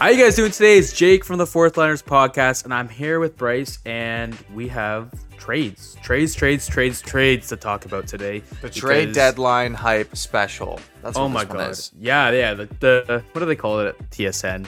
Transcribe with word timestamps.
How 0.00 0.08
you 0.08 0.16
guys 0.22 0.34
doing 0.34 0.50
today? 0.50 0.78
It's 0.78 0.94
Jake 0.94 1.26
from 1.26 1.36
the 1.36 1.46
Fourth 1.46 1.76
Liners 1.76 2.02
podcast, 2.02 2.64
and 2.64 2.72
I'm 2.72 2.88
here 2.88 3.20
with 3.20 3.36
Bryce, 3.36 3.78
and 3.84 4.34
we 4.54 4.66
have 4.68 5.12
trades, 5.36 5.94
trades, 6.02 6.34
trades, 6.34 6.66
trades, 6.66 7.02
trades 7.02 7.48
to 7.48 7.56
talk 7.56 7.84
about 7.84 8.06
today. 8.06 8.42
The 8.62 8.70
trade 8.70 9.12
deadline 9.12 9.74
hype 9.74 10.16
special. 10.16 10.80
That's 11.02 11.18
what 11.18 11.24
Oh 11.24 11.28
my 11.28 11.44
god! 11.44 11.72
is. 11.72 11.92
Yeah, 12.00 12.30
yeah. 12.30 12.54
The, 12.54 12.66
the 12.80 13.24
what 13.32 13.40
do 13.40 13.44
they 13.44 13.56
call 13.56 13.80
it 13.80 13.88
at 13.88 14.10
TSN? 14.10 14.66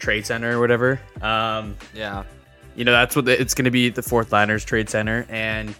Trade 0.00 0.26
Center 0.26 0.56
or 0.56 0.60
whatever. 0.60 1.00
Um, 1.22 1.76
Yeah. 1.94 2.24
you 2.74 2.84
know 2.84 2.92
that's 2.92 3.14
what 3.16 3.24
the, 3.26 3.40
it's 3.40 3.54
going 3.54 3.64
to 3.64 3.70
be 3.70 3.90
the 3.90 4.02
Fourth 4.02 4.32
Liners 4.32 4.64
Trade 4.64 4.88
Center, 4.90 5.24
and 5.28 5.72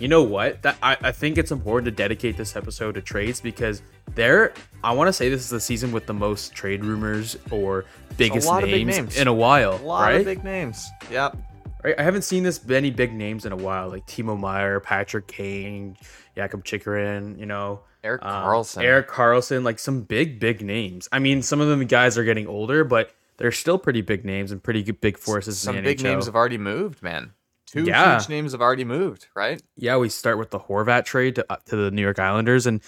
you 0.00 0.08
know 0.08 0.22
what? 0.22 0.62
That 0.62 0.76
I, 0.82 0.96
I 1.02 1.12
think 1.12 1.38
it's 1.38 1.50
important 1.50 1.84
to 1.86 1.90
dedicate 1.90 2.36
this 2.36 2.56
episode 2.56 2.92
to 2.96 3.00
trades 3.02 3.40
because 3.40 3.82
there. 4.14 4.52
I 4.82 4.92
want 4.92 5.08
to 5.08 5.12
say 5.12 5.28
this 5.28 5.42
is 5.42 5.50
the 5.50 5.60
season 5.60 5.92
with 5.92 6.06
the 6.06 6.14
most 6.14 6.54
trade 6.54 6.84
rumors 6.84 7.36
or 7.50 7.84
biggest 8.16 8.48
of 8.48 8.62
big 8.62 8.86
names, 8.86 8.96
names. 8.96 9.16
in 9.18 9.28
a 9.28 9.32
while, 9.32 9.74
A 9.74 9.84
lot 9.84 10.02
right? 10.02 10.20
of 10.20 10.24
big 10.24 10.42
names. 10.42 10.88
Yep. 11.10 11.36
Right, 11.82 11.94
I 11.98 12.02
haven't 12.02 12.22
seen 12.22 12.42
this 12.42 12.62
many 12.64 12.90
big 12.90 13.12
names 13.14 13.46
in 13.46 13.52
a 13.52 13.56
while, 13.56 13.88
like 13.88 14.06
Timo 14.06 14.38
Meier, 14.38 14.80
Patrick 14.80 15.26
Kane, 15.26 15.96
Jakob 16.36 16.64
Chychrun, 16.64 17.38
you 17.38 17.46
know, 17.46 17.80
Erik 18.04 18.22
um, 18.22 18.44
Karlsson. 18.44 18.82
Erik 18.82 19.08
Karlsson, 19.08 19.64
like 19.64 19.78
some 19.78 20.02
big, 20.02 20.40
big 20.40 20.62
names. 20.62 21.08
I 21.12 21.18
mean, 21.18 21.40
some 21.42 21.60
of 21.60 21.68
them 21.68 21.86
guys 21.86 22.18
are 22.18 22.24
getting 22.24 22.46
older, 22.46 22.84
but 22.84 23.14
they're 23.38 23.52
still 23.52 23.78
pretty 23.78 24.02
big 24.02 24.24
names 24.26 24.52
and 24.52 24.62
pretty 24.62 24.82
good 24.82 25.00
big 25.00 25.16
forces. 25.16 25.58
Some 25.58 25.76
in 25.76 25.84
the 25.84 25.90
big 25.90 25.98
NHL. 25.98 26.02
names 26.02 26.26
have 26.26 26.34
already 26.36 26.58
moved, 26.58 27.02
man. 27.02 27.32
Two 27.70 27.84
Yeah. 27.84 28.18
huge 28.18 28.28
names 28.28 28.52
have 28.52 28.60
already 28.60 28.84
moved, 28.84 29.28
right? 29.34 29.62
yeah, 29.76 29.96
we 29.96 30.08
start 30.08 30.38
with 30.38 30.50
the 30.50 30.58
Horvat 30.58 31.04
trade 31.04 31.36
to, 31.36 31.46
uh, 31.52 31.56
to 31.66 31.76
the 31.76 31.90
New 31.90 32.02
York 32.02 32.18
Islanders, 32.18 32.66
and 32.66 32.80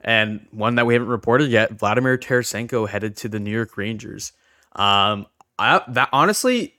and 0.00 0.46
one 0.52 0.76
that 0.76 0.86
we 0.86 0.94
haven't 0.94 1.08
reported 1.08 1.50
yet, 1.50 1.72
Vladimir 1.72 2.16
Tarasenko 2.16 2.88
headed 2.88 3.16
to 3.16 3.28
the 3.28 3.40
New 3.40 3.50
York 3.50 3.76
Rangers. 3.76 4.32
Um, 4.76 5.26
I, 5.58 5.82
that 5.88 6.08
honestly, 6.12 6.76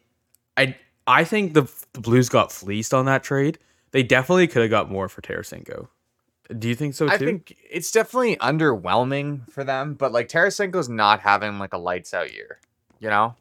I 0.56 0.76
I 1.06 1.26
think 1.26 1.54
the 1.54 1.64
the 1.94 2.00
Blues 2.00 2.30
got 2.30 2.52
fleeced 2.52 2.94
on 2.94 3.06
that 3.06 3.24
trade. 3.24 3.60
They 3.92 4.04
definitely 4.04 4.48
could 4.48 4.62
have 4.62 4.72
got 4.72 4.90
more 4.90 5.10
for 5.10 5.22
Tarasenko. 5.22 5.88
Do 6.58 6.68
you 6.68 6.76
think 6.76 6.94
so 6.94 7.08
too? 7.08 7.14
I 7.14 7.18
think 7.18 7.56
it's 7.70 7.92
definitely 7.92 8.36
underwhelming 8.38 9.50
for 9.52 9.64
them, 9.64 9.96
but 9.96 10.12
like 10.12 10.30
Tarasenko's 10.30 10.88
not 10.90 11.20
having 11.20 11.60
like 11.60 11.74
a 11.74 11.78
lights 11.78 12.14
out 12.14 12.34
year, 12.34 12.60
you 13.00 13.10
know? 13.10 13.36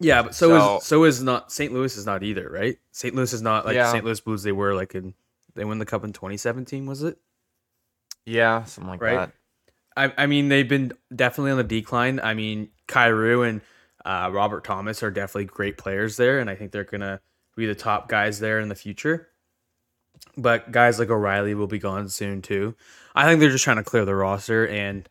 Yeah, 0.00 0.22
but 0.22 0.34
so, 0.34 0.48
so- 0.58 0.76
is 0.78 0.84
so 0.84 1.04
is 1.04 1.22
not 1.22 1.52
St. 1.52 1.72
Louis 1.72 1.96
is 1.96 2.06
not 2.06 2.22
either, 2.22 2.48
right? 2.50 2.78
St. 2.92 3.14
Louis 3.14 3.32
is 3.32 3.42
not 3.42 3.64
like 3.64 3.74
Yeah. 3.74 3.90
St. 3.92 4.04
Louis 4.04 4.20
Blues. 4.20 4.42
They 4.42 4.52
were 4.52 4.74
like 4.74 4.94
in 4.94 5.14
they 5.54 5.64
won 5.64 5.78
the 5.78 5.86
cup 5.86 6.02
in 6.04 6.12
2017, 6.12 6.84
was 6.86 7.02
it? 7.02 7.16
Yeah, 8.26 8.64
something 8.64 8.90
like 8.90 9.00
Right. 9.02 9.16
that. 9.16 9.32
I, 9.96 10.24
I 10.24 10.26
mean, 10.26 10.48
they've 10.48 10.68
been 10.68 10.92
definitely 11.14 11.52
on 11.52 11.58
the 11.58 11.62
decline. 11.64 12.18
I 12.20 12.34
mean, 12.34 12.70
Kyrou 12.88 13.48
and 13.48 13.60
uh, 14.04 14.30
Robert 14.32 14.64
Thomas 14.64 15.02
are 15.04 15.10
definitely 15.10 15.44
great 15.44 15.78
players 15.78 16.16
there, 16.16 16.40
and 16.40 16.50
I 16.50 16.56
think 16.56 16.72
they're 16.72 16.82
gonna 16.84 17.20
be 17.56 17.66
the 17.66 17.74
top 17.76 18.08
guys 18.08 18.40
there 18.40 18.58
in 18.58 18.68
the 18.68 18.74
future. 18.74 19.28
But 20.36 20.72
guys 20.72 20.98
like 20.98 21.10
O'Reilly 21.10 21.54
will 21.54 21.66
be 21.68 21.78
gone 21.78 22.08
soon 22.08 22.42
too. 22.42 22.74
I 23.14 23.26
think 23.26 23.38
they're 23.40 23.50
just 23.50 23.62
trying 23.64 23.76
to 23.76 23.84
clear 23.84 24.04
the 24.04 24.14
roster 24.14 24.66
and, 24.66 25.08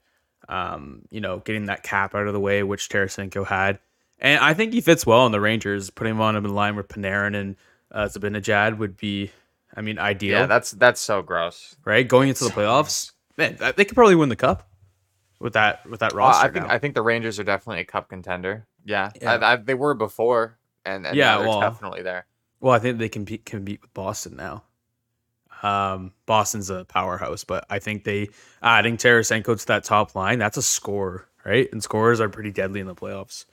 um, 0.49 1.03
you 1.09 1.21
know, 1.21 1.39
getting 1.39 1.67
that 1.67 1.83
cap 1.83 2.13
out 2.15 2.27
of 2.27 2.33
the 2.33 2.39
way, 2.39 2.63
which 2.63 2.89
Tarasenko 2.89 3.45
had, 3.47 3.79
and 4.23 4.43
I 4.43 4.55
think 4.55 4.73
he 4.73 4.81
fits 4.81 5.05
well 5.05 5.27
in 5.27 5.31
the 5.31 5.39
Rangers. 5.41 5.91
Putting 5.91 6.11
him 6.15 6.21
on 6.21 6.35
him 6.35 6.45
in 6.45 6.55
line 6.55 6.75
with 6.75 6.87
Panarin 6.87 7.35
and 7.35 7.55
uh, 7.91 8.05
Zibanejad 8.05 8.79
would 8.79 8.97
be, 8.97 9.29
I 9.75 9.81
mean, 9.81 9.99
ideal, 9.99 10.39
Yeah, 10.39 10.45
that's 10.47 10.71
that's 10.71 10.99
so 10.99 11.21
gross. 11.21 11.75
right? 11.85 12.07
Going 12.07 12.29
into 12.29 12.45
the 12.45 12.49
playoffs, 12.49 13.11
man, 13.37 13.57
they 13.75 13.85
could 13.85 13.95
probably 13.95 14.15
win 14.15 14.29
the 14.29 14.35
cup 14.35 14.67
with 15.39 15.53
that 15.53 15.85
with 15.87 15.99
that 15.99 16.13
roster. 16.13 16.47
I 16.47 16.49
think 16.51 16.65
now. 16.65 16.73
I 16.73 16.79
think 16.79 16.95
the 16.95 17.03
Rangers 17.03 17.39
are 17.39 17.43
definitely 17.43 17.81
a 17.81 17.85
cup 17.85 18.09
contender. 18.09 18.65
Yeah, 18.85 19.11
Yeah. 19.21 19.35
I, 19.35 19.53
I, 19.53 19.55
they 19.57 19.75
were 19.75 19.93
before, 19.93 20.57
and, 20.85 21.05
and 21.05 21.15
Yeah, 21.15 21.33
yeah, 21.33 21.37
they're 21.39 21.47
well, 21.49 21.61
definitely 21.61 22.01
there. 22.01 22.25
Well, 22.59 22.73
I 22.73 22.79
think 22.79 22.97
they 22.97 23.09
can 23.09 23.25
compete, 23.25 23.45
compete 23.45 23.81
with 23.81 23.93
Boston 23.93 24.35
now. 24.37 24.63
Um, 25.61 26.11
Boston's 26.25 26.69
a 26.69 26.85
powerhouse, 26.85 27.43
but 27.43 27.65
I 27.69 27.79
think 27.79 28.03
they 28.03 28.29
adding 28.61 28.97
Tarasenko 28.97 29.59
to 29.59 29.67
that 29.67 29.83
top 29.85 30.15
line, 30.15 30.39
that's 30.39 30.57
a 30.57 30.61
score, 30.61 31.27
right? 31.45 31.69
And 31.71 31.81
scores 31.81 32.19
are 32.19 32.29
pretty 32.29 32.51
deadly 32.51 32.79
in 32.79 32.87
the 32.87 32.95
playoffs. 32.95 33.45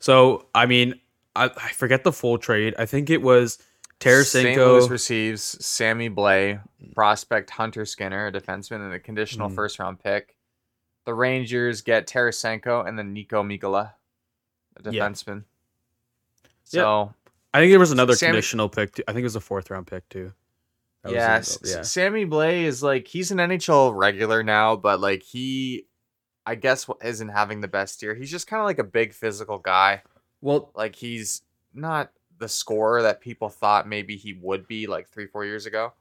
So, 0.00 0.46
I 0.54 0.66
mean, 0.66 0.94
I, 1.34 1.44
I 1.46 1.68
forget 1.70 2.04
the 2.04 2.12
full 2.12 2.38
trade. 2.38 2.74
I 2.78 2.86
think 2.86 3.10
it 3.10 3.20
was 3.22 3.58
St. 4.00 4.56
Louis 4.56 4.56
Tarasenko. 4.56 4.90
receives 4.90 5.42
Sammy 5.64 6.08
Blais, 6.08 6.60
prospect 6.94 7.50
Hunter 7.50 7.84
Skinner, 7.84 8.26
a 8.28 8.32
defenseman, 8.32 8.84
and 8.84 8.92
a 8.94 9.00
conditional 9.00 9.48
Mm. 9.50 9.54
first 9.54 9.78
round 9.78 9.98
pick. 10.02 10.36
The 11.04 11.14
Rangers 11.14 11.80
get 11.82 12.06
Tarasenko 12.06 12.86
and 12.86 12.98
then 12.98 13.14
Niko 13.14 13.42
Mikkola, 13.44 13.92
a 14.76 14.82
defenseman. 14.82 15.44
Yeah. 16.70 16.82
So 16.82 17.14
I 17.54 17.60
think 17.60 17.72
there 17.72 17.78
was 17.80 17.92
another 17.92 18.14
Sammy- 18.14 18.32
conditional 18.32 18.68
pick. 18.68 18.94
Too. 18.94 19.02
I 19.08 19.12
think 19.12 19.22
it 19.22 19.24
was 19.24 19.36
a 19.36 19.40
fourth 19.40 19.70
round 19.70 19.86
pick 19.86 20.08
too. 20.10 20.32
That 21.04 21.12
yeah, 21.12 21.42
yeah. 21.64 21.82
Sammy 21.82 22.26
Blais 22.26 22.64
is 22.64 22.82
like 22.82 23.08
he's 23.08 23.30
an 23.30 23.38
NHL 23.38 23.96
regular 23.96 24.42
now, 24.42 24.76
but 24.76 25.00
like 25.00 25.22
he, 25.22 25.86
I 26.48 26.54
guess, 26.54 26.88
isn't 27.04 27.28
having 27.28 27.60
the 27.60 27.68
best 27.68 28.02
year. 28.02 28.14
He's 28.14 28.30
just 28.30 28.46
kind 28.46 28.60
of 28.60 28.64
like 28.64 28.78
a 28.78 28.84
big 28.84 29.12
physical 29.12 29.58
guy. 29.58 30.00
Well, 30.40 30.70
Like 30.74 30.96
he's 30.96 31.42
not 31.74 32.10
the 32.38 32.48
scorer 32.48 33.02
that 33.02 33.20
people 33.20 33.50
thought 33.50 33.86
maybe 33.86 34.16
he 34.16 34.32
would 34.32 34.66
be 34.66 34.86
like 34.86 35.08
three, 35.08 35.26
four 35.26 35.44
years 35.44 35.66
ago. 35.66 35.92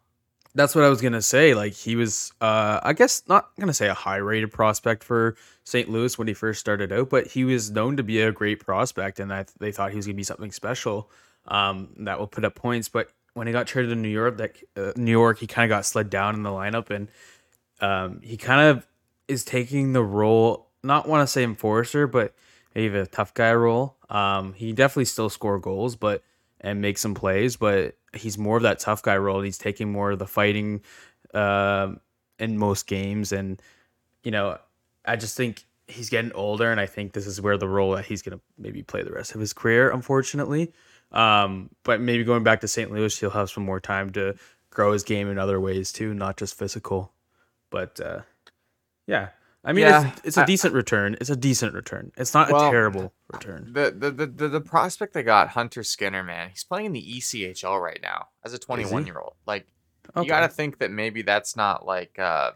That's 0.55 0.73
what 0.73 0.85
I 0.85 0.89
was 0.89 1.01
gonna 1.01 1.21
say. 1.21 1.53
Like 1.53 1.73
he 1.73 1.97
was, 1.97 2.31
uh, 2.39 2.79
I 2.81 2.93
guess 2.93 3.23
not 3.27 3.49
gonna 3.59 3.73
say 3.73 3.89
a 3.89 3.93
high 3.93 4.15
rated 4.17 4.53
prospect 4.53 5.03
for 5.03 5.35
St. 5.65 5.89
Louis 5.89 6.17
when 6.17 6.29
he 6.29 6.33
first 6.33 6.61
started 6.61 6.93
out, 6.93 7.09
but 7.09 7.27
he 7.27 7.43
was 7.43 7.69
known 7.69 7.97
to 7.97 8.03
be 8.03 8.21
a 8.21 8.31
great 8.31 8.65
prospect, 8.65 9.19
and 9.19 9.33
I, 9.33 9.45
they 9.59 9.73
thought 9.73 9.91
he 9.91 9.97
was 9.97 10.05
gonna 10.05 10.15
be 10.15 10.23
something 10.23 10.53
special 10.53 11.11
um, 11.49 11.89
that 11.97 12.17
will 12.17 12.25
put 12.25 12.45
up 12.45 12.55
points. 12.55 12.87
But 12.87 13.09
when 13.33 13.47
he 13.47 13.53
got 13.53 13.67
traded 13.67 13.89
to 13.89 13.95
New 13.95 14.07
York, 14.07 14.37
that 14.37 14.55
uh, 14.77 14.93
New 14.95 15.11
York, 15.11 15.39
he 15.39 15.45
kind 15.47 15.69
of 15.69 15.75
got 15.75 15.85
slid 15.85 16.09
down 16.09 16.35
in 16.35 16.43
the 16.43 16.49
lineup, 16.49 16.89
and 16.89 17.09
um, 17.81 18.21
he 18.23 18.37
kind 18.37 18.61
of 18.61 18.87
is 19.27 19.43
taking 19.43 19.93
the 19.93 20.03
role. 20.03 20.69
Not 20.83 21.07
want 21.07 21.27
to 21.27 21.31
say 21.31 21.43
enforcer, 21.43 22.07
but 22.07 22.33
maybe 22.75 22.97
a 22.97 23.05
tough 23.05 23.33
guy 23.33 23.53
role. 23.53 23.97
Um, 24.09 24.53
he 24.53 24.73
definitely 24.73 25.05
still 25.05 25.29
score 25.29 25.59
goals, 25.59 25.95
but 25.95 26.23
and 26.61 26.81
make 26.81 26.97
some 26.97 27.13
plays, 27.13 27.55
but 27.55 27.95
he's 28.13 28.37
more 28.37 28.57
of 28.57 28.63
that 28.63 28.79
tough 28.79 29.01
guy 29.01 29.17
role. 29.17 29.41
He's 29.41 29.57
taking 29.57 29.91
more 29.91 30.11
of 30.11 30.19
the 30.19 30.27
fighting 30.27 30.81
um, 31.33 31.99
in 32.39 32.57
most 32.57 32.87
games, 32.87 33.31
and 33.31 33.61
you 34.23 34.31
know, 34.31 34.57
I 35.05 35.15
just 35.15 35.37
think 35.37 35.63
he's 35.87 36.09
getting 36.09 36.31
older, 36.33 36.71
and 36.71 36.79
I 36.79 36.85
think 36.85 37.13
this 37.13 37.27
is 37.27 37.39
where 37.41 37.57
the 37.57 37.67
role 37.67 37.95
that 37.95 38.05
he's 38.05 38.21
gonna 38.21 38.39
maybe 38.57 38.81
play 38.83 39.03
the 39.03 39.11
rest 39.11 39.35
of 39.35 39.41
his 39.41 39.53
career. 39.53 39.89
Unfortunately, 39.91 40.73
um, 41.11 41.69
but 41.83 42.01
maybe 42.01 42.23
going 42.23 42.43
back 42.43 42.61
to 42.61 42.67
St. 42.67 42.91
Louis, 42.91 43.17
he'll 43.19 43.29
have 43.29 43.49
some 43.49 43.63
more 43.63 43.79
time 43.79 44.11
to 44.11 44.35
grow 44.69 44.93
his 44.93 45.03
game 45.03 45.29
in 45.29 45.37
other 45.37 45.59
ways 45.59 45.91
too, 45.91 46.13
not 46.13 46.37
just 46.37 46.57
physical. 46.57 47.11
But 47.69 47.99
uh, 47.99 48.21
yeah. 49.07 49.29
I 49.63 49.73
mean, 49.73 49.85
Yeah, 49.85 50.11
it's, 50.11 50.21
it's 50.23 50.37
a 50.37 50.41
I- 50.43 50.45
decent 50.45 50.73
return. 50.75 51.17
It's 51.19 51.29
a 51.29 51.35
decent 51.35 51.73
return. 51.73 52.11
It's 52.15 52.33
not 52.33 52.49
a 52.49 52.53
terrible 52.69 53.11
return. 53.33 53.71
The, 53.73 53.91
the 53.97 54.11
the 54.11 54.25
the 54.27 54.47
the 54.47 54.61
prospect 54.61 55.13
they 55.13 55.23
got, 55.23 55.49
Hunter 55.49 55.83
Skinner, 55.83 56.23
man, 56.23 56.49
he's 56.49 56.63
playing 56.63 56.85
in 56.87 56.93
the 56.93 57.01
ECHL 57.17 57.81
right 57.81 57.99
now 58.01 58.27
as 58.45 58.53
a 58.53 58.59
21 58.59 59.05
year 59.05 59.19
old. 59.19 59.33
Like 59.45 59.67
Okay. 60.15 60.23
you 60.23 60.29
got 60.29 60.41
to 60.41 60.47
think 60.47 60.77
that 60.77 60.89
maybe 60.91 61.21
that's 61.21 61.57
not 61.57 61.85
like 61.85 62.17
uh 62.17 62.51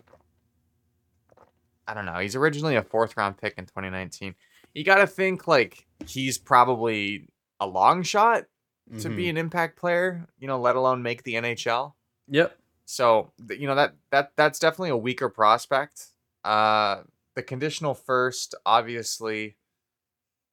I 1.87 1.93
don't 1.93 2.05
know. 2.05 2.19
He's 2.19 2.35
originally 2.35 2.75
a 2.75 2.83
fourth 2.83 3.17
round 3.17 3.37
pick 3.37 3.55
in 3.57 3.65
2019. 3.65 4.35
You 4.73 4.83
got 4.85 4.95
to 4.95 5.07
think 5.07 5.47
like 5.47 5.85
he's 6.05 6.37
probably 6.37 7.27
a 7.59 7.67
long 7.67 8.03
shot 8.03 8.45
to 8.99 9.09
be 9.09 9.25
Mhm. 9.25 9.29
an 9.31 9.37
impact 9.37 9.77
player, 9.77 10.27
you 10.39 10.47
know, 10.47 10.59
let 10.59 10.75
alone 10.75 11.01
make 11.03 11.23
the 11.23 11.33
NHL. 11.35 11.93
Yep. 12.29 12.57
So, 12.85 13.31
you 13.49 13.67
know, 13.67 13.75
that 13.75 13.95
that 14.11 14.31
that's 14.37 14.59
definitely 14.59 14.89
a 14.89 14.97
weaker 14.97 15.27
prospect. 15.29 16.10
Uh 16.43 17.01
the 17.35 17.43
conditional 17.43 17.93
first 17.93 18.55
obviously 18.65 19.55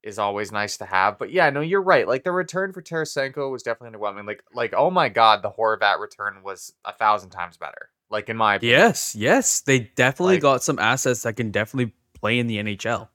is 0.04 0.18
always 0.18 0.52
nice 0.52 0.76
to 0.78 0.84
have. 0.84 1.18
But 1.18 1.32
yeah, 1.32 1.50
no, 1.50 1.60
you're 1.60 1.82
right. 1.82 2.06
Like 2.06 2.22
the 2.22 2.30
return 2.32 2.72
for 2.72 2.80
Tarasenko 2.80 3.50
was 3.50 3.62
definitely 3.64 3.98
underwhelming. 3.98 4.26
Like 4.26 4.42
like 4.54 4.74
oh 4.76 4.90
my 4.90 5.08
god, 5.08 5.42
the 5.42 5.50
Horvat 5.50 5.98
return 6.00 6.42
was 6.44 6.72
a 6.84 6.92
thousand 6.92 7.30
times 7.30 7.56
better. 7.56 7.90
Like 8.10 8.28
in 8.28 8.36
my 8.36 8.54
opinion. 8.54 8.78
Yes, 8.78 9.14
yes, 9.16 9.60
they 9.60 9.80
definitely 9.96 10.36
Like- 10.36 10.42
got 10.42 10.62
some 10.62 10.78
assets 10.78 11.22
that 11.24 11.34
can 11.36 11.50
definitely 11.50 11.92
play 12.14 12.38
in 12.38 12.46
the 12.46 12.58
NHL. 12.58 13.08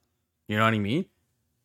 You 0.48 0.56
know 0.58 0.64
what 0.64 0.74
I 0.74 0.78
mean? 0.78 1.06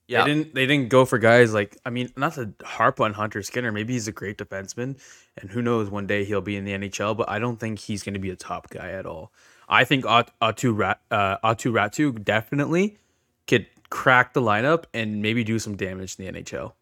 Yeah. 0.07 0.23
They 0.23 0.33
didn't 0.33 0.55
they 0.55 0.65
didn't 0.65 0.89
go 0.89 1.05
for 1.05 1.19
guys 1.19 1.53
like 1.53 1.77
I 1.85 1.91
mean, 1.91 2.11
not 2.17 2.33
to 2.35 2.51
harp 2.63 2.99
on 2.99 3.13
Hunter 3.13 3.43
Skinner. 3.43 3.71
Maybe 3.71 3.93
he's 3.93 4.07
a 4.07 4.11
great 4.11 4.37
defenseman, 4.39 4.97
and 5.39 5.51
who 5.51 5.61
knows, 5.61 5.89
one 5.91 6.07
day 6.07 6.23
he'll 6.25 6.41
be 6.41 6.55
in 6.55 6.65
the 6.65 6.71
NHL. 6.71 7.15
But 7.15 7.29
I 7.29 7.37
don't 7.37 7.59
think 7.59 7.77
he's 7.77 8.01
going 8.01 8.15
to 8.15 8.19
be 8.19 8.31
a 8.31 8.35
top 8.35 8.69
guy 8.71 8.89
at 8.91 9.05
all. 9.05 9.31
I 9.69 9.83
think 9.85 10.05
At- 10.05 10.31
Atu 10.41 10.75
Rat 10.75 10.99
uh, 11.11 11.37
Aatu 11.43 11.71
Räty 11.71 12.23
definitely 12.23 12.97
could 13.47 13.67
crack 13.89 14.33
the 14.33 14.41
lineup 14.41 14.85
and 14.93 15.21
maybe 15.21 15.43
do 15.43 15.59
some 15.59 15.75
damage 15.75 16.15
in 16.17 16.25
the 16.33 16.41
NHL. 16.41 16.73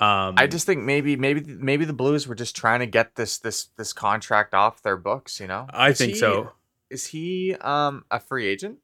Um, 0.00 0.34
I 0.36 0.46
just 0.46 0.64
think 0.66 0.82
maybe 0.84 1.16
maybe 1.16 1.40
maybe 1.40 1.84
the 1.84 1.92
Blues 1.92 2.28
were 2.28 2.34
just 2.36 2.54
trying 2.54 2.80
to 2.80 2.86
get 2.86 3.16
this 3.16 3.38
this 3.38 3.66
this 3.76 3.92
contract 3.92 4.54
off 4.54 4.82
their 4.82 4.96
books, 4.96 5.40
you 5.40 5.46
know? 5.46 5.66
I 5.70 5.90
Is 5.90 5.98
think 5.98 6.12
he- 6.12 6.18
so. 6.18 6.52
Is 6.90 7.06
he 7.08 7.54
um 7.60 8.04
a 8.10 8.18
free 8.20 8.46
agent? 8.46 8.78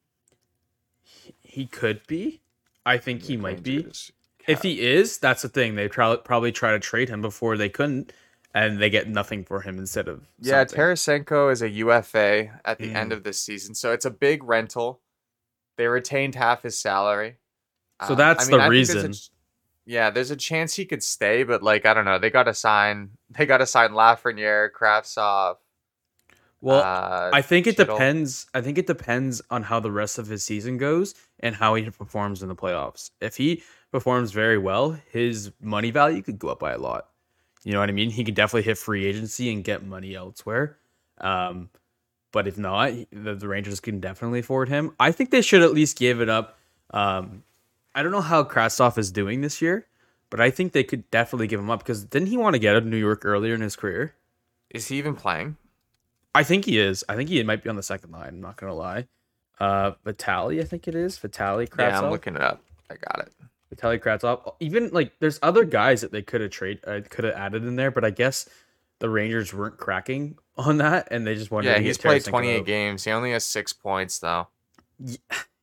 He 1.40 1.66
could 1.66 2.06
be. 2.06 2.40
I 2.84 2.98
think 2.98 3.22
he 3.22 3.36
might 3.36 3.62
be. 3.62 3.86
If 4.46 4.60
he 4.62 4.82
is, 4.84 5.16
that's 5.18 5.40
the 5.42 5.48
thing. 5.48 5.74
They 5.74 5.88
try, 5.88 6.16
probably 6.16 6.52
try 6.52 6.72
to 6.72 6.78
trade 6.78 7.08
him 7.08 7.22
before 7.22 7.56
they 7.56 7.70
couldn't, 7.70 8.12
and 8.54 8.80
they 8.80 8.88
get 8.88 9.08
nothing 9.08 9.44
for 9.44 9.60
him 9.62 9.78
instead 9.78 10.08
of 10.08 10.26
Yeah, 10.38 10.60
something. 10.60 10.78
Tarasenko 10.78 11.52
is 11.52 11.60
a 11.60 11.68
UFA 11.68 12.60
at 12.64 12.78
the 12.78 12.92
end 12.94 13.10
Mm. 13.12 13.16
of 13.16 13.24
this 13.24 13.40
season, 13.42 13.74
so 13.74 13.92
it's 13.92 14.04
a 14.04 14.10
big 14.10 14.42
rental. 14.44 15.00
They 15.76 15.88
retained 15.88 16.36
half 16.36 16.62
his 16.62 16.78
salary. 16.78 17.36
So 18.06 18.12
Um, 18.12 18.16
that's 18.18 18.46
the 18.46 18.56
I 18.56 18.68
think 18.68 18.86
there's 18.86 18.90
a 18.90 19.08
reason. 19.08 19.12
yeah, 19.86 20.10
there's 20.10 20.30
a 20.30 20.36
chance 20.36 20.74
he 20.74 20.84
could 20.86 21.02
stay, 21.02 21.42
but 21.42 21.62
like 21.62 21.84
I 21.84 21.92
don't 21.94 22.04
know, 22.04 22.18
they 22.18 22.30
got 22.30 22.44
to 22.44 22.54
sign. 22.54 23.10
They 23.36 23.46
got 23.46 23.58
to 23.58 23.66
sign 23.66 23.90
Lafreniere, 23.90 24.70
Kravtsov. 24.70 25.56
Well, 26.60 26.80
uh, 26.82 27.30
I 27.32 27.42
think 27.42 27.66
it 27.66 27.76
Kittle. 27.76 27.96
depends. 27.96 28.46
I 28.54 28.60
think 28.62 28.78
it 28.78 28.86
depends 28.86 29.42
on 29.50 29.64
how 29.64 29.80
the 29.80 29.90
rest 29.90 30.18
of 30.18 30.28
his 30.28 30.42
season 30.44 30.78
goes 30.78 31.14
and 31.40 31.54
how 31.56 31.74
he 31.74 31.90
performs 31.90 32.42
in 32.42 32.48
the 32.48 32.54
playoffs. 32.54 33.10
If 33.20 33.36
he 33.36 33.62
performs 33.92 34.30
very 34.32 34.56
well, 34.56 34.92
his 35.10 35.50
money 35.60 35.90
value 35.90 36.22
could 36.22 36.38
go 36.38 36.48
up 36.48 36.60
by 36.60 36.72
a 36.72 36.78
lot. 36.78 37.08
You 37.64 37.72
know 37.72 37.80
what 37.80 37.88
I 37.88 37.92
mean? 37.92 38.10
He 38.10 38.24
could 38.24 38.34
definitely 38.34 38.62
hit 38.62 38.78
free 38.78 39.06
agency 39.06 39.52
and 39.52 39.64
get 39.64 39.84
money 39.84 40.14
elsewhere. 40.14 40.76
Um, 41.18 41.70
but 42.30 42.46
if 42.46 42.58
not, 42.58 42.92
the, 43.10 43.34
the 43.34 43.48
Rangers 43.48 43.80
can 43.80 44.00
definitely 44.00 44.40
afford 44.40 44.68
him. 44.68 44.94
I 45.00 45.12
think 45.12 45.30
they 45.30 45.40
should 45.40 45.62
at 45.62 45.72
least 45.72 45.98
give 45.98 46.20
it 46.20 46.28
up. 46.28 46.58
Um, 46.90 47.42
I 47.94 48.02
don't 48.02 48.12
know 48.12 48.20
how 48.20 48.44
Krasov 48.44 48.98
is 48.98 49.10
doing 49.10 49.40
this 49.40 49.62
year, 49.62 49.86
but 50.30 50.40
I 50.40 50.50
think 50.50 50.72
they 50.72 50.84
could 50.84 51.10
definitely 51.10 51.46
give 51.46 51.60
him 51.60 51.70
up 51.70 51.80
because 51.80 52.04
didn't 52.04 52.28
he 52.28 52.36
want 52.36 52.54
to 52.54 52.58
get 52.58 52.74
out 52.74 52.82
of 52.82 52.86
New 52.86 52.96
York 52.96 53.24
earlier 53.24 53.54
in 53.54 53.60
his 53.60 53.76
career? 53.76 54.14
Is 54.70 54.88
he 54.88 54.98
even 54.98 55.14
playing? 55.14 55.56
I 56.34 56.42
think 56.42 56.64
he 56.64 56.78
is. 56.78 57.04
I 57.08 57.14
think 57.14 57.28
he 57.28 57.42
might 57.44 57.62
be 57.62 57.70
on 57.70 57.76
the 57.76 57.82
second 57.82 58.10
line. 58.10 58.28
I'm 58.28 58.40
not 58.40 58.56
gonna 58.56 58.74
lie. 58.74 59.06
Uh, 59.60 59.92
Vitali, 60.04 60.60
I 60.60 60.64
think 60.64 60.88
it 60.88 60.96
is 60.96 61.16
Vitali 61.16 61.68
Kravtsov. 61.68 61.78
Yeah, 61.78 62.00
I'm 62.00 62.10
looking 62.10 62.34
it 62.34 62.42
up. 62.42 62.60
I 62.90 62.96
got 62.96 63.26
it. 63.26 63.32
Vitali 63.70 63.98
Kravtsov. 63.98 64.54
Even 64.60 64.90
like, 64.90 65.12
there's 65.20 65.38
other 65.42 65.64
guys 65.64 66.00
that 66.00 66.12
they 66.12 66.22
could 66.22 66.40
have 66.40 66.50
trade, 66.50 66.80
uh, 66.86 67.00
could 67.08 67.24
have 67.24 67.34
added 67.34 67.64
in 67.64 67.76
there, 67.76 67.90
but 67.90 68.04
I 68.04 68.10
guess 68.10 68.48
the 69.00 69.08
Rangers 69.08 69.52
weren't 69.52 69.78
cracking 69.78 70.38
on 70.56 70.78
that, 70.78 71.08
and 71.10 71.26
they 71.26 71.34
just 71.34 71.50
wanted. 71.50 71.68
Yeah, 71.68 71.74
to 71.76 71.82
he's 71.82 71.98
played 71.98 72.22
Tarasenko 72.22 72.30
28 72.30 72.58
out. 72.60 72.66
games. 72.66 73.04
He 73.04 73.10
only 73.10 73.32
has 73.32 73.44
six 73.44 73.72
points 73.72 74.18
though. 74.18 74.48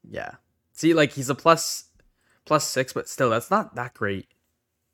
Yeah. 0.09 0.31
See, 0.73 0.95
like 0.95 1.11
he's 1.13 1.29
a 1.29 1.35
plus 1.35 1.85
plus 2.45 2.67
six, 2.67 2.91
but 2.91 3.07
still, 3.07 3.29
that's 3.29 3.51
not 3.51 3.75
that 3.75 3.93
great 3.93 4.27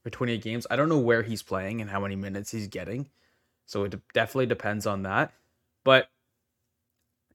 for 0.03 0.09
28 0.09 0.41
games. 0.43 0.67
I 0.69 0.75
don't 0.75 0.89
know 0.89 0.99
where 0.99 1.23
he's 1.23 1.41
playing 1.41 1.79
and 1.79 1.89
how 1.89 2.01
many 2.01 2.17
minutes 2.17 2.51
he's 2.51 2.67
getting, 2.67 3.07
so 3.65 3.85
it 3.85 3.91
de- 3.91 4.01
definitely 4.13 4.47
depends 4.47 4.85
on 4.85 5.03
that. 5.03 5.31
But 5.85 6.09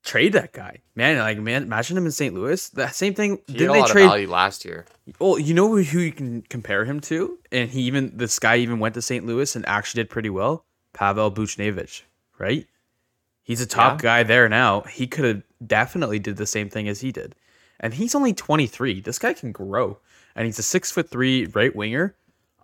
trade 0.04 0.32
that 0.34 0.52
guy, 0.52 0.78
man. 0.94 1.18
Like, 1.18 1.38
man, 1.38 1.62
imagine 1.62 1.96
him 1.96 2.06
in 2.06 2.12
St. 2.12 2.34
Louis. 2.34 2.68
That 2.70 2.94
same 2.94 3.14
thing. 3.14 3.38
He 3.46 3.52
had 3.52 3.58
didn't 3.58 3.70
a 3.70 3.72
they 3.74 3.80
lot 3.80 3.88
trade? 3.90 4.04
of 4.04 4.10
value 4.10 4.28
last 4.30 4.64
year. 4.64 4.86
Well, 5.18 5.38
you 5.38 5.54
know 5.54 5.68
who 5.68 5.78
you 5.78 6.12
can 6.12 6.42
compare 6.42 6.84
him 6.84 7.00
to, 7.02 7.38
and 7.50 7.70
he 7.70 7.82
even 7.82 8.12
this 8.16 8.38
guy 8.38 8.56
even 8.56 8.78
went 8.78 8.94
to 8.94 9.02
St. 9.02 9.24
Louis 9.26 9.54
and 9.56 9.66
actually 9.66 10.02
did 10.02 10.10
pretty 10.10 10.30
well. 10.30 10.64
Pavel 10.92 11.30
Buchnevich, 11.32 12.02
right? 12.38 12.66
He's 13.42 13.60
a 13.60 13.66
top 13.66 13.98
Yeah. 14.00 14.02
guy 14.02 14.22
there 14.22 14.48
now. 14.48 14.82
He 14.82 15.06
could 15.06 15.24
have 15.24 15.42
definitely 15.66 16.18
did 16.18 16.36
the 16.36 16.46
same 16.46 16.68
thing 16.68 16.88
as 16.88 17.00
he 17.00 17.10
did, 17.12 17.34
and 17.80 17.94
he's 17.94 18.14
only 18.14 18.32
twenty 18.34 18.66
three. 18.66 19.00
This 19.00 19.18
guy 19.18 19.32
can 19.32 19.52
grow, 19.52 19.98
and 20.36 20.46
he's 20.46 20.58
a 20.58 20.62
six 20.62 20.90
foot 20.92 21.10
three 21.10 21.46
right 21.46 21.74
winger. 21.74 22.14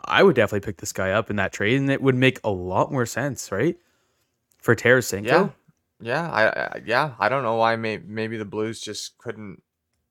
I 0.04 0.22
would 0.22 0.36
definitely 0.36 0.64
pick 0.66 0.76
this 0.78 0.92
guy 0.92 1.10
up 1.10 1.30
in 1.30 1.36
that 1.36 1.52
trade, 1.52 1.80
and 1.80 1.90
it 1.90 2.00
would 2.00 2.14
make 2.14 2.38
a 2.44 2.50
lot 2.50 2.92
more 2.92 3.06
sense, 3.06 3.50
right? 3.50 3.76
For 4.58 4.76
Tarasenko, 4.76 5.26
Yeah. 5.26 5.48
Yeah, 6.00 6.30
I, 6.30 6.46
I 6.48 6.80
yeah, 6.86 7.14
I 7.18 7.28
don't 7.28 7.42
know 7.42 7.56
why 7.56 7.76
may, 7.76 7.98
maybe 7.98 8.36
the 8.36 8.44
Blues 8.44 8.80
just 8.80 9.18
couldn't 9.18 9.62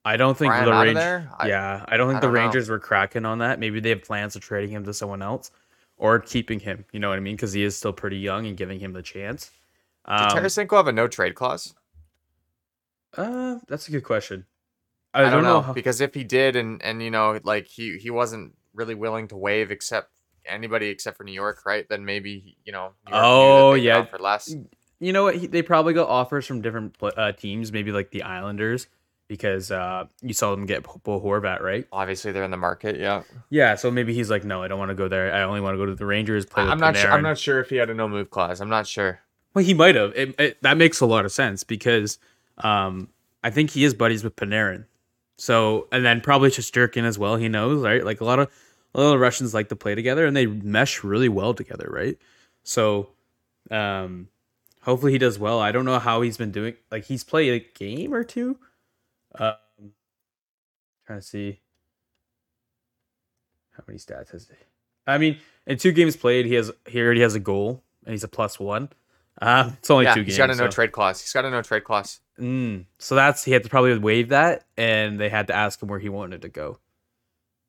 I 0.03 0.15
don't 0.17 0.37
think 0.37 0.53
the 0.53 0.71
Rangers. 0.71 1.25
yeah, 1.45 1.83
I 1.87 1.97
don't 1.97 2.07
think 2.07 2.17
I 2.17 2.21
the 2.21 2.27
don't 2.27 2.33
know. 2.33 2.39
Rangers 2.41 2.69
were 2.69 2.79
cracking 2.79 3.25
on 3.25 3.39
that. 3.39 3.59
Maybe 3.59 3.79
they 3.79 3.89
have 3.89 4.03
plans 4.03 4.35
of 4.35 4.41
trading 4.41 4.69
him 4.71 4.83
to 4.85 4.93
someone 4.93 5.21
else 5.21 5.51
or 5.97 6.19
keeping 6.19 6.59
him. 6.59 6.85
You 6.93 6.99
know 6.99 7.09
what 7.09 7.17
I 7.17 7.21
mean? 7.21 7.35
Because 7.35 7.51
he 7.53 7.63
is 7.63 7.75
still 7.75 7.91
pretty 7.93 8.17
young 8.17 8.45
and 8.47 8.55
giving 8.55 8.79
him 8.79 8.93
the 8.93 9.01
chance. 9.01 9.51
Did 10.07 10.13
Um, 10.13 10.29
Tarasenko 10.29 10.77
have 10.77 10.87
a 10.87 10.93
no 10.93 11.07
trade 11.09 11.35
clause? 11.35 11.73
uh, 13.17 13.57
that's 13.67 13.87
a 13.87 13.91
good 13.91 14.03
question. 14.03 14.45
I, 15.13 15.25
I, 15.25 15.29
don't 15.29 15.43
know, 15.43 15.61
how- 15.61 15.73
because 15.73 16.01
if 16.01 16.13
he 16.13 16.23
did, 16.23 16.55
and 16.55 16.81
and 16.83 17.01
you 17.01 17.09
know, 17.11 17.39
like 17.43 17.67
he 17.67 17.97
he 17.97 18.09
wasn't 18.09 18.53
really 18.73 18.93
willing 18.95 19.27
to 19.29 19.37
waive 19.37 19.71
except 19.71 20.11
anybody 20.45 20.87
except 20.87 21.17
for 21.17 21.23
New 21.23 21.33
York, 21.33 21.65
right? 21.65 21.87
Then 21.89 22.05
maybe 22.05 22.57
you 22.63 22.71
know. 22.71 22.93
York 23.07 23.13
Oh, 23.13 23.73
yeah. 23.73 24.05
for 24.05 24.19
less. 24.19 24.53
You 24.99 25.13
know 25.13 25.23
what? 25.23 25.35
He, 25.35 25.47
they 25.47 25.61
probably 25.61 25.93
got 25.93 26.09
offers 26.09 26.45
from 26.45 26.61
different 26.61 26.95
uh, 27.01 27.31
teams, 27.33 27.71
maybe 27.71 27.91
like 27.91 28.11
the 28.11 28.23
Islanders, 28.23 28.87
because 29.27 29.71
uh, 29.71 30.05
you 30.21 30.33
saw 30.33 30.51
them 30.51 30.65
get 30.65 30.83
Bo 30.83 31.21
Horvat, 31.21 31.61
right? 31.61 31.85
Obviously, 31.91 32.31
they're 32.31 32.43
in 32.43 32.51
the 32.51 32.57
market. 32.57 32.99
Yeah, 32.99 33.23
Yeah, 33.49 33.75
so 33.75 33.91
maybe 33.91 34.13
he's 34.13 34.29
like, 34.29 34.43
no, 34.43 34.63
I 34.63 34.67
don't 34.67 34.79
want 34.79 34.89
to 34.89 34.95
go 34.95 35.07
there. 35.07 35.33
I 35.33 35.43
only 35.43 35.61
want 35.61 35.75
to 35.75 35.77
go 35.77 35.85
to 35.85 35.95
the 35.95 36.05
Rangers. 36.05 36.45
Play 36.45 36.63
I'm 36.63 36.79
not. 36.79 36.97
Sure, 36.97 37.11
I'm 37.11 37.23
not 37.23 37.37
sure 37.37 37.59
if 37.59 37.69
he 37.69 37.75
had 37.75 37.89
a 37.89 37.93
no 37.93 38.07
move 38.07 38.29
clause. 38.29 38.61
I'm 38.61 38.69
not 38.69 38.87
sure. 38.87 39.19
Well, 39.53 39.65
he 39.65 39.73
might 39.73 39.95
have. 39.95 40.15
It, 40.15 40.35
it, 40.39 40.61
that 40.63 40.77
makes 40.77 40.99
a 40.99 41.05
lot 41.05 41.25
of 41.25 41.31
sense 41.31 41.63
because 41.63 42.19
um, 42.59 43.09
I 43.43 43.49
think 43.49 43.71
he 43.71 43.83
is 43.83 43.93
buddies 43.93 44.23
with 44.23 44.35
Panarin. 44.35 44.85
So, 45.37 45.87
and 45.91 46.03
then 46.03 46.21
probably 46.21 46.49
Shesterkin 46.49 47.03
as 47.03 47.19
well. 47.19 47.35
He 47.35 47.47
knows, 47.47 47.83
right? 47.83 48.03
Like 48.03 48.21
a 48.21 48.25
lot 48.25 48.39
of 48.39 48.51
a 48.95 49.01
lot 49.01 49.13
of 49.13 49.19
Russians 49.19 49.53
like 49.53 49.69
to 49.69 49.75
play 49.75 49.95
together, 49.95 50.25
and 50.25 50.35
they 50.35 50.47
mesh 50.47 51.03
really 51.03 51.29
well 51.29 51.53
together, 51.53 51.87
right? 51.89 52.17
So, 52.63 53.09
um, 53.69 54.27
hopefully 54.87 55.11
he 55.11 55.17
does 55.17 55.37
well. 55.37 55.59
I 55.59 55.71
don't 55.71 55.85
know 55.85 55.99
how 55.99 56.21
he's 56.21 56.37
been 56.37 56.51
doing. 56.51 56.75
Like 56.89 57.03
he's 57.05 57.23
played 57.23 57.61
a 57.61 57.77
game 57.77 58.13
or 58.13 58.23
two. 58.23 58.57
Um, 59.37 59.53
trying 61.05 61.19
to 61.19 61.25
see 61.25 61.59
how 63.71 63.83
many 63.87 63.99
stats 63.99 64.31
has 64.31 64.47
he. 64.47 64.55
I 65.05 65.17
mean, 65.17 65.37
in 65.67 65.77
two 65.77 65.91
games 65.91 66.15
played, 66.15 66.45
he 66.45 66.55
has 66.55 66.71
he 66.87 67.01
already 67.01 67.21
has 67.21 67.35
a 67.35 67.39
goal, 67.39 67.83
and 68.05 68.13
he's 68.13 68.23
a 68.23 68.27
plus 68.27 68.59
one. 68.59 68.89
Um, 69.39 69.75
it's 69.77 69.91
only 69.91 70.05
yeah, 70.05 70.15
two 70.15 70.21
he's 70.21 70.25
games. 70.25 70.33
He's 70.33 70.37
got 70.37 70.49
a 70.49 70.55
no 70.55 70.65
so. 70.65 70.71
trade 70.71 70.91
clause. 70.91 71.21
He's 71.21 71.31
got 71.33 71.45
a 71.45 71.51
no 71.51 71.61
trade 71.61 71.83
clause. 71.83 72.19
Mm, 72.39 72.85
so 72.97 73.15
that's 73.15 73.43
he 73.43 73.51
had 73.51 73.63
to 73.63 73.69
probably 73.69 73.97
waive 73.99 74.29
that, 74.29 74.65
and 74.77 75.19
they 75.19 75.29
had 75.29 75.47
to 75.47 75.55
ask 75.55 75.81
him 75.81 75.89
where 75.89 75.99
he 75.99 76.09
wanted 76.09 76.41
to 76.43 76.49
go. 76.49 76.79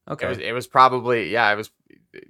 Okay. 0.09 0.27
It 0.27 0.29
was. 0.31 0.39
It 0.39 0.53
was 0.53 0.67
probably. 0.67 1.31
Yeah, 1.31 1.53
it 1.53 1.57
was. 1.57 1.71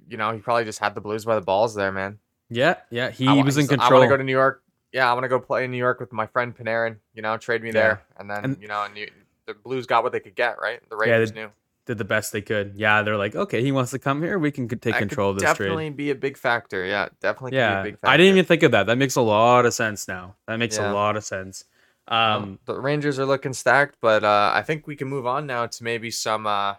You 0.07 0.17
know, 0.17 0.31
he 0.33 0.39
probably 0.39 0.65
just 0.65 0.79
had 0.79 0.93
the 0.95 1.01
Blues 1.01 1.23
by 1.25 1.35
the 1.35 1.41
balls 1.41 1.73
there, 1.73 1.91
man. 1.91 2.19
yeah, 2.49 2.75
yeah. 2.91 3.11
He 3.11 3.27
I 3.27 3.33
was 3.41 3.55
in 3.57 3.61
he's- 3.61 3.71
I 3.71 3.75
control. 3.77 4.01
want 4.01 4.09
to 4.09 4.13
go 4.13 4.17
to 4.17 4.23
New 4.23 4.31
York. 4.33 4.61
Yeah, 4.91 5.09
I 5.09 5.13
want 5.13 5.23
to 5.23 5.27
go 5.29 5.39
play 5.39 5.65
in 5.65 5.71
New 5.71 5.77
York 5.77 5.99
with 5.99 6.11
my 6.11 6.25
friend 6.25 6.55
Panarin. 6.55 6.97
You 7.13 7.21
know, 7.21 7.37
trade 7.37 7.61
me 7.61 7.69
Yeah. 7.69 7.73
there, 7.73 8.01
and 8.17 8.29
then 8.29 8.43
And- 8.43 8.61
you 8.61 8.67
know, 8.67 8.83
and 8.83 8.97
you, 8.97 9.09
the 9.45 9.53
Blues 9.53 9.85
got 9.85 10.03
what 10.03 10.11
they 10.11 10.19
could 10.19 10.35
get, 10.35 10.59
right? 10.59 10.79
The 10.89 10.97
Yeah, 10.97 11.11
Rangers 11.11 11.31
they- 11.31 11.41
knew. 11.41 11.49
Did 11.85 11.97
the 11.97 12.05
best 12.05 12.31
they 12.31 12.41
could. 12.43 12.73
Yeah, 12.75 13.01
they're 13.01 13.17
like, 13.17 13.35
okay, 13.35 13.63
he 13.63 13.71
wants 13.71 13.89
to 13.91 13.99
come 13.99 14.21
here. 14.21 14.37
We 14.37 14.51
can 14.51 14.67
take 14.67 14.79
That 14.93 14.99
control 14.99 15.31
of 15.31 15.37
this 15.39 15.43
trade. 15.43 15.65
definitely 15.65 15.85
trade. 15.89 15.97
be 15.97 16.09
a 16.11 16.15
big 16.15 16.37
factor. 16.37 16.85
Yeah, 16.85 17.09
definitely. 17.19 17.57
Yeah, 17.57 17.77
could 17.77 17.83
be 17.83 17.89
a 17.89 17.91
big 17.93 17.99
factor. 17.99 18.13
I 18.13 18.17
didn't 18.17 18.29
even 18.33 18.45
think 18.45 18.61
of 18.61 18.71
that. 18.73 18.85
That 18.85 18.97
makes 18.99 19.15
a 19.15 19.21
lot 19.21 19.65
of 19.65 19.73
sense 19.73 20.07
now. 20.07 20.35
That 20.47 20.57
makes 20.57 20.77
Yeah. 20.77 20.91
a 20.91 20.93
lot 20.93 21.17
of 21.17 21.23
sense. 21.23 21.63
Um, 22.07 22.59
the 22.65 22.79
Rangers 22.79 23.17
are 23.17 23.25
looking 23.25 23.53
stacked, 23.53 23.95
but 24.01 24.23
uh, 24.23 24.51
I 24.53 24.61
think 24.61 24.85
we 24.85 24.95
can 24.95 25.07
move 25.07 25.25
on 25.25 25.47
now 25.47 25.65
to 25.65 25.83
maybe 25.83 26.11
some 26.11 26.45
uh, 26.45 26.75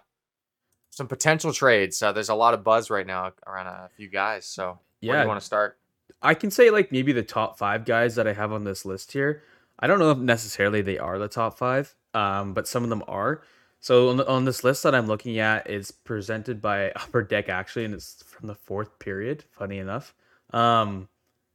some 0.91 1.07
potential 1.07 1.51
trades. 1.51 2.01
Uh, 2.01 2.11
there's 2.13 2.29
a 2.29 2.35
lot 2.35 2.53
of 2.53 2.63
buzz 2.63 2.89
right 2.89 3.07
now 3.07 3.33
around 3.47 3.67
a 3.67 3.89
few 3.97 4.07
guys. 4.09 4.45
So 4.45 4.79
where 5.01 5.17
do 5.17 5.21
you 5.23 5.27
want 5.27 5.39
to 5.41 5.45
start? 5.45 5.77
I 6.21 6.33
can 6.33 6.51
say 6.51 6.69
like 6.69 6.91
maybe 6.91 7.11
the 7.11 7.23
top 7.23 7.57
five 7.57 7.85
guys 7.85 8.15
that 8.15 8.27
I 8.27 8.33
have 8.33 8.51
on 8.51 8.63
this 8.63 8.85
list 8.85 9.11
here. 9.13 9.41
I 9.79 9.87
don't 9.87 9.99
know 9.99 10.11
if 10.11 10.17
necessarily 10.19 10.81
they 10.81 10.97
are 10.99 11.17
the 11.17 11.27
top 11.27 11.57
five, 11.57 11.95
um, 12.13 12.53
but 12.53 12.67
some 12.67 12.83
of 12.83 12.89
them 12.89 13.03
are. 13.07 13.41
So 13.79 14.09
on, 14.09 14.17
the, 14.17 14.27
on 14.29 14.45
this 14.45 14.63
list 14.63 14.83
that 14.83 14.93
I'm 14.93 15.07
looking 15.07 15.39
at 15.39 15.67
is 15.67 15.89
presented 15.89 16.61
by 16.61 16.91
Upper 16.95 17.23
Deck 17.23 17.49
actually, 17.49 17.85
and 17.85 17.93
it's 17.95 18.23
from 18.23 18.47
the 18.47 18.53
fourth 18.55 18.99
period. 18.99 19.43
Funny 19.51 19.79
enough, 19.79 20.13
um, 20.53 21.07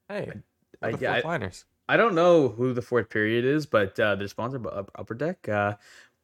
Hey, 0.08 0.30
I- 0.82 0.92
the 0.92 1.06
I- 1.06 1.20
liners. 1.20 1.64
I 1.88 1.96
don't 1.96 2.16
know 2.16 2.48
who 2.48 2.72
the 2.74 2.82
fourth 2.82 3.08
period 3.10 3.44
is, 3.44 3.64
but 3.64 3.98
uh, 4.00 4.16
they're 4.16 4.26
sponsored 4.26 4.64
by 4.64 4.70
Upper 4.96 5.14
Deck. 5.14 5.48
Uh, 5.48 5.74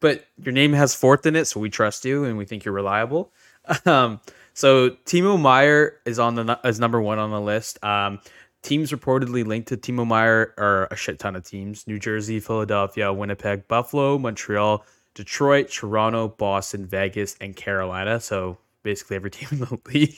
but 0.01 0.25
your 0.43 0.51
name 0.51 0.73
has 0.73 0.93
fourth 0.93 1.25
in 1.25 1.37
it, 1.37 1.45
so 1.45 1.61
we 1.61 1.69
trust 1.69 2.03
you 2.03 2.25
and 2.25 2.37
we 2.37 2.43
think 2.43 2.65
you're 2.65 2.73
reliable. 2.73 3.31
Um, 3.85 4.19
so 4.53 4.91
Timo 5.05 5.39
Meier 5.39 5.99
is 6.05 6.19
on 6.19 6.35
the 6.35 6.59
is 6.63 6.79
number 6.79 7.01
one 7.01 7.17
on 7.17 7.31
the 7.31 7.41
list. 7.41 7.83
Um, 7.83 8.19
teams 8.61 8.91
reportedly 8.91 9.45
linked 9.45 9.69
to 9.69 9.77
Timo 9.77 10.05
Meier 10.05 10.53
are 10.57 10.87
a 10.91 10.95
shit 10.95 11.19
ton 11.19 11.35
of 11.35 11.45
teams: 11.45 11.87
New 11.87 11.97
Jersey, 11.97 12.39
Philadelphia, 12.39 13.11
Winnipeg, 13.11 13.67
Buffalo, 13.67 14.17
Montreal, 14.17 14.85
Detroit, 15.15 15.69
Toronto, 15.69 16.27
Boston, 16.27 16.85
Vegas, 16.85 17.35
and 17.41 17.55
Carolina. 17.55 18.19
So 18.19 18.57
basically 18.83 19.15
every 19.15 19.31
team 19.31 19.47
in 19.51 19.59
the 19.59 19.79
league. 19.87 20.15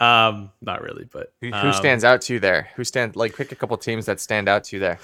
Um, 0.00 0.50
not 0.60 0.82
really, 0.82 1.04
but 1.04 1.32
Who, 1.40 1.48
who 1.48 1.68
um, 1.68 1.72
stands 1.72 2.04
out 2.04 2.22
to 2.22 2.34
you 2.34 2.40
there? 2.40 2.70
Who 2.76 2.84
stand 2.84 3.14
like 3.16 3.36
pick 3.36 3.52
a 3.52 3.56
couple 3.56 3.76
teams 3.76 4.06
that 4.06 4.20
stand 4.20 4.48
out 4.48 4.64
to 4.64 4.76
you 4.76 4.80
there? 4.80 4.98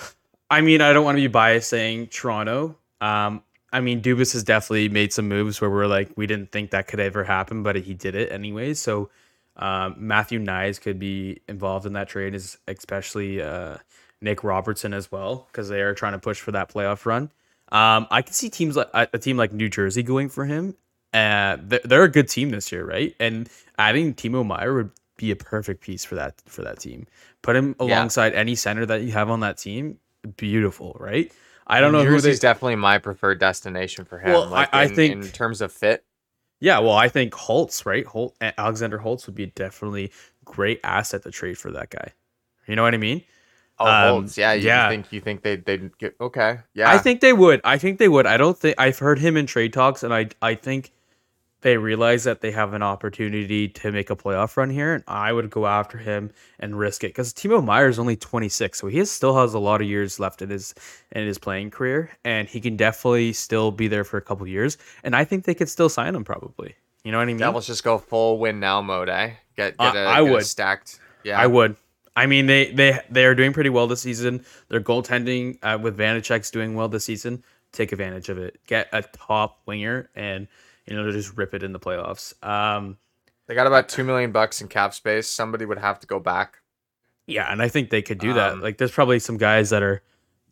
I 0.50 0.60
mean, 0.60 0.80
I 0.80 0.92
don't 0.92 1.04
want 1.04 1.16
to 1.16 1.22
be 1.22 1.28
biased 1.28 1.68
saying 1.70 2.08
Toronto. 2.08 2.76
Um, 3.00 3.42
I 3.74 3.80
mean, 3.80 4.00
Dubas 4.00 4.32
has 4.32 4.44
definitely 4.44 4.88
made 4.88 5.12
some 5.12 5.28
moves 5.28 5.60
where 5.60 5.68
we're 5.70 5.86
like, 5.88 6.08
we 6.16 6.26
didn't 6.26 6.52
think 6.52 6.70
that 6.70 6.86
could 6.88 7.00
ever 7.00 7.24
happen, 7.24 7.62
but 7.62 7.76
he 7.76 7.92
did 7.92 8.14
it 8.14 8.32
anyway. 8.32 8.72
So 8.74 9.10
um, 9.56 9.96
Matthew 9.98 10.38
Knies 10.38 10.80
could 10.80 10.98
be 10.98 11.40
involved 11.48 11.84
in 11.84 11.92
that 11.94 12.08
trade, 12.08 12.34
is 12.34 12.56
especially 12.68 13.42
uh, 13.42 13.78
Nick 14.20 14.44
Robertson 14.44 14.94
as 14.94 15.10
well, 15.12 15.46
because 15.50 15.68
they 15.68 15.82
are 15.82 15.92
trying 15.94 16.12
to 16.12 16.18
push 16.18 16.40
for 16.40 16.52
that 16.52 16.72
playoff 16.72 17.04
run. 17.04 17.30
Um, 17.72 18.06
I 18.10 18.22
can 18.22 18.32
see 18.32 18.48
teams 18.48 18.76
like 18.76 18.90
a 18.94 19.08
a 19.12 19.18
team 19.18 19.36
like 19.36 19.52
New 19.52 19.68
Jersey 19.68 20.02
going 20.02 20.28
for 20.28 20.44
him, 20.44 20.76
Uh, 21.12 21.56
they're, 21.62 21.80
they're 21.84 22.02
a 22.04 22.08
good 22.10 22.28
team 22.28 22.50
this 22.50 22.72
year, 22.72 22.84
right? 22.84 23.14
And 23.20 23.48
adding 23.78 24.14
Timo 24.14 24.44
Meier 24.44 24.74
would 24.74 24.90
be 25.16 25.30
a 25.30 25.36
perfect 25.36 25.80
piece 25.80 26.04
for 26.04 26.16
that 26.16 26.34
for 26.46 26.62
that 26.62 26.80
team. 26.80 27.06
Put 27.42 27.54
him 27.56 27.74
Yeah. 27.80 27.84
alongside 27.86 28.34
any 28.34 28.54
center 28.56 28.84
that 28.86 29.02
you 29.02 29.12
have 29.12 29.30
on 29.30 29.40
that 29.40 29.58
team. 29.58 29.98
Beautiful, 30.36 30.96
right? 30.98 31.32
I 31.66 31.80
don't 31.80 31.92
know 31.92 32.04
who 32.04 32.21
they. 32.21 32.35
definitely 32.37 32.76
my 32.76 32.99
preferred 32.99 33.38
destination 33.40 34.04
for 34.04 34.18
him. 34.18 34.33
Well, 34.33 34.47
like 34.49 34.68
I- 34.75 34.83
I 34.83 34.85
in, 34.85 34.94
think- 34.94 35.25
in 35.25 35.30
terms 35.30 35.61
of 35.61 35.73
fit. 35.73 36.04
Yeah, 36.61 36.78
well, 36.78 36.92
I 36.92 37.09
think 37.09 37.35
Holtz, 37.35 37.85
right? 37.85 38.06
Holt, 38.06 38.37
Alexander 38.40 38.97
Holtz 38.99 39.26
would 39.26 39.35
be 39.35 39.47
definitely 39.47 40.12
great 40.44 40.80
asset 40.83 41.23
to 41.25 41.30
trade 41.30 41.59
for 41.59 41.71
that 41.73 41.90
guy. 41.90 42.12
You 42.66 42.76
know 42.76 42.83
what 42.83 42.94
I 42.94 42.99
mean? 42.99 43.23
Oh, 43.78 43.87
Um, 43.87 44.09
Holtz. 44.09 44.38
Yeah, 44.38 44.52
you 44.54 44.66
yeah. 44.66 44.88
think 44.88 45.12
you 45.12 45.21
think 45.21 45.42
they 45.42 45.56
they'd 45.56 45.97
get 45.99 46.14
okay? 46.21 46.61
Yeah, 46.75 46.90
I 46.90 46.97
think 46.99 47.21
they 47.21 47.33
would. 47.33 47.61
I 47.64 47.76
think 47.76 47.99
they 47.99 48.09
would. 48.09 48.25
I 48.26 48.37
don't 48.37 48.56
think 48.56 48.76
I've 48.78 48.99
heard 48.99 49.18
him 49.18 49.37
in 49.37 49.47
trade 49.47 49.73
talks, 49.73 50.02
and 50.02 50.14
I 50.14 50.28
I 50.40 50.54
think 50.54 50.92
they 51.64 51.78
realize 51.78 52.25
that 52.25 52.42
they 52.42 52.50
have 52.50 52.75
an 52.75 52.83
opportunity 52.83 53.68
to 53.68 53.90
make 53.90 54.11
a 54.11 54.16
playoff 54.16 54.54
run 54.59 54.68
here, 54.68 54.92
and 54.92 55.02
I 55.09 55.33
would 55.33 55.49
go 55.49 55.66
after 55.66 55.97
him 55.97 56.30
and 56.61 56.78
risk 56.78 57.02
it 57.04 57.09
because 57.09 57.33
Timo 57.33 57.64
Meier 57.64 57.88
is 57.88 57.99
only 57.99 58.16
26, 58.16 58.78
so 58.78 58.87
he 58.87 58.99
has, 58.99 59.11
still 59.11 59.35
has 59.40 59.54
a 59.54 59.59
lot 59.59 59.80
of 59.80 59.88
years 59.88 60.21
left 60.21 60.42
in 60.42 60.50
his 60.50 60.75
in 61.12 61.26
his 61.26 61.38
playing 61.38 61.71
career, 61.71 62.11
and 62.23 62.47
he 62.49 62.61
can 62.61 62.76
definitely 62.76 63.33
still 63.33 63.71
be 63.71 63.88
there 63.88 64.04
for 64.04 64.18
a 64.18 64.21
couple 64.21 64.47
years, 64.47 64.76
and 65.04 65.16
I 65.16 65.25
think 65.25 65.47
they 65.47 65.54
could 65.54 65.71
still 65.71 65.88
sign 65.88 66.14
him 66.14 66.23
probably. 66.23 66.75
You 67.02 67.12
know 67.12 67.18
what 67.18 67.23
I 67.23 67.26
mean? 67.26 67.38
Devils 67.38 67.66
just 67.66 67.83
go 67.83 67.97
full 67.97 68.38
win 68.38 68.61
now 68.61 68.83
mode, 68.83 69.09
eh? 69.09 69.30
Get 69.56 69.75
I- 69.78 69.92
get 69.92 69.97
a, 69.97 70.06
I 70.09 70.23
get 70.25 70.33
would. 70.33 70.44
stacked. 70.47 71.00
Yeah, 71.25 71.40
I 71.40 71.47
would. 71.47 71.76
I 72.14 72.26
mean, 72.26 72.44
they 72.47 72.73
they 72.73 73.00
they 73.09 73.25
are 73.25 73.35
doing 73.35 73.54
pretty 73.54 73.71
well 73.71 73.87
this 73.87 74.02
season. 74.02 74.44
Their 74.68 74.80
goaltending 74.83 75.59
uh, 75.62 75.78
with 75.80 75.97
Vanecek's 75.97 76.50
doing 76.50 76.75
well 76.75 76.88
this 76.88 77.06
season. 77.06 77.42
Take 77.73 77.90
advantage 77.92 78.28
of 78.28 78.37
it. 78.37 78.61
Get 78.66 78.88
a 78.92 79.00
top 79.00 79.61
winger 79.64 80.11
and 80.14 80.47
you 80.86 80.94
know 80.96 81.04
to 81.04 81.12
just 81.12 81.36
rip 81.36 81.54
it 81.54 81.62
in 81.62 81.72
the 81.72 81.80
playoffs. 81.80 82.32
Um, 82.46 82.98
They 83.46 83.54
got 83.54 83.66
about 83.66 83.88
two 83.88 84.04
million 84.04 84.32
bucks 84.32 84.60
in 84.60 84.68
cap 84.68 84.94
space. 84.94 85.26
Somebody 85.28 85.64
would 85.64 85.78
have 85.78 86.00
to 86.00 86.06
go 86.06 86.18
back. 86.20 86.58
yeah, 87.26 87.50
and 87.50 87.62
I 87.62 87.68
think 87.68 87.90
they 87.90 88.02
could 88.02 88.18
do 88.18 88.32
that. 88.34 88.52
Um, 88.52 88.60
Like, 88.60 88.78
there's 88.78 88.92
probably 88.92 89.18
some 89.18 89.36
guys 89.38 89.70
that 89.70 89.82
are 89.82 90.02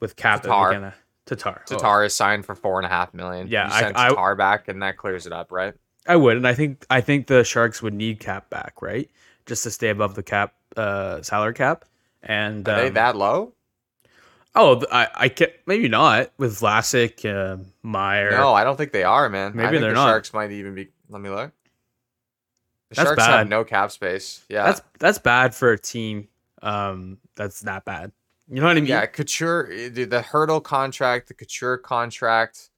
with 0.00 0.16
cap 0.16 0.42
that 0.42 0.48
Tatar. 0.48 0.72
gonna 0.72 0.94
Tatar. 1.26 1.62
Oh, 1.70 1.76
Tatar 1.76 2.04
is 2.04 2.14
signed 2.14 2.44
for 2.46 2.54
four 2.54 2.78
and 2.78 2.86
a 2.86 2.88
half 2.88 3.12
million. 3.14 3.46
Yeah, 3.48 3.68
you 3.68 3.72
I- 3.74 3.80
send 3.80 3.96
I- 3.96 4.08
Tatar 4.08 4.34
back, 4.34 4.68
and 4.68 4.82
that 4.82 4.96
clears 4.96 5.26
it 5.26 5.32
up, 5.32 5.52
right? 5.52 5.74
I 6.06 6.16
would, 6.16 6.36
and 6.36 6.48
I 6.48 6.54
think 6.54 6.84
I 6.90 7.00
think 7.00 7.28
the 7.28 7.44
Sharks 7.44 7.80
would 7.82 7.94
need 7.94 8.18
cap 8.18 8.50
back, 8.50 8.82
right, 8.82 9.08
just 9.46 9.62
to 9.64 9.70
stay 9.70 9.88
above 9.90 10.14
the 10.16 10.22
cap, 10.24 10.54
uh, 10.76 11.22
salary 11.22 11.54
cap. 11.54 11.84
And 12.24 12.68
Are 12.68 12.80
they 12.80 12.88
um, 12.88 12.94
that 12.94 13.16
low? 13.16 13.52
Oh, 14.54 14.82
I 14.92 15.08
I 15.14 15.28
can't. 15.28 15.52
maybe 15.66 15.88
not 15.88 16.30
with 16.38 16.60
Vlasic, 16.60 17.24
uh, 17.24 17.62
Meier. 17.82 18.32
No, 18.32 18.52
I 18.52 18.64
don't 18.64 18.76
think 18.76 18.92
they 18.92 19.04
are, 19.04 19.28
man. 19.28 19.52
I 19.52 19.54
Maybe 19.54 19.68
think 19.70 19.80
they're 19.82 19.90
the 19.90 19.94
not. 19.94 20.08
Sharks 20.08 20.34
might 20.34 20.50
even 20.50 20.74
be. 20.74 20.88
Let 21.08 21.22
me 21.22 21.30
look. 21.30 21.52
The 22.90 22.96
That's 22.96 23.08
Sharks 23.08 23.22
bad. 23.24 23.38
have 23.38 23.48
no 23.48 23.64
cap 23.64 23.90
space. 23.90 24.44
Yeah, 24.50 24.64
That's 24.64 24.82
that's 24.98 25.18
bad 25.18 25.54
for 25.54 25.72
a 25.72 25.78
team. 25.78 26.28
Um, 26.60 27.18
that's 27.34 27.60
that 27.60 27.84
bad. 27.86 28.12
You 28.48 28.56
know 28.60 28.66
what 28.66 28.72
I 28.76 28.80
mean? 28.80 28.86
yeah. 28.86 29.06
Couture, 29.06 29.70
eh, 29.72 29.88
dude, 29.88 30.10
the 30.10 30.20
Hertl 30.20 30.62
contract, 30.62 31.28
the 31.28 31.34
Couture 31.34 31.78
contract. 31.78 32.68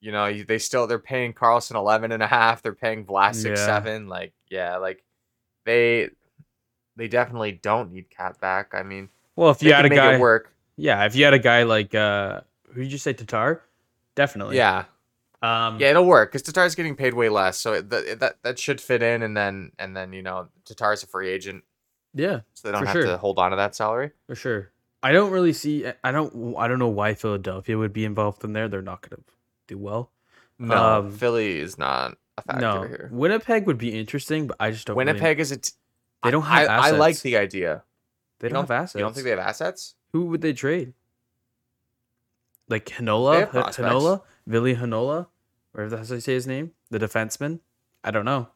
You 0.00 0.12
know, 0.12 0.32
they 0.42 0.58
still 0.58 0.86
they're 0.86 0.98
paying 0.98 1.34
Karlsson 1.34 1.74
eleven 1.74 2.12
and 2.12 2.22
a 2.22 2.26
half. 2.26 2.62
They're 2.62 2.72
paying 2.74 3.04
Vlasic 3.04 3.56
Yeah. 3.56 3.66
seven. 3.66 4.08
Like, 4.08 4.32
yeah, 4.48 4.78
like 4.78 5.04
they 5.66 6.08
they 6.96 7.08
definitely 7.08 7.52
don't 7.52 7.92
need 7.92 8.08
cap 8.08 8.40
back. 8.40 8.72
I 8.72 8.82
mean, 8.82 9.10
Well, 9.36 9.50
if 9.50 9.62
you 9.62 9.72
had 9.74 9.84
a 9.84 9.90
make 9.90 9.98
guy, 9.98 10.14
it 10.14 10.20
work. 10.20 10.54
Yeah, 10.78 11.04
if 11.04 11.14
you 11.14 11.24
had 11.24 11.34
a 11.34 11.38
guy 11.38 11.64
like 11.64 11.94
uh, 11.94 12.40
who 12.72 12.82
did 12.82 12.92
you 12.92 12.98
say 12.98 13.12
Tatar? 13.12 13.62
Definitely. 14.14 14.56
Yeah, 14.56 14.84
Um, 15.42 15.78
yeah, 15.78 15.90
it'll 15.90 16.06
work 16.06 16.32
because 16.32 16.42
Tatar's 16.42 16.74
getting 16.74 16.96
paid 16.96 17.12
way 17.14 17.28
less, 17.28 17.58
so 17.58 17.74
it, 17.74 17.90
that 17.90 18.20
that 18.20 18.42
that 18.42 18.58
should 18.58 18.80
fit 18.80 19.02
in. 19.02 19.22
And 19.22 19.36
then 19.36 19.72
and 19.78 19.96
then 19.96 20.12
you 20.12 20.22
know 20.22 20.48
Tatar's 20.64 21.02
a 21.02 21.06
free 21.06 21.28
agent, 21.28 21.64
yeah, 22.14 22.40
so 22.54 22.68
they 22.68 22.72
don't 22.72 22.86
have 22.86 22.92
sure. 22.94 23.04
to 23.04 23.16
hold 23.18 23.38
on 23.38 23.50
to 23.50 23.56
that 23.56 23.74
salary. 23.74 24.12
for 24.26 24.34
sure. 24.34 24.70
I 25.02 25.12
don't 25.12 25.30
really 25.30 25.52
see. 25.52 25.86
I 26.02 26.10
don't. 26.10 26.56
I 26.56 26.66
don't 26.66 26.80
know 26.80 26.88
why 26.88 27.14
Philadelphia 27.14 27.78
would 27.78 27.92
be 27.92 28.04
involved 28.04 28.42
in 28.42 28.52
there. 28.52 28.66
They're 28.68 28.82
not 28.82 29.00
going 29.02 29.22
to 29.22 29.32
do 29.68 29.78
well. 29.78 30.10
No, 30.58 30.74
Um, 30.74 31.12
Philly 31.12 31.60
is 31.60 31.78
not 31.78 32.16
a 32.36 32.42
factor 32.42 32.60
no, 32.60 32.82
here. 32.82 33.08
Winnipeg 33.12 33.66
would 33.66 33.78
be 33.78 33.96
interesting, 33.96 34.48
but 34.48 34.56
I 34.58 34.72
just 34.72 34.88
don't. 34.88 34.96
really- 34.96 35.06
Winnipeg 35.12 35.38
is 35.38 35.52
a. 35.52 35.58
T- 35.58 35.70
They 36.24 36.32
don't 36.32 36.42
I, 36.44 36.60
have 36.62 36.68
I 36.68 36.90
like 36.90 37.20
the 37.20 37.36
idea. 37.36 37.84
they 38.40 38.48
You 38.48 38.54
don't 38.54 38.64
have 38.64 38.72
assets. 38.72 38.94
You 38.96 39.02
don't 39.02 39.12
think 39.14 39.22
they 39.22 39.30
have 39.30 39.38
assets? 39.38 39.94
Who 40.18 40.24
would 40.26 40.40
they 40.40 40.52
trade? 40.52 40.94
Like 42.68 42.86
Hanola, 42.86 43.34
have 43.38 43.42
H- 43.44 43.52
prospects. 43.52 43.78
Hanola, 43.78 44.22
Billy 44.48 44.74
Hanola, 44.74 45.28
or 45.74 45.88
that's 45.88 46.08
how 46.08 46.16
you 46.16 46.20
say 46.20 46.34
his 46.34 46.44
name, 46.44 46.72
the 46.90 46.98
defenseman. 46.98 47.60
I 48.02 48.10
don't 48.10 48.24
know. 48.24 48.48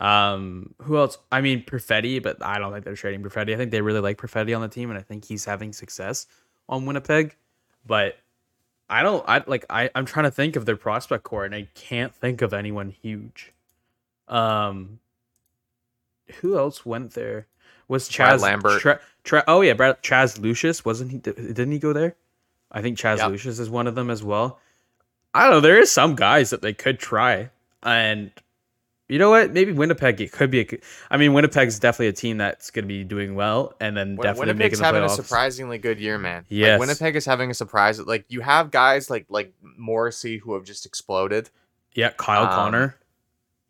Um, 0.00 0.72
who 0.82 0.96
else? 0.98 1.18
I 1.32 1.40
mean, 1.40 1.64
Perfetti, 1.64 2.22
but 2.22 2.40
I 2.44 2.60
don't 2.60 2.72
think 2.72 2.84
they're 2.84 2.94
trading 2.94 3.24
Perfetti. 3.24 3.52
I 3.52 3.56
think 3.56 3.72
they 3.72 3.80
really 3.80 3.98
like 3.98 4.18
Perfetti 4.18 4.54
on 4.54 4.62
the 4.62 4.68
team, 4.68 4.88
and 4.88 4.96
I 4.96 5.02
think 5.02 5.24
he's 5.24 5.44
having 5.46 5.72
success 5.72 6.28
on 6.68 6.86
Winnipeg. 6.86 7.34
But 7.84 8.16
I 8.88 9.02
don't. 9.02 9.24
I 9.28 9.42
like. 9.48 9.64
I 9.68 9.90
I'm 9.96 10.06
trying 10.06 10.26
to 10.26 10.30
think 10.30 10.54
of 10.54 10.64
their 10.64 10.76
prospect 10.76 11.24
core, 11.24 11.44
and 11.44 11.56
I 11.56 11.66
can't 11.74 12.14
think 12.14 12.40
of 12.40 12.52
anyone 12.54 12.90
huge. 12.90 13.52
Um, 14.28 15.00
who 16.40 16.56
else 16.56 16.86
went 16.86 17.14
there? 17.14 17.48
Was 17.88 18.08
Brad 18.08 18.38
Chaz 18.38 18.42
Lambert. 18.42 18.80
Tra- 18.80 19.00
Tra- 19.24 19.44
oh 19.46 19.60
yeah, 19.60 19.74
Brad, 19.74 20.02
Chaz 20.02 20.38
Lucius 20.40 20.84
wasn't 20.84 21.10
he? 21.10 21.18
Didn't 21.18 21.72
he 21.72 21.78
go 21.78 21.92
there? 21.92 22.16
I 22.72 22.82
think 22.82 22.98
Chaz 22.98 23.18
Yep. 23.18 23.30
Lucius 23.30 23.58
is 23.58 23.68
one 23.70 23.86
of 23.86 23.94
them 23.94 24.10
as 24.10 24.22
well. 24.22 24.58
I 25.34 25.44
don't 25.44 25.52
know. 25.52 25.60
There 25.60 25.78
is 25.78 25.90
some 25.92 26.14
guys 26.14 26.50
that 26.50 26.62
they 26.62 26.72
could 26.72 26.98
try, 26.98 27.50
and 27.82 28.30
you 29.08 29.18
know 29.18 29.30
what? 29.30 29.52
Maybe 29.52 29.72
Winnipeg. 29.72 30.20
It 30.20 30.32
could 30.32 30.50
be. 30.50 30.60
A, 30.60 30.66
I 31.10 31.16
mean, 31.16 31.32
Winnipeg's 31.32 31.78
definitely 31.78 32.08
a 32.08 32.12
team 32.12 32.38
that's 32.38 32.70
going 32.70 32.84
to 32.84 32.88
be 32.88 33.04
doing 33.04 33.34
well, 33.34 33.74
and 33.80 33.96
then 33.96 34.10
Win- 34.16 34.16
definitely 34.24 34.46
Winnipeg's 34.54 34.78
making 34.78 34.78
the 34.78 34.84
having 34.84 35.02
playoffs. 35.02 35.18
a 35.20 35.22
surprisingly 35.22 35.78
good 35.78 36.00
year, 36.00 36.18
man. 36.18 36.46
Yeah, 36.48 36.72
Like, 36.72 36.80
Winnipeg 36.80 37.16
is 37.16 37.24
having 37.26 37.50
a 37.50 37.54
surprise. 37.54 38.00
Like 38.00 38.24
you 38.28 38.40
have 38.40 38.70
guys 38.70 39.10
like 39.10 39.26
like 39.28 39.52
Morrissey 39.76 40.38
who 40.38 40.54
have 40.54 40.64
just 40.64 40.86
exploded. 40.86 41.50
Yeah, 41.94 42.10
Kyle 42.10 42.44
Um, 42.44 42.48
Connor. 42.50 42.96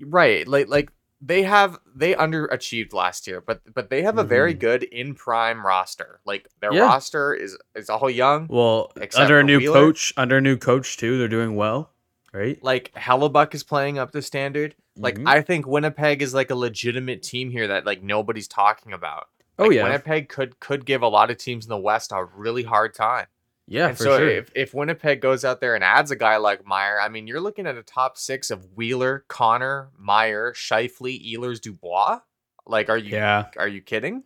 Right. 0.01 0.47
Like 0.49 0.69
like 0.69 0.91
they 1.21 1.43
have 1.43 1.79
they 1.95 2.15
underachieved 2.15 2.93
last 2.95 3.27
year, 3.27 3.41
but 3.41 3.61
but 3.75 3.91
they 3.91 4.03
have 4.03 4.19
a 4.19 4.25
very 4.25 4.55
Mhm. 4.55 4.59
good 4.61 4.83
in 4.85 5.15
prime 5.15 5.65
roster. 5.67 6.21
Like 6.25 6.49
their 6.61 6.73
Yeah. 6.73 6.87
roster 6.87 7.35
is 7.35 7.57
is 7.75 7.91
all 7.91 8.09
young. 8.09 8.47
Well, 8.49 8.91
except 8.97 9.23
under 9.25 9.39
a 9.41 9.45
new 9.45 9.59
Wheeler. 9.59 9.75
coach, 9.75 10.13
under 10.17 10.39
a 10.39 10.41
new 10.41 10.57
coach 10.57 10.97
too, 10.97 11.19
they're 11.19 11.29
doing 11.29 11.57
well, 11.57 11.93
right? 12.33 12.59
Like 12.63 12.93
Hellebuyck 12.95 13.55
is 13.55 13.63
playing 13.63 13.99
up 13.99 14.13
to 14.13 14.23
standard. 14.23 14.75
Like 14.97 15.17
Mhm. 15.19 15.29
I 15.29 15.43
think 15.43 15.67
Winnipeg 15.67 16.23
is 16.23 16.33
like 16.35 16.51
a 16.51 16.55
legitimate 16.55 17.23
team 17.23 17.51
here 17.51 17.67
that 17.69 17.85
like 17.85 18.03
nobody's 18.03 18.49
talking 18.49 18.93
about. 18.93 19.29
Oh 19.59 19.65
Like, 19.65 19.73
yeah, 19.77 19.85
Winnipeg 19.85 20.29
could 20.31 20.59
could 20.59 20.87
give 20.87 21.03
a 21.03 21.09
lot 21.09 21.31
of 21.31 21.37
teams 21.37 21.67
in 21.67 21.69
the 21.69 21.77
West 21.79 22.13
a 22.13 22.25
really 22.25 22.63
hard 22.63 22.95
time. 22.95 23.27
Yeah, 23.71 23.87
and 23.87 23.97
for 23.97 24.03
so 24.03 24.19
sure. 24.19 24.29
if, 24.29 24.51
if 24.57 24.75
Winnipeg 24.75 25.21
goes 25.21 25.45
out 25.45 25.61
there 25.61 25.77
and 25.77 25.85
adds 25.85 26.11
a 26.11 26.17
guy 26.17 26.39
like 26.39 26.67
Meier, 26.67 27.01
I 27.01 27.09
mean, 27.09 27.29
you're 27.29 27.41
looking 27.41 27.69
at 27.69 27.77
a 27.77 27.85
top 27.85 28.19
six 28.19 28.51
of 28.51 28.67
Wheeler, 28.75 29.25
Connor, 29.29 29.91
Meier, 29.97 30.53
Scheifele, 30.55 31.25
Ehlers, 31.33 31.61
Dubois. 31.61 32.19
Like, 32.67 32.89
are 32.91 32.99
you 32.99 33.13
yeah. 33.13 33.47
are 33.57 33.69
you 33.69 33.81
kidding? 33.81 34.25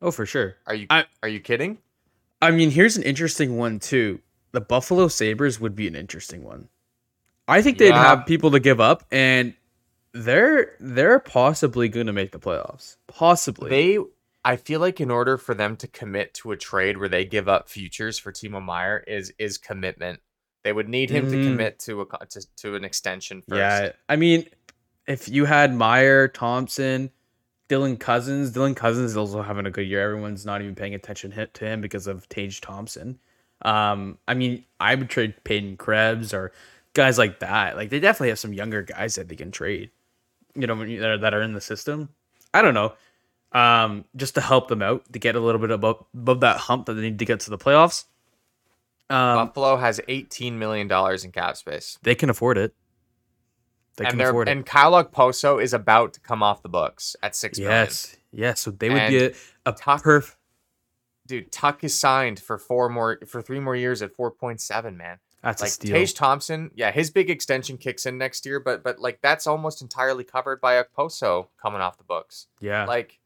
Oh, 0.00 0.12
for 0.12 0.24
sure. 0.26 0.54
Are 0.68 0.76
you 0.76 0.86
I- 0.90 1.06
are 1.24 1.28
you 1.28 1.40
kidding? 1.40 1.78
I 2.40 2.52
mean, 2.52 2.70
here's 2.70 2.96
an 2.96 3.02
interesting 3.02 3.56
one 3.56 3.80
too. 3.80 4.20
The 4.52 4.60
Buffalo 4.60 5.08
Sabres 5.08 5.58
would 5.58 5.74
be 5.74 5.88
an 5.88 5.96
interesting 5.96 6.44
one. 6.44 6.68
I 7.48 7.62
think 7.62 7.78
they'd 7.78 7.88
Yeah. 7.88 8.00
have 8.16 8.26
people 8.26 8.52
to 8.52 8.60
give 8.60 8.80
up, 8.80 9.04
and 9.10 9.54
they're 10.12 10.76
they're 10.78 11.18
possibly 11.18 11.88
going 11.88 12.06
to 12.06 12.12
make 12.12 12.30
the 12.30 12.38
playoffs. 12.38 12.96
Possibly. 13.08 13.70
They, 13.70 13.98
I 14.44 14.56
feel 14.56 14.80
like 14.80 15.00
in 15.00 15.10
order 15.10 15.38
for 15.38 15.54
them 15.54 15.76
to 15.78 15.88
commit 15.88 16.34
to 16.34 16.52
a 16.52 16.56
trade 16.56 16.98
where 16.98 17.08
they 17.08 17.24
give 17.24 17.48
up 17.48 17.68
futures 17.68 18.18
for 18.18 18.30
Timo 18.32 18.62
Meier 18.62 19.02
is 19.06 19.32
is 19.38 19.56
commitment. 19.58 20.20
They 20.64 20.72
would 20.72 20.88
need 20.88 21.10
him 21.10 21.30
to 21.30 21.36
Mm. 21.36 21.44
commit 21.44 21.78
to 21.80 22.02
a 22.02 22.26
to, 22.26 22.46
to 22.58 22.74
an 22.74 22.84
extension 22.84 23.42
first. 23.48 23.58
yeah, 23.58 23.92
I 24.08 24.16
mean, 24.16 24.46
if 25.06 25.28
you 25.28 25.44
had 25.46 25.74
Meier, 25.74 26.28
Thompson, 26.28 27.10
Dylan 27.68 27.98
Cozens, 27.98 28.52
Dylan 28.52 28.76
Cozens 28.76 29.12
is 29.12 29.16
also 29.16 29.42
having 29.42 29.66
a 29.66 29.70
good 29.70 29.86
year. 29.86 30.02
Everyone's 30.02 30.44
not 30.46 30.60
even 30.62 30.74
paying 30.74 30.94
attention 30.94 31.30
to 31.32 31.64
him 31.64 31.80
because 31.80 32.06
of 32.06 32.28
Tage 32.28 32.60
Thompson. 32.60 33.18
Um, 33.62 34.18
I 34.28 34.34
mean, 34.34 34.64
I 34.80 34.94
would 34.94 35.08
trade 35.08 35.34
Peyton 35.44 35.76
Krebs 35.78 36.34
or 36.34 36.52
guys 36.92 37.16
like 37.18 37.40
that. 37.40 37.76
Like 37.76 37.88
they 37.90 38.00
definitely 38.00 38.28
have 38.28 38.38
some 38.38 38.52
younger 38.52 38.82
guys 38.82 39.14
that 39.14 39.28
they 39.28 39.36
can 39.36 39.50
trade. 39.50 39.90
You 40.54 40.66
know, 40.66 40.76
that 40.76 41.10
are, 41.10 41.18
that 41.18 41.34
are 41.34 41.42
in 41.42 41.52
the 41.54 41.60
system. 41.60 42.10
I 42.52 42.62
don't 42.62 42.74
know. 42.74 42.92
Um, 43.54 44.04
just 44.16 44.34
to 44.34 44.40
help 44.40 44.66
them 44.66 44.82
out 44.82 45.04
to 45.12 45.18
get 45.20 45.36
a 45.36 45.40
little 45.40 45.60
bit 45.60 45.70
above 45.70 46.04
above 46.12 46.40
that 46.40 46.56
hump 46.56 46.86
that 46.86 46.94
they 46.94 47.02
need 47.02 47.20
to 47.20 47.24
get 47.24 47.38
to 47.40 47.50
the 47.50 47.58
playoffs. 47.58 48.04
Um, 49.10 49.46
Buffalo 49.46 49.76
has 49.76 50.00
18 50.08 50.58
million 50.58 50.88
dollars 50.88 51.24
in 51.24 51.30
cap 51.30 51.56
space. 51.56 51.98
they 52.02 52.14
can 52.16 52.30
afford 52.30 52.58
it. 52.58 52.74
They 53.96 54.06
and 54.06 54.12
can 54.18 54.20
afford 54.22 54.48
it. 54.48 54.52
and 54.52 54.66
Kyle 54.66 55.04
Poso 55.04 55.58
is 55.58 55.72
about 55.72 56.14
to 56.14 56.20
come 56.20 56.42
off 56.42 56.62
the 56.62 56.68
books 56.68 57.14
at 57.22 57.36
six 57.36 57.58
million. 57.60 57.76
Yes, 57.84 58.16
yes. 58.32 58.60
So 58.60 58.72
they 58.72 58.88
would 58.90 59.08
be 59.08 59.26
And 59.26 59.34
a, 59.66 59.70
a 59.70 59.72
Tuch- 59.72 60.02
perf. 60.02 60.34
dude, 61.28 61.52
Tuch 61.52 61.84
is 61.84 61.96
signed 61.96 62.40
for 62.40 62.58
four 62.58 62.88
more 62.88 63.20
for 63.26 63.40
three 63.40 63.60
more 63.60 63.76
years 63.76 64.02
at 64.02 64.10
four 64.16 64.32
point 64.32 64.60
seven. 64.60 64.96
Man, 64.96 65.18
That's 65.44 65.62
a 65.62 65.66
like 65.66 65.72
steal. 65.72 65.92
Tage 65.94 66.14
Thompson, 66.14 66.72
yeah, 66.74 66.90
his 66.90 67.10
big 67.10 67.30
extension 67.30 67.76
kicks 67.78 68.04
in 68.04 68.18
next 68.18 68.44
year, 68.46 68.58
but 68.58 68.82
but 68.82 68.98
like 68.98 69.20
that's 69.22 69.46
almost 69.46 69.80
entirely 69.80 70.24
covered 70.24 70.60
by 70.60 70.82
Okposo 70.82 71.46
coming 71.62 71.80
off 71.80 71.98
the 71.98 72.04
books. 72.04 72.48
yeah. 72.60 72.86
Like 72.86 73.20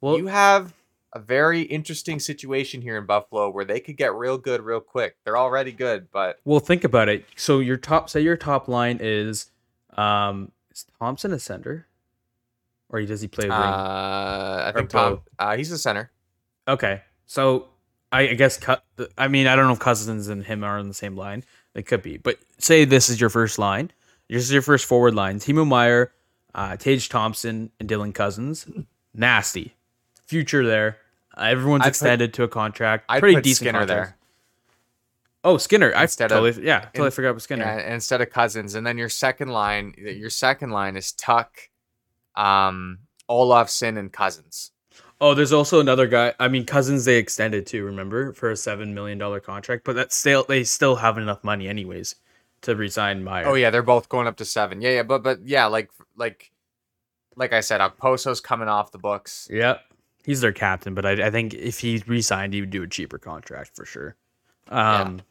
well, 0.00 0.16
you 0.16 0.26
have 0.28 0.72
a 1.12 1.18
very 1.18 1.62
interesting 1.62 2.20
situation 2.20 2.80
here 2.82 2.96
in 2.96 3.04
Buffalo 3.06 3.50
where 3.50 3.64
they 3.64 3.80
could 3.80 3.96
get 3.96 4.14
real 4.14 4.38
good 4.38 4.62
real 4.62 4.80
quick. 4.80 5.16
They're 5.24 5.38
already 5.38 5.72
good, 5.72 6.08
but 6.12 6.38
well, 6.44 6.60
think 6.60 6.84
about 6.84 7.08
it. 7.08 7.24
So 7.36 7.58
your 7.58 7.76
top, 7.76 8.08
say 8.08 8.20
your 8.20 8.36
top 8.36 8.68
line 8.68 8.98
is, 9.00 9.50
um, 9.96 10.52
is 10.70 10.86
Thompson 10.98 11.32
a 11.32 11.38
center, 11.38 11.86
or 12.88 13.02
does 13.02 13.20
he 13.20 13.28
play 13.28 13.48
wing? 13.48 13.52
uh, 13.52 14.62
I 14.66 14.70
Or 14.70 14.72
think 14.78 14.90
Tom, 14.90 15.20
uh, 15.38 15.56
he's 15.56 15.72
a 15.72 15.78
center. 15.78 16.10
Okay, 16.68 17.02
so 17.26 17.68
I, 18.12 18.28
I 18.28 18.34
guess 18.34 18.56
cut. 18.56 18.84
I 19.18 19.28
mean, 19.28 19.46
I 19.46 19.56
don't 19.56 19.66
know 19.66 19.72
if 19.72 19.80
Cozens 19.80 20.28
and 20.28 20.44
him 20.44 20.62
are 20.62 20.78
on 20.78 20.88
the 20.88 20.94
same 20.94 21.16
line. 21.16 21.44
They 21.74 21.82
could 21.82 22.02
be, 22.02 22.16
but 22.16 22.38
say 22.58 22.84
this 22.84 23.08
is 23.08 23.20
your 23.20 23.30
first 23.30 23.58
line. 23.58 23.90
This 24.28 24.44
is 24.44 24.52
your 24.52 24.62
first 24.62 24.86
forward 24.86 25.14
line. 25.14 25.40
Timo 25.40 25.66
Meier, 25.66 26.12
uh, 26.54 26.76
Tage 26.76 27.08
Thompson, 27.08 27.72
and 27.80 27.88
Dylan 27.88 28.14
Cozens. 28.14 28.66
Nasty 29.12 29.74
future 30.30 30.64
there. 30.66 30.96
Uh, 31.36 31.42
everyone's 31.42 31.82
put- 31.82 31.88
extended 31.88 32.32
to 32.34 32.44
a 32.44 32.48
contract. 32.48 33.04
I'd 33.08 33.20
Pretty 33.20 33.34
put 33.36 33.44
decent 33.44 33.66
Skinner 33.66 33.78
contracts. 33.80 34.10
there. 34.10 34.16
Oh, 35.42 35.56
Skinner. 35.56 35.92
I 35.94 36.02
Instead 36.02 36.30
of- 36.32 36.38
totally, 36.44 36.66
yeah, 36.66 36.80
totally 36.80 37.06
in- 37.06 37.12
forgot 37.12 37.30
about 37.30 37.42
Skinner. 37.42 37.64
Yeah, 37.64 37.94
instead 37.94 38.20
of 38.20 38.30
Cozens, 38.30 38.74
and 38.74 38.86
then 38.86 38.96
your 38.98 39.08
second 39.08 39.48
line, 39.48 39.94
your 39.98 40.30
second 40.30 40.70
line 40.70 40.96
is 40.96 41.12
Tuch, 41.12 41.70
um, 42.36 42.98
Olofsson, 43.28 43.98
and 43.98 44.12
Cozens. 44.12 44.72
Oh, 45.22 45.34
there's 45.34 45.52
also 45.52 45.80
another 45.80 46.06
guy. 46.06 46.34
I 46.38 46.48
mean, 46.48 46.64
Cozens 46.64 47.04
they 47.04 47.16
extended 47.16 47.66
to 47.68 47.84
Remember 47.84 48.32
for 48.32 48.50
a 48.50 48.56
seven 48.56 48.94
million 48.94 49.18
dollar 49.18 49.40
contract, 49.40 49.84
but 49.84 49.94
that's 49.94 50.14
still 50.16 50.44
they 50.44 50.64
still 50.64 50.96
have 50.96 51.18
enough 51.18 51.42
money 51.44 51.68
anyways 51.68 52.16
to 52.62 52.74
resign 52.76 53.22
Meier. 53.24 53.46
Oh 53.46 53.54
yeah, 53.54 53.70
they're 53.70 53.82
both 53.82 54.08
going 54.08 54.26
up 54.26 54.36
to 54.38 54.44
seven. 54.44 54.80
Yeah, 54.82 54.90
yeah, 54.90 55.02
but 55.02 55.22
but 55.22 55.40
yeah, 55.46 55.66
like 55.66 55.90
like 56.16 56.50
like 57.36 57.52
I 57.54 57.60
said, 57.60 57.80
Okposo's 57.80 58.40
coming 58.40 58.68
off 58.68 58.92
the 58.92 58.98
books. 58.98 59.48
Yep. 59.50 59.80
He's 60.30 60.42
their 60.42 60.52
captain, 60.52 60.94
but 60.94 61.04
I, 61.04 61.26
I 61.26 61.30
think 61.30 61.54
if 61.54 61.80
he 61.80 62.00
re-signed, 62.06 62.54
he 62.54 62.60
would 62.60 62.70
do 62.70 62.84
a 62.84 62.86
cheaper 62.86 63.18
contract 63.18 63.74
for 63.74 63.84
sure. 63.84 64.14
Um, 64.68 65.22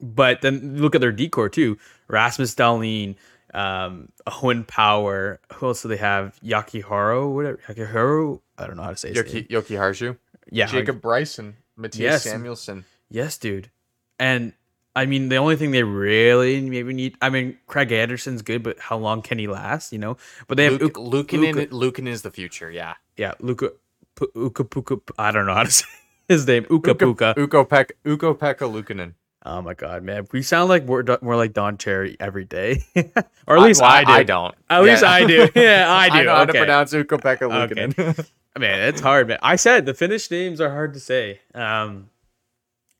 but 0.00 0.40
then 0.40 0.78
look 0.82 0.96
at 0.96 1.00
their 1.00 1.12
decor 1.12 1.48
too: 1.48 1.78
Rasmus 2.08 2.56
Dahlin, 2.56 3.14
um, 3.54 4.08
Owen 4.42 4.64
Power. 4.64 5.38
Who 5.54 5.68
else 5.68 5.82
do 5.82 5.88
they 5.88 5.98
have? 5.98 6.36
Yakiharu, 6.44 7.32
whatever. 7.32 7.58
Yakiharu. 7.68 8.40
I 8.58 8.66
don't 8.66 8.76
know 8.76 8.82
how 8.82 8.90
to 8.90 8.96
say 8.96 9.12
Yoki. 9.12 9.46
Yoki 9.48 9.76
Harshu, 9.78 10.16
Yeah, 10.50 10.66
Jacob 10.66 11.00
Bryson, 11.00 11.56
Mattias 11.78 11.98
Yes. 11.98 12.26
Samuelsson. 12.26 12.84
Yes, 13.08 13.38
dude. 13.38 13.70
And 14.18 14.52
I 14.96 15.06
mean, 15.06 15.28
the 15.28 15.36
only 15.36 15.54
thing 15.54 15.70
they 15.70 15.84
really 15.84 16.60
maybe 16.60 16.92
need. 16.92 17.14
I 17.22 17.30
mean, 17.30 17.56
Craig 17.68 17.92
Anderson's 17.92 18.42
good, 18.42 18.64
but 18.64 18.80
how 18.80 18.96
long 18.98 19.22
can 19.22 19.38
he 19.38 19.46
last? 19.46 19.92
You 19.92 19.98
know. 20.00 20.16
But 20.48 20.56
they 20.56 20.64
have 20.64 20.80
Luke, 20.80 20.98
Uk- 20.98 21.04
Luukkonen, 21.28 21.54
Luka- 21.54 21.74
Luukkonen 22.02 22.08
is 22.08 22.22
the 22.22 22.30
future. 22.32 22.70
Yeah, 22.70 22.94
yeah, 23.16 23.34
Luka, 23.38 23.72
P- 24.18 24.26
Uka 24.34 24.64
Puka. 24.64 24.98
I 25.18 25.30
don't 25.30 25.46
know 25.46 25.54
how 25.54 25.64
to 25.64 25.70
say 25.70 25.86
his 26.28 26.46
name. 26.46 26.66
Uka 26.70 26.94
Puka. 26.94 27.34
Ukko-Pekka, 27.36 27.92
Uko 28.06 28.38
Pekka 28.38 28.70
Luukkonen. 28.70 29.14
Oh 29.46 29.62
my 29.62 29.72
god, 29.72 30.02
man, 30.02 30.26
we 30.32 30.42
sound 30.42 30.68
like 30.68 30.84
we're 30.84 31.02
do- 31.02 31.18
more 31.22 31.34
like 31.36 31.54
Don 31.54 31.78
Cherry 31.78 32.14
every 32.20 32.44
day, 32.44 32.82
or 33.46 33.56
at 33.56 33.62
least 33.62 33.80
I, 33.82 34.02
well, 34.02 34.04
do. 34.04 34.12
I 34.12 34.22
don't. 34.22 34.54
At 34.68 34.82
least 34.82 35.02
I 35.02 35.24
do. 35.26 35.48
Yeah, 35.54 35.86
I 35.90 36.08
do. 36.10 36.14
I 36.18 36.22
know 36.24 36.34
how 36.34 36.44
to 36.44 36.52
pronounce 36.52 36.92
Ukko-Pekka 36.92 37.70
Okay. 37.70 38.24
Man, 38.58 38.88
it's 38.88 39.00
hard, 39.00 39.28
man. 39.28 39.38
I 39.42 39.56
said 39.56 39.86
the 39.86 39.94
Finnish 39.94 40.30
names 40.30 40.60
are 40.60 40.70
hard 40.70 40.92
to 40.94 41.00
say. 41.00 41.40
Um, 41.54 42.10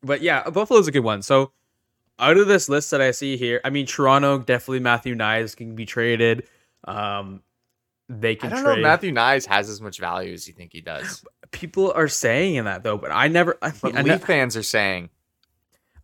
but 0.03 0.23
yeah, 0.23 0.49
Buffalo's 0.49 0.89
a 0.89 0.93
good 0.93 1.05
one. 1.05 1.21
So 1.23 1.53
out 2.19 2.37
of 2.37 2.47
this 2.47 2.69
list 2.69 2.91
that 2.93 3.01
I 3.01 3.11
see 3.11 3.37
here, 3.37 3.61
I 3.65 3.71
mean, 3.71 3.85
Toronto 3.85 4.39
definitely 4.39 4.81
Matthew 4.81 5.15
Knies 5.15 5.57
can 5.57 5.75
be 5.75 5.85
traded. 5.85 6.47
Um, 6.85 7.43
they 8.11 8.33
I 8.33 8.49
don't 8.49 8.65
know 8.65 8.65
trade. 8.65 8.79
if 8.79 8.83
Matthew 8.83 9.13
Knies 9.13 9.47
has 9.47 9.69
as 9.71 9.81
much 9.81 9.99
value 10.01 10.33
as 10.35 10.47
you 10.49 10.53
think 10.55 10.73
he 10.73 10.81
does. 10.81 11.25
People 11.53 11.93
are 11.93 12.09
saying 12.09 12.65
that 12.65 12.83
though, 12.83 12.99
but 12.99 13.11
I 13.13 13.29
never. 13.29 13.57
I, 13.63 13.73
But 13.81 13.97
I, 13.97 14.03
Leaf 14.03 14.23
fans 14.25 14.57
are 14.57 14.63
saying 14.63 15.11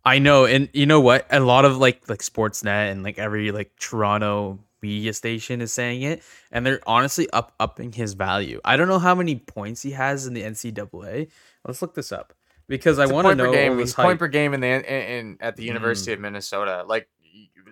I 0.05 0.19
know, 0.19 0.45
and 0.45 0.69
you 0.73 0.85
know 0.85 1.01
what? 1.01 1.27
A 1.29 1.39
lot 1.41 1.65
of 1.65 1.77
like 1.77 2.07
like 2.09 2.19
Sportsnet 2.19 2.91
and 2.91 3.03
like 3.03 3.17
every 3.19 3.51
like 3.51 3.71
Toronto 3.77 4.59
media 4.81 5.11
station 5.11 5.59
is 5.59 5.73
saying 5.73 6.01
it, 6.03 6.23
and 6.51 6.65
they're 6.65 6.79
honestly 6.87 7.29
up 7.31 7.53
upping 7.59 7.91
his 7.91 8.13
value. 8.13 8.61
I 8.63 8.77
don't 8.77 8.87
know 8.87 8.99
how 8.99 9.15
many 9.15 9.35
points 9.35 9.81
he 9.81 9.91
has 9.91 10.25
in 10.25 10.33
the 10.33 10.43
NCAA. 10.43 11.29
Let's 11.65 11.81
look 11.81 11.93
this 11.93 12.11
up 12.13 12.33
because 12.69 12.99
I 12.99 13.03
It's 13.03 13.11
a 13.11 13.15
want 13.15 13.27
to 13.27 13.35
know. 13.35 13.51
game. 13.51 13.77
He's 13.79 13.93
point 13.93 14.17
per 14.19 14.27
game 14.29 14.53
in 14.53 14.61
the 14.61 14.67
in, 14.67 14.83
in 14.83 15.37
at 15.41 15.57
the 15.57 15.63
Mm. 15.63 15.67
University 15.67 16.13
of 16.13 16.19
Minnesota. 16.21 16.85
Like 16.87 17.09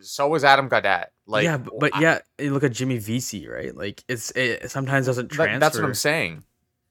so 0.01 0.28
was 0.28 0.43
Adam 0.43 0.69
Gaudette. 0.69 1.08
Like 1.25 1.43
yeah, 1.45 1.58
but, 1.58 1.80
but 1.80 1.95
I- 1.95 2.01
yeah, 2.01 2.19
you 2.39 2.54
look 2.54 2.63
at 2.63 2.71
Jimmy 2.73 2.97
Vesey, 2.97 3.47
right? 3.47 3.75
Like 3.75 4.04
it's 4.08 4.32
it 4.32 4.69
sometimes 4.71 5.06
doesn't 5.06 5.30
transfer. 5.30 5.60
that's 5.60 5.75
what 5.78 5.86
I'm 5.86 5.93
saying. 5.93 6.43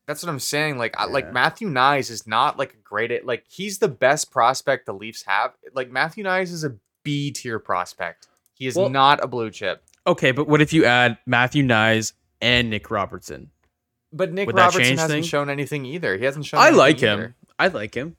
That's 0.07 0.23
what 0.23 0.29
I'm 0.31 0.41
saying. 0.41 0.77
Like 0.79 0.95
I, 0.99 1.07
like 1.07 1.33
Matthew 1.33 1.69
Knies 1.69 2.11
is 2.11 2.27
not 2.27 2.59
like 2.59 2.75
a 2.75 2.83
great 2.83 3.11
At, 3.11 3.25
like 3.25 3.45
he's 3.49 3.79
the 3.79 3.89
best 3.89 4.31
prospect 4.31 4.87
the 4.87 4.93
Leafs 4.93 5.25
have. 5.27 5.53
Like 5.75 5.91
Matthew 5.91 6.25
Knies 6.25 6.53
is 6.53 6.63
a 6.65 6.77
B 7.05 7.31
tier 7.31 7.59
prospect. 7.59 8.29
He 8.53 8.67
is 8.67 8.77
Well- 8.77 8.91
not 8.91 9.23
a 9.23 9.27
blue 9.27 9.51
chip. 9.51 9.83
Okay, 10.07 10.33
but 10.33 10.47
what 10.47 10.61
if 10.61 10.73
you 10.75 10.85
add 10.85 11.17
Matthew 11.25 11.65
Knies 11.65 12.13
and 12.43 12.69
Nick 12.69 12.91
Robertson? 12.91 13.51
But 14.13 14.33
Nick 14.33 14.47
Would 14.49 14.57
Robertson 14.57 14.99
hasn't 14.99 15.11
things? 15.11 15.27
shown 15.27 15.49
anything 15.49 15.87
either. 15.87 16.17
He 16.19 16.25
hasn't 16.27 16.45
shown. 16.45 16.61
I 16.61 16.69
like 16.71 17.03
either. 17.03 17.23
him. 17.29 17.35
I 17.59 17.69
like 17.69 17.95
him. 17.95 18.17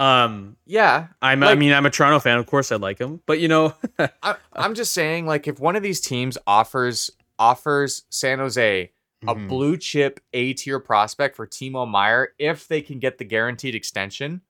Um, 0.00 0.56
Yeah, 0.66 1.08
I'm. 1.20 1.42
I 1.42 1.54
mean, 1.54 1.72
I'm 1.72 1.84
a 1.86 1.90
Toronto 1.90 2.18
fan. 2.20 2.38
Of 2.38 2.46
course, 2.46 2.72
I 2.72 2.76
like 2.76 2.98
him. 2.98 3.20
But 3.26 3.38
you 3.40 3.48
know, 3.48 3.74
I, 4.22 4.36
I'm 4.52 4.74
just 4.74 4.92
saying, 4.92 5.26
like, 5.26 5.46
if 5.46 5.60
one 5.60 5.76
of 5.76 5.82
these 5.82 6.00
teams 6.00 6.38
offers 6.46 7.10
offers 7.38 8.02
San 8.10 8.38
Jose 8.38 8.90
a 9.26 9.34
Mhm. 9.34 9.48
blue 9.48 9.76
chip 9.76 10.18
A 10.32 10.54
tier 10.54 10.78
prospect 10.80 11.36
for 11.36 11.46
Timo 11.46 11.86
Meier, 11.88 12.32
if 12.38 12.66
they 12.66 12.80
can 12.80 12.98
get 12.98 13.18
the 13.18 13.24
guaranteed 13.24 13.74
extension, 13.74 14.40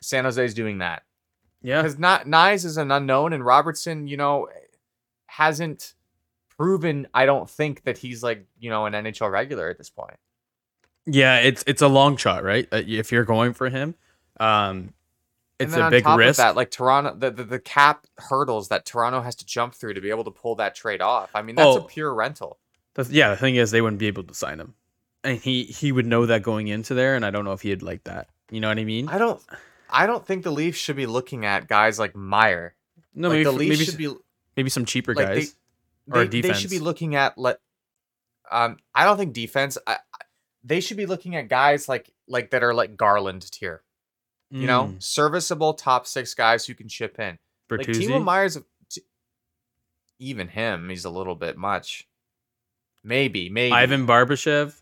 San 0.00 0.24
Jose's 0.24 0.54
doing 0.54 0.78
that 0.78 1.02
yeah, 1.62 1.82
because 1.82 1.98
not 1.98 2.26
Knies 2.26 2.64
is 2.64 2.76
an 2.78 2.90
unknown, 2.90 3.32
and 3.34 3.44
Robertson, 3.44 4.06
you 4.08 4.16
know, 4.16 4.48
hasn't 5.26 5.94
proven. 6.56 7.06
I 7.12 7.26
don't 7.26 7.48
think 7.50 7.84
that 7.84 7.98
he's 7.98 8.22
like 8.22 8.46
you 8.58 8.70
know 8.70 8.86
an 8.86 8.94
NHL 8.94 9.30
regular 9.30 9.68
at 9.68 9.76
this 9.78 9.90
point. 9.90 10.16
Yeah, 11.06 11.38
it's 11.40 11.62
it's 11.66 11.82
a 11.82 11.88
long 11.88 12.16
shot, 12.16 12.42
right? 12.44 12.66
Uh, 12.72 12.82
if 12.86 13.12
you're 13.12 13.24
going 13.24 13.52
for 13.52 13.68
him, 13.68 13.94
um, 14.38 14.92
it's 15.58 15.74
a 15.74 15.88
big 15.90 16.06
risk. 16.06 16.36
That, 16.38 16.54
like 16.56 16.70
Toronto, 16.70 17.14
the, 17.14 17.30
the 17.30 17.44
the 17.44 17.58
cap 17.58 18.06
hurdles 18.18 18.68
that 18.68 18.84
Toronto 18.84 19.22
has 19.22 19.34
to 19.36 19.46
jump 19.46 19.74
through 19.74 19.94
to 19.94 20.00
be 20.00 20.10
able 20.10 20.24
to 20.24 20.30
pull 20.30 20.56
that 20.56 20.74
trade 20.74 21.00
off. 21.00 21.30
I 21.34 21.42
mean, 21.42 21.56
that's 21.56 21.76
a 21.76 21.80
Oh. 21.80 21.84
pure 21.84 22.12
rental. 22.14 22.58
Yeah, 23.10 23.30
the 23.30 23.36
thing 23.36 23.56
is, 23.56 23.70
they 23.70 23.80
wouldn't 23.82 23.98
be 24.00 24.06
able 24.06 24.22
to 24.24 24.34
sign 24.34 24.58
him, 24.60 24.74
and 25.24 25.38
he 25.38 25.64
he 25.64 25.92
would 25.92 26.06
know 26.06 26.26
that 26.26 26.42
going 26.42 26.68
into 26.68 26.94
there, 26.94 27.14
and 27.14 27.24
I 27.26 27.30
don't 27.30 27.44
know 27.44 27.52
if 27.52 27.60
he'd 27.62 27.82
like 27.82 28.04
that. 28.04 28.28
You 28.50 28.60
know 28.60 28.68
what 28.68 28.78
I 28.78 28.84
mean? 28.84 29.08
I 29.08 29.18
don't. 29.18 29.42
I 29.90 30.06
don't 30.06 30.24
think 30.26 30.42
the 30.44 30.50
Leafs 30.50 30.78
should 30.78 30.96
be 30.96 31.06
looking 31.06 31.44
at 31.44 31.68
guys 31.68 31.98
like 31.98 32.16
Meier. 32.16 32.74
no, 33.14 33.28
like 33.28 33.34
maybe 33.36 33.44
the 33.44 33.52
Leafs 33.52 33.70
maybe 33.78 33.84
should 33.84 33.96
be 33.98 34.14
maybe 34.56 34.70
some 34.70 34.84
cheaper 34.84 35.14
like 35.14 35.26
guys. 35.28 35.54
they, 36.06 36.20
or 36.20 36.24
they, 36.24 36.40
they 36.40 36.52
should 36.54 36.70
be 36.70 36.78
looking 36.78 37.14
at 37.16 37.36
let. 37.38 37.60
Um, 38.50 38.78
I 38.94 39.04
don't 39.04 39.16
think 39.16 39.32
defense. 39.32 39.76
I- 39.86 39.98
they 40.64 40.80
should 40.80 40.96
be 40.96 41.06
looking 41.06 41.36
at 41.36 41.48
guys 41.48 41.88
like 41.88 42.10
like 42.26 42.50
that 42.50 42.64
are 42.64 42.74
like 42.74 42.96
Garland 42.96 43.50
tier. 43.52 43.82
You 44.50 44.66
know, 44.66 44.84
Mm, 44.94 45.02
serviceable 45.02 45.74
top 45.74 46.06
six 46.06 46.32
guys 46.34 46.64
who 46.66 46.74
can 46.74 46.88
chip 46.88 47.18
in. 47.18 47.38
Like 47.68 47.80
Timo 47.88 48.22
Meiers, 48.22 48.62
t- 48.88 49.02
even 50.20 50.46
him, 50.48 50.88
he's 50.88 51.04
a 51.04 51.10
little 51.10 51.34
bit 51.34 51.56
much. 51.56 52.06
Maybe, 53.02 53.48
maybe. 53.50 53.72
Ivan 53.72 54.06
Barbashev, 54.06 54.80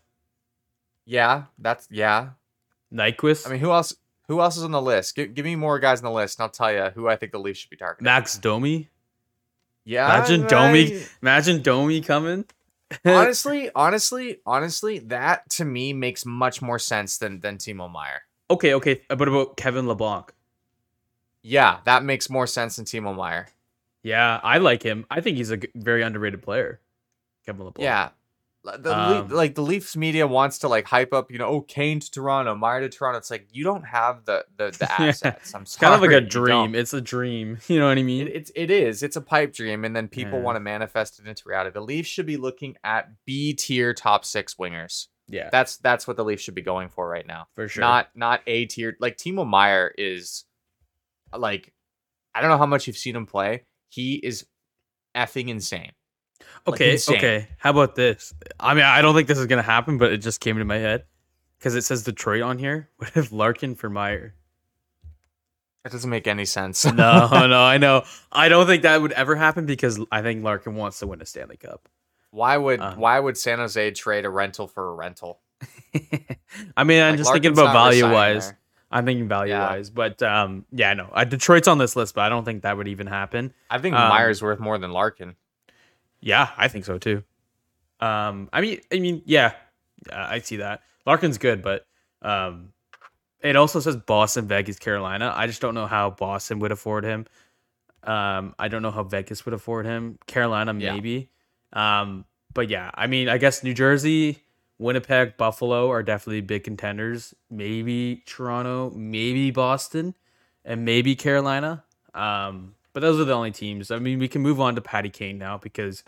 Yeah, 1.05 1.45
that's 1.57 1.87
yeah. 1.91 2.29
Nyquist, 2.93 3.47
I 3.47 3.51
mean, 3.51 3.59
who 3.59 3.71
else? 3.71 3.95
Who 4.27 4.39
else 4.41 4.57
is 4.57 4.63
on 4.63 4.71
the 4.71 4.81
list? 4.81 5.15
Give, 5.15 5.33
give 5.33 5.45
me 5.45 5.55
more 5.55 5.77
guys 5.79 5.99
on 5.99 6.05
the 6.05 6.11
list, 6.11 6.39
and 6.39 6.43
I'll 6.43 6.49
tell 6.49 6.71
you 6.71 6.91
who 6.95 7.07
I 7.07 7.15
think 7.15 7.31
the 7.31 7.39
Leafs 7.39 7.59
should 7.59 7.69
be 7.69 7.75
targeting. 7.77 8.05
Max 8.05 8.37
Domi. 8.37 8.89
yeah, 9.83 10.15
Imagine 10.15 10.47
Domi. 10.47 11.03
Imagine 11.21 11.61
Domi 11.61 12.01
coming. 12.01 12.45
honestly, 13.05 13.69
honestly, 13.75 14.39
honestly, 14.45 14.99
that 14.99 15.49
to 15.51 15.65
me 15.65 15.91
makes 15.93 16.23
much 16.25 16.61
more 16.61 16.77
sense 16.79 17.17
than 17.17 17.39
than 17.41 17.57
Timo 17.57 17.91
Meier. 17.91 18.21
Okay, 18.49 18.73
okay. 18.75 19.01
But 19.09 19.27
about 19.27 19.57
Kevin 19.57 19.85
Labanc? 19.85 20.29
Yeah, 21.41 21.79
that 21.85 22.03
makes 22.03 22.29
more 22.29 22.47
sense 22.47 22.75
than 22.75 22.85
Timo 22.85 23.15
Meier. 23.15 23.47
Yeah, 24.03 24.39
I 24.43 24.57
like 24.59 24.83
him. 24.83 25.05
I 25.09 25.21
think 25.21 25.37
he's 25.37 25.51
a 25.51 25.59
very 25.75 26.01
underrated 26.03 26.41
player. 26.41 26.79
Kevin 27.45 27.65
Labanc. 27.65 27.79
Yeah. 27.83 28.09
The 28.63 28.89
Le- 28.89 29.19
Um, 29.21 29.27
like 29.29 29.53
the 29.53 29.61
Leafs 29.61 29.95
media 29.95 30.25
wants 30.25 30.57
to 30.59 30.67
like 30.67 30.85
hype 30.87 31.13
up, 31.13 31.31
you 31.31 31.37
know, 31.37 31.45
oh 31.45 31.61
Kane 31.61 31.99
to 31.99 32.09
Toronto, 32.09 32.55
Meier 32.55 32.81
to 32.81 32.89
Toronto. 32.89 33.19
It's 33.19 33.29
like 33.29 33.47
you 33.51 33.63
don't 33.63 33.83
have 33.85 34.25
the 34.25 34.43
the, 34.57 34.71
the 34.71 34.87
Yeah. 34.99 35.05
assets. 35.09 35.53
I'm 35.53 35.61
It's 35.61 35.75
kind 35.77 35.93
of 35.93 36.01
like 36.01 36.09
a 36.09 36.19
dream. 36.21 36.73
It's 36.73 36.91
a 36.93 37.01
dream. 37.01 37.59
You 37.67 37.77
know 37.79 37.87
what 37.89 37.99
I 37.99 38.01
mean? 38.03 38.27
It, 38.27 38.35
it's 38.35 38.51
it 38.55 38.71
is. 38.71 39.03
It's 39.03 39.15
a 39.15 39.21
pipe 39.21 39.53
dream, 39.53 39.85
and 39.85 39.95
then 39.95 40.07
people 40.07 40.39
Yeah. 40.39 40.45
want 40.45 40.55
to 40.55 40.59
manifest 40.61 41.19
it 41.19 41.27
into 41.27 41.47
reality. 41.47 41.69
The 41.75 41.81
Leafs 41.81 42.09
should 42.09 42.25
be 42.25 42.37
looking 42.37 42.75
at 42.83 43.11
B 43.25 43.53
tier 43.53 43.93
top 43.93 44.25
six 44.25 44.55
wingers. 44.55 45.09
Yeah, 45.27 45.49
That's 45.51 45.77
that's 45.77 46.07
what 46.07 46.17
the 46.17 46.23
Leafs 46.23 46.43
should 46.43 46.53
be 46.55 46.61
going 46.61 46.89
for 46.89 47.07
right 47.09 47.25
now. 47.25 47.47
for 47.55 47.67
sure. 47.67 47.81
Not 47.81 48.09
not 48.15 48.41
A 48.45 48.65
tier. 48.65 48.95
Like 48.99 49.17
Timo 49.17 49.47
Meier 49.47 49.93
is 49.97 50.45
like 51.35 51.73
I 52.33 52.41
don't 52.41 52.49
know 52.51 52.57
how 52.57 52.65
much 52.67 52.85
you've 52.87 52.97
seen 52.97 53.15
him 53.15 53.25
play. 53.25 53.63
He 53.89 54.15
is 54.15 54.45
effing 55.15 55.47
insane. 55.47 55.91
Like, 56.67 56.75
Okay, 56.75 56.91
insane. 56.93 57.17
okay. 57.17 57.47
How 57.57 57.71
about 57.71 57.95
this? 57.95 58.33
I 58.59 58.73
mean, 58.75 58.83
I 58.83 59.01
don't 59.01 59.15
think 59.15 59.27
this 59.27 59.39
is 59.39 59.47
gonna 59.47 59.61
happen, 59.63 59.97
but 59.97 60.11
it 60.13 60.17
just 60.17 60.41
came 60.41 60.57
into 60.57 60.65
my 60.65 60.77
head 60.77 61.05
because 61.57 61.73
it 61.75 61.83
says 61.83 62.03
Detroit 62.03 62.41
on 62.43 62.57
here. 62.59 62.89
What 62.97 63.15
if 63.17 63.31
Larkin 63.31 63.73
for 63.75 63.89
Meier? 63.89 64.35
That 65.83 65.91
doesn't 65.91 66.09
make 66.09 66.27
any 66.27 66.45
sense. 66.45 66.83
No, 66.85 66.93
no, 67.47 67.61
I 67.63 67.77
know. 67.77 68.03
I 68.31 68.49
don't 68.49 68.65
think 68.65 68.83
that 68.83 69.01
would 69.01 69.11
ever 69.11 69.35
happen 69.35 69.65
because 69.65 69.99
I 70.11 70.21
think 70.23 70.43
Larkin 70.43 70.75
wants 70.75 70.99
to 70.99 71.07
win 71.07 71.21
a 71.21 71.25
Stanley 71.25 71.57
Cup. 71.57 71.87
Why 72.35 72.57
would 72.57 72.81
Uh. 72.81 72.95
why 72.95 73.17
would 73.19 73.37
San 73.37 73.59
Jose 73.59 73.91
trade 73.91 74.25
a 74.25 74.29
rental 74.29 74.67
for 74.67 74.89
a 74.89 74.93
rental? 74.93 75.39
I 76.75 76.83
mean, 76.83 77.01
I'm 77.01 77.11
Like, 77.13 77.17
just 77.17 77.31
thinking 77.31 77.53
about 77.53 77.71
value 77.71 78.11
wise. 78.11 78.49
there. 78.49 78.59
I'm 78.91 79.05
thinking 79.05 79.27
value 79.27 79.53
Yeah. 79.53 79.69
wise, 79.71 79.89
but 79.89 80.21
um, 80.21 80.65
yeah, 80.71 80.93
no, 80.93 81.09
uh, 81.13 81.23
Detroit's 81.23 81.67
on 81.67 81.77
this 81.77 81.95
list, 81.95 82.13
but 82.15 82.21
I 82.21 82.29
don't 82.29 82.43
think 82.43 82.63
that 82.63 82.75
would 82.77 82.87
even 82.89 83.07
happen. 83.07 83.53
I 83.69 83.77
think 83.79 83.95
Um, 83.95 84.09
Meier's 84.09 84.41
worth 84.41 84.59
more 84.59 84.77
than 84.77 84.91
Larkin. 84.91 85.35
Yeah, 86.19 86.49
I 86.57 86.67
think 86.67 86.83
so 86.85 86.97
too. 86.97 87.23
Um, 88.01 88.49
I 88.51 88.59
mean, 88.61 88.81
I 88.91 88.99
mean, 88.99 89.21
yeah, 89.25 89.53
uh, 90.11 90.27
I 90.29 90.39
see 90.39 90.57
that. 90.57 90.81
Larkin's 91.05 91.37
good, 91.37 91.61
but 91.61 91.87
um, 92.21 92.73
it 93.41 93.55
also 93.55 93.79
says 93.79 93.95
Boston, 93.95 94.47
Vegas, 94.47 94.77
Carolina. 94.77 95.33
I 95.35 95.47
just 95.47 95.61
don't 95.61 95.73
know 95.73 95.87
how 95.87 96.09
Boston 96.09 96.59
would 96.59 96.71
afford 96.73 97.05
him. 97.05 97.27
Um, 98.03 98.53
I 98.59 98.67
don't 98.67 98.81
know 98.81 98.91
how 98.91 99.03
Vegas 99.03 99.45
would 99.45 99.53
afford 99.53 99.85
him. 99.85 100.19
Carolina, 100.27 100.73
maybe. 100.73 101.29
Um, 101.75 102.25
but 102.53 102.69
yeah, 102.69 102.89
I 102.93 103.07
mean, 103.07 103.29
I 103.29 103.37
guess 103.37 103.63
New 103.63 103.73
Jersey, 103.73 104.39
Winnipeg, 104.79 105.37
Buffalo 105.37 105.91
are 105.91 106.01
definitely 106.01 106.41
big 106.41 106.63
contenders. 106.63 107.35
Maybe 107.51 108.23
Toronto, 108.25 108.91
maybe 108.95 109.51
Boston, 109.51 110.15
and 110.63 110.85
maybe 110.85 111.15
Carolina. 111.15 111.83
Um, 112.13 112.75
but 112.93 113.01
those 113.01 113.19
are 113.19 113.25
the 113.25 113.33
only 113.33 113.51
teams. 113.51 113.91
I 113.91 113.99
mean, 113.99 114.19
we 114.19 114.29
can 114.29 114.41
move 114.41 114.59
on 114.61 114.75
to 114.75 114.81
Patty 114.81 115.09
Kane 115.09 115.37
now 115.37 115.57
because 115.57 116.03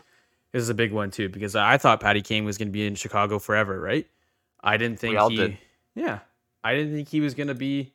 this 0.54 0.62
is 0.62 0.70
a 0.70 0.74
big 0.74 0.94
one 0.94 1.12
too. 1.12 1.28
Because 1.28 1.56
I 1.56 1.78
thought 1.78 2.00
Patty 2.00 2.22
Kane 2.22 2.46
was 2.46 2.58
going 2.58 2.70
to 2.70 2.72
be 2.72 2.88
in 2.88 2.96
Chicago 2.96 3.40
forever, 3.40 3.80
right? 3.80 4.08
I 4.64 4.78
didn't 4.78 5.00
think 5.00 5.20
he. 5.30 5.36
did. 5.36 5.58
Yeah, 5.96 6.20
I 6.64 6.76
didn't 6.76 6.94
think 6.94 7.10
he 7.10 7.20
was 7.20 7.34
going 7.34 7.48
to 7.48 7.56
be. 7.56 7.94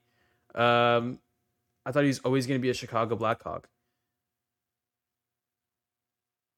Um, 0.54 1.18
I 1.86 1.90
thought 1.90 2.02
he 2.02 2.08
was 2.08 2.20
always 2.20 2.46
going 2.46 2.60
to 2.60 2.62
be 2.62 2.70
a 2.70 2.74
Chicago 2.74 3.16
Blackhawk. 3.16 3.68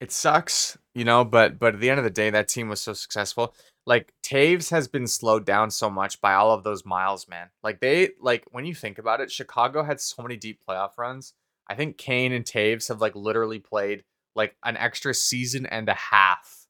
It 0.05 0.13
sucks, 0.13 0.77
you 0.95 1.03
know, 1.03 1.25
but 1.25 1.59
but 1.59 1.73
at 1.73 1.81
the 1.81 1.89
end 1.89 1.97
of 1.97 2.05
the 2.05 2.11
day, 2.11 2.29
that 2.29 2.47
team 2.47 2.69
was 2.69 2.83
so 2.83 2.93
successful. 2.93 3.55
Like 3.87 4.13
Toews 4.23 4.69
has 4.69 4.87
been 4.87 5.07
slowed 5.07 5.47
down 5.47 5.71
so 5.71 5.89
much 5.89 6.21
by 6.21 6.35
all 6.35 6.53
of 6.53 6.63
those 6.63 6.85
miles, 6.85 7.27
man. 7.27 7.49
Like 7.63 7.81
they 7.81 8.11
like 8.21 8.45
when 8.51 8.67
you 8.67 8.75
think 8.75 8.99
about 8.99 9.23
it, 9.23 9.33
Chicago 9.33 9.83
had 9.83 10.03
so 10.03 10.23
many 10.23 10.37
deep 10.37 10.61
playoff 10.69 10.99
runs. 10.99 11.33
I 11.71 11.75
think 11.75 11.97
Kane 11.97 12.33
and 12.33 12.45
Toews 12.45 12.89
have 12.89 13.01
like 13.01 13.17
literally 13.17 13.61
played 13.61 14.05
like 14.37 14.55
an 14.63 14.77
extra 14.77 15.15
season 15.15 15.65
and 15.65 15.89
a 15.89 15.95
half 15.95 16.67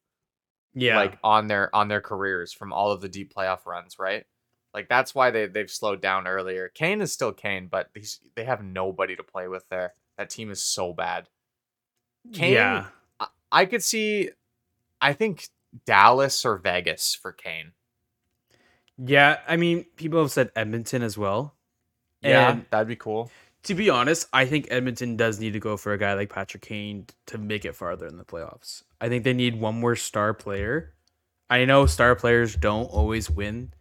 Yeah, 0.73 0.95
like 0.95 1.17
on 1.21 1.47
their 1.47 1.75
on 1.75 1.89
their 1.89 1.99
careers 1.99 2.53
from 2.53 2.71
all 2.71 2.93
of 2.93 3.01
the 3.01 3.09
deep 3.09 3.33
playoff 3.35 3.65
runs, 3.65 3.99
right? 3.99 4.23
Like 4.73 4.87
that's 4.87 5.13
why 5.13 5.29
they 5.31 5.47
they've 5.47 5.69
slowed 5.69 6.01
down 6.01 6.25
earlier. 6.25 6.69
Kane 6.73 7.01
is 7.01 7.11
still 7.11 7.33
Kane, 7.33 7.67
but 7.69 7.89
these 7.93 8.21
they 8.37 8.45
have 8.45 8.63
nobody 8.63 9.17
to 9.17 9.23
play 9.23 9.49
with 9.49 9.67
there. 9.67 9.91
That 10.17 10.29
team 10.29 10.51
is 10.51 10.61
so 10.61 10.93
bad. 10.93 11.27
Kane, 12.31 12.53
yeah. 12.53 12.85
I, 13.51 13.65
could 13.65 13.83
see 13.83 14.29
I 15.01 15.13
think 15.13 15.47
Dallas 15.85 16.45
or 16.45 16.57
Vegas 16.57 17.15
for 17.15 17.31
Kane. 17.31 17.71
Yeah, 18.97 19.39
I 19.47 19.57
mean, 19.57 19.85
people 19.97 20.21
have 20.21 20.31
said 20.31 20.51
Edmonton 20.55 21.01
as 21.01 21.17
well. 21.17 21.53
Yeah, 22.21 22.51
And 22.51 22.65
that'd 22.69 22.87
be 22.87 22.95
cool. 22.95 23.29
to 23.63 23.75
be 23.75 23.89
honest, 23.89 24.27
I 24.31 24.45
think 24.45 24.67
Edmonton 24.71 25.17
does 25.17 25.39
need 25.39 25.53
to 25.53 25.59
go 25.59 25.77
for 25.77 25.93
a 25.93 25.97
guy 25.97 26.13
like 26.13 26.29
Patrick 26.29 26.63
Kane 26.63 27.05
to 27.27 27.37
make 27.37 27.65
it 27.65 27.75
farther 27.75 28.07
in 28.07 28.17
the 28.17 28.23
playoffs. 28.23 28.83
I 29.01 29.09
think 29.09 29.23
they 29.23 29.33
need 29.33 29.59
one 29.59 29.79
more 29.79 29.95
star 29.95 30.33
player. 30.33 30.93
I 31.49 31.65
know 31.65 31.85
star 31.85 32.15
players 32.15 32.55
don't 32.55 32.85
always 32.85 33.29
win 33.29 33.73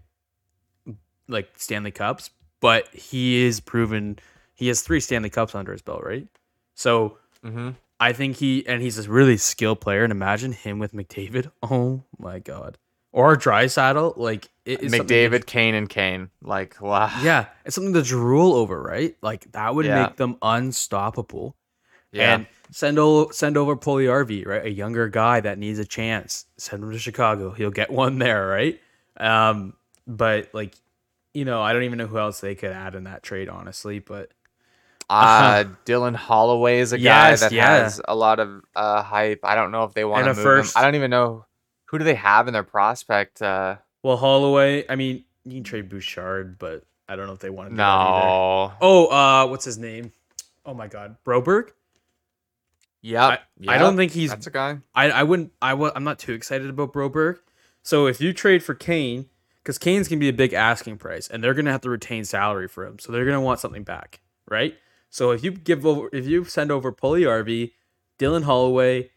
like 1.28 1.50
Stanley 1.56 1.92
Cups, 1.92 2.30
but 2.60 2.88
he 2.88 3.44
is 3.44 3.60
proven 3.60 4.18
he 4.54 4.68
has 4.68 4.82
three 4.82 5.00
Stanley 5.00 5.30
Cups 5.30 5.54
under 5.54 5.72
his 5.72 5.82
belt, 5.82 6.02
right? 6.04 6.26
So 6.74 7.18
Mm-hmm. 7.44 7.70
I 8.00 8.12
think 8.12 8.36
he 8.36 8.66
and 8.66 8.82
he's 8.82 8.98
a 8.98 9.08
really 9.10 9.36
skilled 9.36 9.80
player. 9.80 10.02
And 10.04 10.10
imagine 10.10 10.52
him 10.52 10.78
with 10.78 10.92
McDavid. 10.92 11.50
Oh 11.62 12.02
my 12.18 12.38
god. 12.38 12.78
Or 13.12 13.36
Draisaitl. 13.36 14.16
Like 14.16 14.48
it 14.64 14.82
is 14.82 14.92
McDavid, 14.92 15.46
Kane, 15.46 15.74
and 15.74 15.88
Kane. 15.88 16.30
Like 16.42 16.80
wow. 16.80 17.10
Yeah, 17.22 17.46
it's 17.64 17.74
something 17.74 17.94
to 17.94 18.02
drool 18.02 18.54
over, 18.54 18.82
right? 18.82 19.16
Like 19.22 19.50
that 19.52 19.74
would 19.74 19.86
Yeah. 19.86 20.02
make 20.06 20.16
them 20.16 20.36
unstoppable. 20.42 21.56
Yeah. 22.12 22.34
And 22.34 22.46
send 22.70 22.98
over 22.98 23.32
send 23.32 23.56
over 23.56 23.76
Puljujärvi, 23.76 24.46
right? 24.46 24.64
A 24.66 24.70
younger 24.70 25.08
guy 25.08 25.40
that 25.40 25.58
needs 25.58 25.78
a 25.78 25.84
chance. 25.84 26.46
Send 26.58 26.82
him 26.82 26.90
to 26.92 26.98
Chicago. 26.98 27.50
He'll 27.52 27.70
get 27.70 27.90
one 28.04 28.18
there, 28.18 28.46
right? 28.46 28.80
Um, 29.16 29.74
but 30.06 30.50
like, 30.52 30.74
you 31.32 31.44
know, 31.44 31.60
I 31.62 31.72
don't 31.72 31.84
even 31.84 31.98
know 31.98 32.06
who 32.06 32.18
else 32.18 32.40
they 32.40 32.54
could 32.54 32.70
add 32.72 32.94
in 32.94 33.04
that 33.04 33.22
trade, 33.22 33.48
honestly. 33.48 33.98
But 34.00 34.32
Uh, 35.10 35.64
Dylan 35.84 36.14
Holloway 36.16 36.78
is 36.78 36.92
a 36.92 36.98
guy 36.98 37.30
Yes, 37.30 37.40
that 37.40 37.52
yeah. 37.52 37.66
has 37.82 38.00
a 38.06 38.14
lot 38.14 38.40
of 38.40 38.62
uh, 38.74 39.02
hype. 39.02 39.40
I 39.44 39.54
don't 39.54 39.70
know 39.70 39.84
if 39.84 39.92
they 39.94 40.04
want 40.04 40.24
to 40.24 40.34
move 40.34 40.42
first- 40.42 40.74
him. 40.76 40.80
I 40.80 40.84
don't 40.84 40.94
even 40.94 41.10
know 41.10 41.44
who 41.86 41.98
do 41.98 42.04
they 42.04 42.14
have 42.14 42.46
in 42.48 42.52
their 42.54 42.62
prospect. 42.62 43.40
Uh, 43.42 43.76
well, 44.02 44.16
Holloway. 44.16 44.84
I 44.88 44.96
mean, 44.96 45.24
you 45.44 45.52
can 45.54 45.64
trade 45.64 45.88
Bouchard, 45.88 46.58
but 46.58 46.84
I 47.08 47.16
don't 47.16 47.26
know 47.26 47.32
if 47.34 47.38
they 47.40 47.50
want 47.50 47.68
to. 47.68 47.70
Do 47.72 47.76
that 47.76 47.82
either. 47.84 48.26
no. 48.26 48.72
Oh, 48.80 49.06
uh, 49.06 49.46
what's 49.48 49.64
his 49.64 49.78
name? 49.78 50.12
Oh 50.66 50.72
my 50.74 50.88
God, 50.88 51.16
Broberg. 51.26 51.70
Yep. 53.02 53.42
I 53.68 53.78
don't 53.78 53.96
think 53.96 54.12
he's 54.12 54.30
That's 54.30 54.46
a 54.46 54.50
guy. 54.50 54.78
I, 54.94 55.10
I 55.10 55.22
wouldn't 55.24 55.52
I 55.60 55.74
wa- 55.74 55.92
I'm 55.94 56.04
not 56.04 56.18
too 56.18 56.32
excited 56.32 56.70
about 56.70 56.92
Broberg. 56.94 57.38
So 57.82 58.06
if 58.06 58.20
you 58.20 58.32
trade 58.32 58.62
for 58.62 58.74
Kane, 58.74 59.26
because 59.62 59.76
Kane's 59.78 60.08
gonna 60.08 60.20
be 60.20 60.30
a 60.30 60.32
big 60.32 60.54
asking 60.54 60.96
price, 60.96 61.28
and 61.28 61.44
they're 61.44 61.52
gonna 61.52 61.70
have 61.72 61.82
to 61.82 61.90
retain 61.90 62.24
salary 62.24 62.66
for 62.66 62.86
him, 62.86 62.98
so 62.98 63.12
they're 63.12 63.26
gonna 63.26 63.42
want 63.42 63.60
something 63.60 63.82
back, 63.82 64.20
right? 64.50 64.74
So 65.14 65.30
if 65.30 65.44
you 65.44 65.52
give 65.52 65.86
over, 65.86 66.08
if 66.12 66.26
you 66.26 66.42
send 66.44 66.72
over 66.72 66.90
Puljujärvi, 66.92 67.70
Dylan 68.18 68.42
Holloway, 68.42 69.10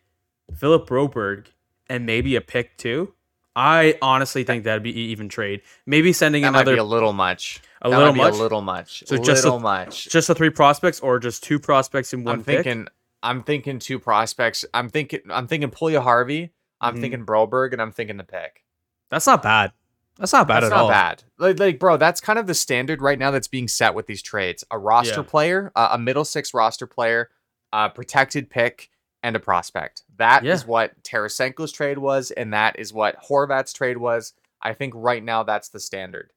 Philip 0.56 0.88
Broberg, 0.88 1.48
and 1.90 2.06
maybe 2.06 2.36
a 2.36 2.42
pick 2.42 2.78
too, 2.78 3.16
I 3.56 3.98
honestly 4.00 4.44
think 4.44 4.64
that'd 4.64 4.84
be 4.84 4.92
even 4.96 5.28
trade. 5.28 5.64
Maybe 5.88 6.14
sending 6.14 6.44
That 6.44 6.52
might 6.52 6.60
another 6.60 6.76
be 6.76 6.80
a 6.80 6.84
little 6.84 7.14
much. 7.14 7.62
a 7.82 7.90
That 7.90 7.98
little 7.98 8.14
might 8.14 8.26
be 8.26 8.30
much, 8.30 8.34
A 8.40 8.44
little 8.44 8.62
much. 8.62 9.04
So 9.08 9.16
a 9.16 9.20
just 9.20 9.44
a- 9.44 9.48
little 9.48 9.60
much. 9.60 10.08
just 10.10 10.28
the 10.28 10.36
three 10.36 10.52
prospects, 10.52 11.00
or 11.00 11.18
just 11.18 11.44
two 11.44 11.58
prospects 11.58 12.14
in 12.14 12.24
one 12.24 12.36
I'm 12.36 12.44
pick? 12.44 12.64
thinking. 12.66 12.88
I'm 13.24 13.42
thinking 13.42 13.80
two 13.80 13.98
prospects. 13.98 14.66
I'm 14.76 14.90
thinking. 14.90 15.22
I'm 15.32 15.48
thinking 15.48 15.72
Puljujärvi. 15.72 16.52
I'm 16.80 16.98
Mhm. 16.98 17.02
thinking 17.02 17.26
Broberg, 17.26 17.74
and 17.74 17.82
I'm 17.82 17.92
thinking 17.92 18.18
the 18.18 18.24
pick. 18.24 18.64
That's 19.10 19.26
not 19.26 19.42
bad. 19.42 19.72
That's 20.20 20.34
not 20.34 20.48
bad 20.48 20.62
that's 20.64 20.72
at 20.72 20.76
not 20.76 20.84
all. 20.84 20.90
bad. 20.90 21.24
Like, 21.38 21.60
like, 21.60 21.80
bro, 21.80 21.98
that's 21.98 22.20
kind 22.22 22.40
of 22.40 22.48
the 22.48 22.54
standard 22.56 23.02
right 23.02 23.20
now 23.20 23.30
that's 23.32 23.48
being 23.48 23.68
set 23.68 23.94
with 23.94 24.08
these 24.08 24.22
trades: 24.22 24.64
a 24.72 24.78
roster 24.78 25.22
Yeah. 25.22 25.28
player, 25.28 25.72
uh, 25.76 25.90
a 25.92 25.98
middle 25.98 26.26
six 26.26 26.54
roster 26.54 26.88
player, 26.88 27.30
a 27.72 27.90
protected 27.90 28.50
pick, 28.50 28.90
and 29.22 29.36
a 29.36 29.40
prospect. 29.40 30.04
That 30.18 30.46
is 30.46 30.62
Yeah. 30.62 30.68
what 30.68 31.04
Tarasenko's 31.04 31.72
trade 31.72 31.98
was, 32.00 32.32
and 32.32 32.52
that 32.54 32.80
is 32.80 32.92
what 32.94 33.18
Horvat's 33.30 33.74
trade 33.74 33.98
was. 33.98 34.34
I 34.62 34.74
think 34.74 34.94
right 34.96 35.24
now 35.24 35.44
that's 35.44 35.70
the 35.70 35.80
standard. 35.80 36.32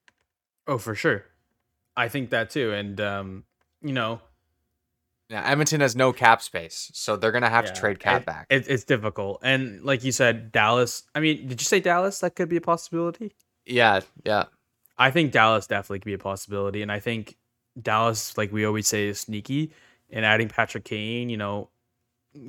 Oh, 0.67 0.77
for 0.79 0.95
sure. 0.95 1.25
I 1.97 2.09
think 2.09 2.31
that 2.31 2.51
too, 2.51 2.73
and 2.73 3.01
um, 3.01 3.45
you 3.83 3.93
know, 3.93 4.21
Now, 5.31 5.45
Edmonton 5.45 5.81
has 5.81 5.95
no 5.95 6.13
cap 6.13 6.43
space, 6.43 6.91
so 6.93 7.15
they're 7.17 7.31
gonna 7.31 7.49
have 7.49 7.65
Yeah, 7.67 7.71
to 7.73 7.81
trade 7.81 8.01
cap 8.01 8.23
it- 8.23 8.27
back. 8.27 8.47
It, 8.51 8.67
it's 8.69 8.83
difficult, 8.85 9.39
and 9.43 9.81
like 9.85 10.03
you 10.03 10.11
said, 10.13 10.51
Dallas. 10.51 11.05
I 11.15 11.21
mean, 11.21 11.47
did 11.47 11.61
you 11.61 11.65
say 11.65 11.79
Dallas? 11.79 12.19
That 12.19 12.35
could 12.35 12.49
be 12.49 12.57
a 12.57 12.61
possibility. 12.61 13.33
Yeah, 13.71 14.01
yeah. 14.25 14.45
I 14.99 15.11
think 15.11 15.33
Dallas 15.33 15.67
definitely 15.67 16.01
could 16.01 16.07
be 16.07 16.15
a 16.15 16.19
possibility, 16.19 16.83
and 16.83 16.93
I 16.93 17.01
think 17.01 17.37
Dallas, 17.81 18.37
like 18.37 18.53
we 18.53 18.65
always 18.65 18.87
say, 18.87 19.09
is 19.09 19.21
sneaky. 19.21 19.73
And 20.13 20.25
adding 20.25 20.49
Patrick 20.49 20.85
Kane, 20.85 21.29
you 21.29 21.37
know, 21.37 21.69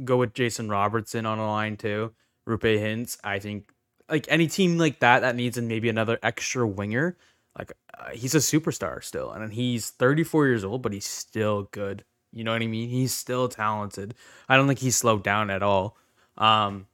go 0.04 0.18
with 0.18 0.34
Jason 0.34 0.68
Robertson 0.68 1.26
on 1.26 1.38
a 1.38 1.46
line 1.48 1.78
too. 1.78 2.12
Roope 2.48 2.62
Hintz, 2.62 3.18
I 3.24 3.38
think 3.40 3.70
like 4.10 4.26
any 4.30 4.48
team 4.48 4.78
like 4.78 5.00
that 5.00 5.20
that 5.22 5.36
needs 5.36 5.60
maybe 5.60 5.90
another 5.90 6.18
extra 6.24 6.68
winger. 6.68 7.18
Like 7.58 7.72
uh, 7.98 8.10
he's 8.12 8.34
a 8.34 8.40
superstar 8.40 9.04
still, 9.04 9.32
and 9.32 9.54
he's 9.54 9.92
34 9.92 10.48
years 10.48 10.64
old, 10.64 10.82
but 10.82 10.94
he's 10.94 11.06
still 11.06 11.70
good. 11.72 12.04
You 12.34 12.44
know 12.44 12.54
what 12.54 12.62
I 12.62 12.68
mean? 12.68 12.90
He's 12.90 13.14
still 13.14 13.48
talented. 13.48 14.16
I 14.50 14.56
don't 14.56 14.68
think 14.68 14.80
he's 14.80 14.96
slowed 14.96 15.24
down 15.24 15.50
at 15.50 15.62
all. 15.62 15.98
Um, 16.38 16.88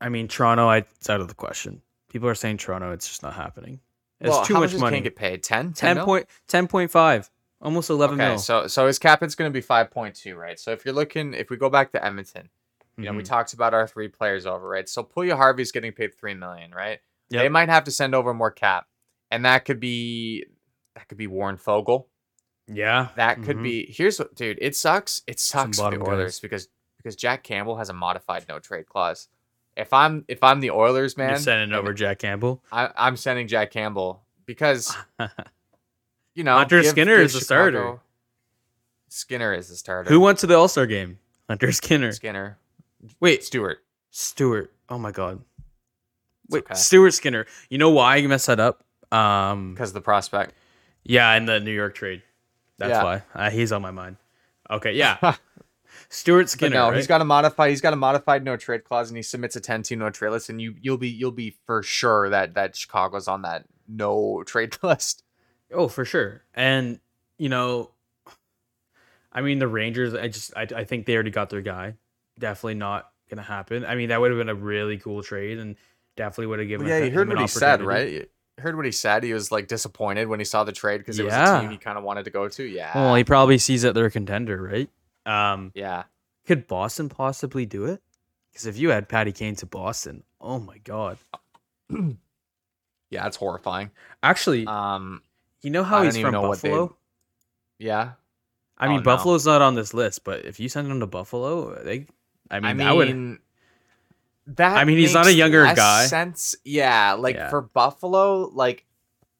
I 0.00 0.08
mean, 0.08 0.28
Toronto, 0.28 0.68
I, 0.68 0.78
it's 0.78 1.08
out 1.08 1.20
of 1.20 1.28
the 1.28 1.34
question. 1.34 1.82
People 2.14 2.28
are 2.28 2.34
saying 2.36 2.58
Toronto, 2.58 2.92
it's 2.92 3.08
just 3.08 3.24
not 3.24 3.34
happening. 3.34 3.80
It's 4.20 4.30
well, 4.30 4.44
too 4.44 4.54
how 4.54 4.60
much 4.60 4.70
does 4.70 4.80
money. 4.80 4.98
Kane 4.98 5.02
get 5.02 5.16
paid? 5.16 5.42
10? 5.42 5.72
10 5.72 5.96
mil? 5.96 6.04
point, 6.04 6.26
10.5, 6.46 7.28
almost 7.60 7.90
11 7.90 8.20
okay, 8.20 8.28
mil. 8.30 8.38
so 8.38 8.68
so 8.68 8.86
his 8.86 9.00
cap 9.00 9.20
is 9.24 9.34
going 9.34 9.50
to 9.50 9.52
be 9.52 9.60
5.2, 9.60 10.36
right? 10.36 10.56
So 10.60 10.70
if 10.70 10.84
you're 10.84 10.94
looking, 10.94 11.34
if 11.34 11.50
we 11.50 11.56
go 11.56 11.68
back 11.68 11.90
to 11.90 12.04
Edmonton, 12.04 12.50
you 12.96 13.06
know, 13.06 13.14
we 13.14 13.24
Mhm. 13.24 13.26
talked 13.26 13.52
about 13.52 13.74
our 13.74 13.88
three 13.88 14.06
players 14.06 14.46
over, 14.46 14.68
right? 14.68 14.88
So 14.88 15.02
Puljujärvi's 15.02 15.72
getting 15.72 15.90
paid 15.90 16.14
three 16.16 16.34
million, 16.34 16.70
right? 16.70 17.00
They 17.30 17.48
might 17.48 17.68
have 17.68 17.82
to 17.82 17.90
send 17.90 18.14
over 18.14 18.32
more 18.32 18.52
cap, 18.52 18.86
and 19.32 19.44
that 19.44 19.64
could 19.64 19.80
be 19.80 20.46
that 20.94 21.08
could 21.08 21.18
be 21.18 21.26
Warren 21.26 21.56
Foegele, 21.56 22.06
Yeah, 22.68 23.08
That 23.16 23.42
could 23.42 23.56
mhm. 23.56 23.62
be. 23.64 23.86
Here's 23.92 24.20
what, 24.20 24.36
dude. 24.36 24.58
It 24.62 24.76
sucks. 24.76 25.22
It 25.26 25.40
sucks 25.40 25.80
for 25.80 25.90
the 25.90 26.00
Oilers 26.00 26.34
guys. 26.36 26.40
because 26.40 26.68
because 26.98 27.16
Jack 27.16 27.42
Campbell 27.42 27.76
has 27.78 27.88
a 27.88 27.92
modified 27.92 28.46
no 28.48 28.60
trade 28.60 28.86
clause. 28.86 29.28
If 29.76 29.92
I'm 29.92 30.24
if 30.28 30.42
I'm 30.42 30.60
the 30.60 30.70
Oilers, 30.70 31.16
man, 31.16 31.30
You're 31.30 31.38
sending 31.38 31.76
over 31.76 31.92
Jack 31.92 32.18
Campbell. 32.20 32.62
I, 32.70 32.90
I'm 32.96 33.16
sending 33.16 33.48
Jack 33.48 33.70
Campbell 33.72 34.22
because 34.46 34.96
you 36.34 36.44
know 36.44 36.56
Hunter 36.56 36.82
give- 36.82 36.90
Skinner 36.90 37.16
give 37.16 37.26
is 37.26 37.32
the 37.34 37.40
starter. 37.40 37.98
Skinner 39.08 39.52
is 39.54 39.68
the 39.68 39.76
starter. 39.76 40.10
Who 40.10 40.20
went 40.20 40.38
to 40.40 40.46
the 40.46 40.54
All 40.56 40.68
Star 40.68 40.86
game? 40.86 41.18
Hunter 41.48 41.72
Skinner. 41.72 42.12
Skinner? 42.12 42.58
Wait, 43.20 43.44
Stuart. 43.44 43.78
Stuart. 44.10 44.72
Oh 44.88 44.98
my 44.98 45.10
God. 45.12 45.40
Wait, 46.50 46.64
okay. 46.64 46.74
Stuart 46.74 47.12
Skinner. 47.12 47.46
You 47.68 47.78
know 47.78 47.90
why 47.90 48.16
I 48.16 48.26
messed 48.26 48.46
that 48.46 48.60
up? 48.60 48.82
Um, 49.12 49.74
Because 49.74 49.90
of 49.90 49.94
the 49.94 50.00
prospect. 50.00 50.54
yeah, 51.04 51.34
in 51.34 51.46
the 51.46 51.60
New 51.60 51.72
York 51.72 51.94
trade. 51.94 52.22
That's 52.78 52.90
Yeah. 52.90 53.02
why 53.04 53.22
uh, 53.34 53.50
he's 53.50 53.72
on 53.72 53.82
my 53.82 53.90
mind. 53.92 54.16
Okay, 54.70 54.92
yeah, 54.92 55.18
Stuart 56.14 56.42
But 56.44 56.50
Skinner. 56.50 56.74
no, 56.74 56.88
right? 56.88 56.96
he's 56.96 57.06
got 57.06 57.20
a 57.20 57.24
modified. 57.24 57.70
He's 57.70 57.80
got 57.80 57.92
a 57.92 57.96
modified 57.96 58.44
no 58.44 58.56
trade 58.56 58.84
clause, 58.84 59.10
and 59.10 59.16
he 59.16 59.22
submits 59.22 59.56
a 59.56 59.60
10-2 59.60 59.98
no 59.98 60.10
trade 60.10 60.30
list, 60.30 60.48
and 60.48 60.60
you 60.62 60.74
you'll 60.80 60.96
be 60.98 61.08
you'll 61.08 61.30
be 61.32 61.56
for 61.66 61.82
sure 61.82 62.30
that 62.30 62.54
that 62.54 62.76
Chicago's 62.76 63.26
on 63.28 63.42
that 63.42 63.64
no 63.88 64.42
trade 64.46 64.76
list. 64.82 65.22
Oh, 65.72 65.88
for 65.88 66.04
sure. 66.04 66.42
And 66.54 67.00
you 67.38 67.48
know, 67.48 67.90
I 69.32 69.40
mean, 69.40 69.58
the 69.58 69.68
Rangers. 69.68 70.14
I 70.14 70.28
just, 70.28 70.56
I, 70.56 70.62
I 70.74 70.84
think 70.84 71.06
they 71.06 71.14
already 71.14 71.30
got 71.30 71.50
their 71.50 71.60
guy. 71.62 71.94
Definitely 72.38 72.74
not 72.74 73.10
gonna 73.28 73.42
happen. 73.42 73.84
I 73.84 73.94
mean, 73.96 74.10
that 74.10 74.20
would 74.20 74.30
have 74.30 74.38
been 74.38 74.48
a 74.48 74.54
really 74.54 74.98
cool 74.98 75.22
trade, 75.22 75.58
and 75.58 75.76
definitely 76.16 76.46
would 76.46 76.58
have 76.60 76.68
given. 76.68 76.86
yeah, 76.86 76.98
you 76.98 77.10
heard 77.10 77.28
what 77.28 77.40
he 77.40 77.46
said, 77.48 77.82
right? 77.82 78.28
Heard 78.58 78.76
what 78.76 78.84
he 78.84 78.92
said. 78.92 79.24
He 79.24 79.32
was 79.32 79.50
like 79.50 79.66
disappointed 79.66 80.28
when 80.28 80.38
he 80.38 80.44
saw 80.44 80.62
the 80.62 80.70
trade 80.70 80.98
because 80.98 81.18
it 81.18 81.24
was 81.24 81.34
a 81.34 81.38
Yeah. 81.38 81.60
team 81.60 81.70
he 81.70 81.76
kind 81.76 81.98
of 81.98 82.04
wanted 82.04 82.24
to 82.26 82.30
go 82.30 82.48
to. 82.48 82.62
Yeah, 82.62 82.92
Well, 82.94 83.16
he 83.16 83.24
probably 83.24 83.58
sees 83.58 83.82
that 83.82 83.94
they're 83.94 84.06
a 84.06 84.10
contender, 84.12 84.62
right? 84.62 84.88
Um, 85.26 85.72
yeah. 85.74 86.04
could 86.46 86.66
Boston 86.66 87.08
possibly 87.08 87.66
do 87.66 87.86
it? 87.86 88.02
Because 88.52 88.66
if 88.66 88.76
you 88.78 88.90
had 88.90 89.08
Patty 89.08 89.32
Kane 89.32 89.56
to 89.56 89.66
Boston, 89.66 90.22
oh 90.40 90.58
my 90.58 90.78
god. 90.78 91.18
Yeah, 93.10 93.26
it's 93.28 93.36
horrifying. 93.36 93.90
Actually, 94.24 94.66
Um, 94.66 95.22
you 95.62 95.70
know 95.70 95.84
how 95.84 96.02
he's 96.02 96.18
from 96.18 96.32
know 96.32 96.48
what 96.48 96.60
they'd- 96.60 96.70
Buffalo? 96.70 96.96
yeah. 97.78 98.12
I 98.76 98.86
Oh, 98.86 98.88
mean, 98.88 98.96
no. 98.98 99.02
Buffalo's 99.04 99.46
not 99.46 99.62
on 99.62 99.76
this 99.76 99.94
list, 99.94 100.24
but 100.24 100.44
if 100.44 100.58
you 100.58 100.68
send 100.68 100.90
him 100.90 100.98
to 100.98 101.06
Buffalo, 101.06 101.80
they. 101.84 102.06
I 102.50 102.58
mean, 102.58 102.64
I 102.64 102.72
mean, 102.74 102.76
that 102.78 102.96
would. 102.96 103.38
that. 104.56 104.76
I 104.78 104.84
mean, 104.84 104.98
he's 104.98 105.14
not 105.14 105.26
a 105.26 105.32
younger 105.32 105.62
guy. 105.74 106.06
Sense, 106.06 106.56
yeah. 106.64 107.12
Like 107.12 107.36
Yeah. 107.36 107.50
for 107.50 107.60
Buffalo, 107.60 108.48
like 108.52 108.84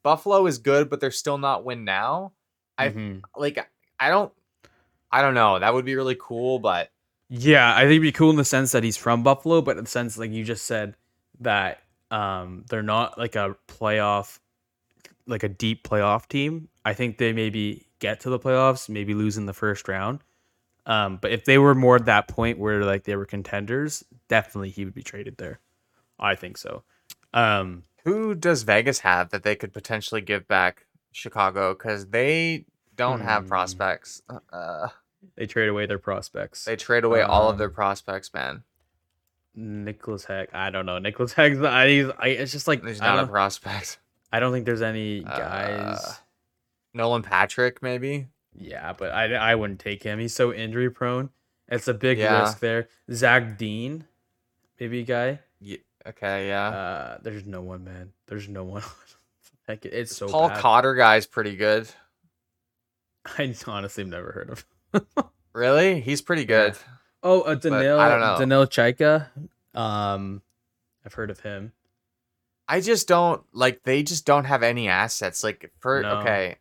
Buffalo 0.05 0.47
is 0.47 0.59
good, 0.59 0.89
but 0.89 1.01
they're 1.01 1.11
still 1.11 1.39
not 1.39 1.65
win 1.65 1.85
now. 1.85 2.31
I- 2.79 2.91
Mhm. 2.91 3.23
Like 3.37 3.69
I 3.99 4.09
don't, 4.09 4.33
I 5.15 5.23
don't 5.23 5.35
know. 5.35 5.59
That 5.59 5.73
would 5.75 5.85
be 5.85 5.95
really 5.95 6.17
cool, 6.21 6.59
but 6.59 6.91
Yeah, 7.29 7.73
I 7.75 7.81
think 7.83 7.91
it'd 7.93 8.03
be 8.03 8.13
cool 8.13 8.31
in 8.31 8.37
the 8.37 8.45
sense 8.45 8.73
that 8.73 8.83
he's 8.83 8.97
from 8.97 9.23
Buffalo, 9.23 9.63
but 9.63 9.77
in 9.79 9.85
the 9.85 9.91
sense 9.91 10.19
like 10.19 10.31
you 10.33 10.45
just 10.45 10.67
said 10.67 10.97
that 11.41 11.81
um 12.11 12.65
they're 12.69 12.83
not 12.83 13.19
like 13.19 13.35
a 13.37 13.57
playoff 13.69 14.39
like 15.27 15.43
a 15.43 15.49
deep 15.49 15.87
playoff 15.89 16.29
team. 16.29 16.69
I 16.85 16.93
think 16.95 17.19
they 17.19 17.33
maybe 17.33 17.87
get 17.99 18.21
to 18.21 18.31
the 18.31 18.39
playoffs, 18.39 18.89
maybe 18.89 19.15
lose 19.15 19.37
in 19.37 19.47
the 19.47 19.55
first 19.55 19.89
round. 19.89 20.23
Um, 20.87 21.17
but 21.23 21.31
if 21.33 21.45
they 21.47 21.57
were 21.59 21.75
more 21.75 21.97
at 21.97 22.05
that 22.07 22.29
point 22.29 22.59
where 22.59 22.85
like 22.85 23.05
they 23.05 23.17
were 23.17 23.25
contenders, 23.25 24.05
definitely 24.29 24.71
he 24.71 24.85
would 24.85 24.95
be 24.95 25.03
traded 25.03 25.39
there. 25.39 25.61
I 26.19 26.35
think 26.35 26.59
so. 26.59 26.83
Um, 27.33 27.85
who 28.05 28.35
does 28.35 28.65
Vegas 28.65 28.99
have 29.01 29.31
that 29.31 29.43
they 29.45 29.57
could 29.57 29.73
potentially 29.73 30.21
give 30.21 30.47
back 30.47 30.87
Chicago? 31.13 31.73
Because 31.73 32.09
they 32.09 32.67
don't 32.97 33.21
have 33.23 33.45
Hmm. 33.45 33.49
prospects. 33.49 34.23
Uh, 34.53 34.89
they 35.37 35.47
trade 35.47 35.69
away 35.69 35.87
their 35.87 35.99
prospects. 35.99 36.65
they 36.65 36.77
trade 36.77 37.05
away 37.05 37.23
all 37.23 37.49
of 37.51 37.59
their 37.59 37.69
Um, 37.69 37.75
prospects, 37.75 38.33
man. 38.35 38.63
Nicholas 39.55 40.25
Heck, 40.25 40.55
I 40.55 40.71
don't 40.71 40.87
know. 40.87 40.99
Nicholas 40.99 41.33
Heck, 41.35 41.57
I, 41.59 41.89
he's- 41.89 42.13
I 42.19 42.29
it's 42.29 42.53
just 42.53 42.67
like 42.69 42.85
I 42.85 42.93
not 42.99 43.25
a 43.25 43.27
prospect. 43.27 43.99
I 44.33 44.41
don't 44.41 44.53
think 44.53 44.67
there's 44.67 44.83
any 44.83 45.25
Uh, 45.25 45.39
guys. 45.39 46.19
Nolan 46.93 47.23
Patrick, 47.23 47.83
maybe. 47.83 48.27
Yeah, 48.57 48.93
but 48.93 49.11
I, 49.13 49.33
I 49.35 49.55
wouldn't 49.55 49.81
take 49.81 50.03
him. 50.03 50.19
He's 50.19 50.35
so 50.35 50.53
injury 50.53 50.91
prone. 50.91 51.31
It's 51.69 51.89
a 51.89 51.95
big 51.95 52.19
Yeah. 52.19 52.41
risk 52.43 52.59
there. 52.61 52.89
Zach 53.13 53.57
Dean, 53.59 54.05
maybe 54.79 55.01
a 55.01 55.05
guy. 55.05 55.41
Ye- 55.61 55.83
okay, 56.07 56.49
yeah. 56.49 56.69
Uh, 56.69 57.19
there's 57.23 57.47
no 57.47 57.63
one, 57.63 57.85
man. 57.85 58.13
There's 58.27 58.49
no 58.49 58.65
one. 58.65 58.83
Heck, 59.69 59.85
it's 59.87 60.15
so 60.17 60.29
Paul 60.29 60.49
bad. 60.49 60.59
Cotter 60.59 60.95
guy's 60.95 61.27
pretty 61.27 61.57
good. 61.57 61.89
I 63.39 63.55
honestly 63.67 64.03
have 64.05 64.11
never 64.11 64.33
heard 64.33 64.51
of. 64.51 64.65
Really, 65.53 66.01
he's 66.01 66.21
pretty 66.23 66.43
Yeah. 66.43 66.47
good. 66.71 66.79
Oh, 67.23 67.43
uh, 67.43 67.55
Danil. 67.57 67.99
I 67.99 68.09
don't 68.09 68.21
know. 68.21 68.37
Danil 68.39 68.67
Chaika. 68.67 69.29
Um, 69.79 70.43
I've 71.07 71.15
heard 71.15 71.31
of 71.31 71.41
him. 71.41 71.73
I 72.69 72.81
just 72.81 73.07
don't 73.09 73.43
like. 73.53 73.83
They 73.85 74.03
just 74.03 74.27
don't 74.27 74.45
have 74.45 74.63
any 74.63 74.89
assets. 74.89 75.45
Like 75.45 75.71
for 75.79 76.03
No. 76.03 76.19
okay. 76.21 76.57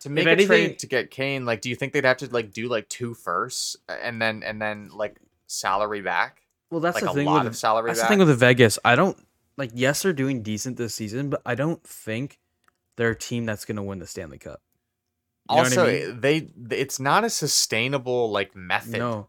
To 0.00 0.10
make 0.10 0.26
a 0.26 0.30
anything- 0.30 0.46
trade 0.48 0.78
to 0.80 0.86
get 0.86 1.10
Kane, 1.10 1.44
like, 1.46 1.60
do 1.60 1.68
you 1.68 1.74
think 1.76 1.92
they'd 1.92 2.04
have 2.04 2.18
to 2.18 2.28
like 2.28 2.52
do 2.52 2.68
like 2.68 2.88
two 2.88 3.14
firsts 3.14 3.76
and 3.88 4.20
then 4.22 4.42
and 4.42 4.60
then 4.62 4.90
like 4.92 5.18
salary 5.46 6.02
back, 6.02 6.42
Well, 6.70 6.80
that's 6.80 6.94
like 6.96 7.04
the 7.04 7.10
a 7.10 7.14
thing 7.14 7.26
lot 7.26 7.44
with 7.44 7.52
of 7.52 7.56
salary 7.56 7.90
that's 7.90 8.00
back? 8.00 8.08
the 8.10 8.16
thing 8.16 8.26
with 8.26 8.38
Vegas. 8.38 8.78
I 8.84 8.94
don't 8.94 9.16
like. 9.56 9.70
Yes, 9.74 10.02
they're 10.02 10.12
doing 10.12 10.42
decent 10.42 10.76
this 10.76 10.94
season, 10.94 11.30
but 11.30 11.42
I 11.44 11.54
don't 11.54 11.82
think 11.82 12.38
they're 12.96 13.10
a 13.10 13.18
team 13.18 13.44
that's 13.44 13.64
gonna 13.64 13.82
win 13.82 13.98
the 13.98 14.06
Stanley 14.06 14.38
Cup. 14.38 14.60
You 15.48 15.56
what 15.56 15.72
I 15.72 15.76
also, 15.76 15.86
mean? 15.86 16.20
they 16.20 16.48
it's 16.70 16.98
not 16.98 17.24
a 17.24 17.30
sustainable 17.30 18.30
like 18.30 18.56
method. 18.56 18.98
No, 18.98 19.28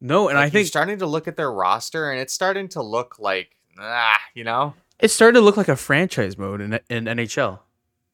no, 0.00 0.28
and 0.28 0.36
Like, 0.38 0.46
I 0.46 0.50
think 0.50 0.68
starting 0.68 0.98
to 0.98 1.06
look 1.06 1.26
at 1.26 1.36
their 1.36 1.50
roster 1.50 2.10
and 2.10 2.20
it's 2.20 2.32
starting 2.32 2.68
to 2.70 2.82
look 2.82 3.18
like 3.18 3.56
ah, 3.78 4.20
you 4.34 4.44
know. 4.44 4.74
it 5.00 5.08
started 5.08 5.38
to 5.38 5.44
look 5.44 5.56
like 5.56 5.68
a 5.68 5.76
franchise 5.76 6.38
mode 6.38 6.60
in 6.60 6.78
in 6.88 7.04
NHL. 7.04 7.60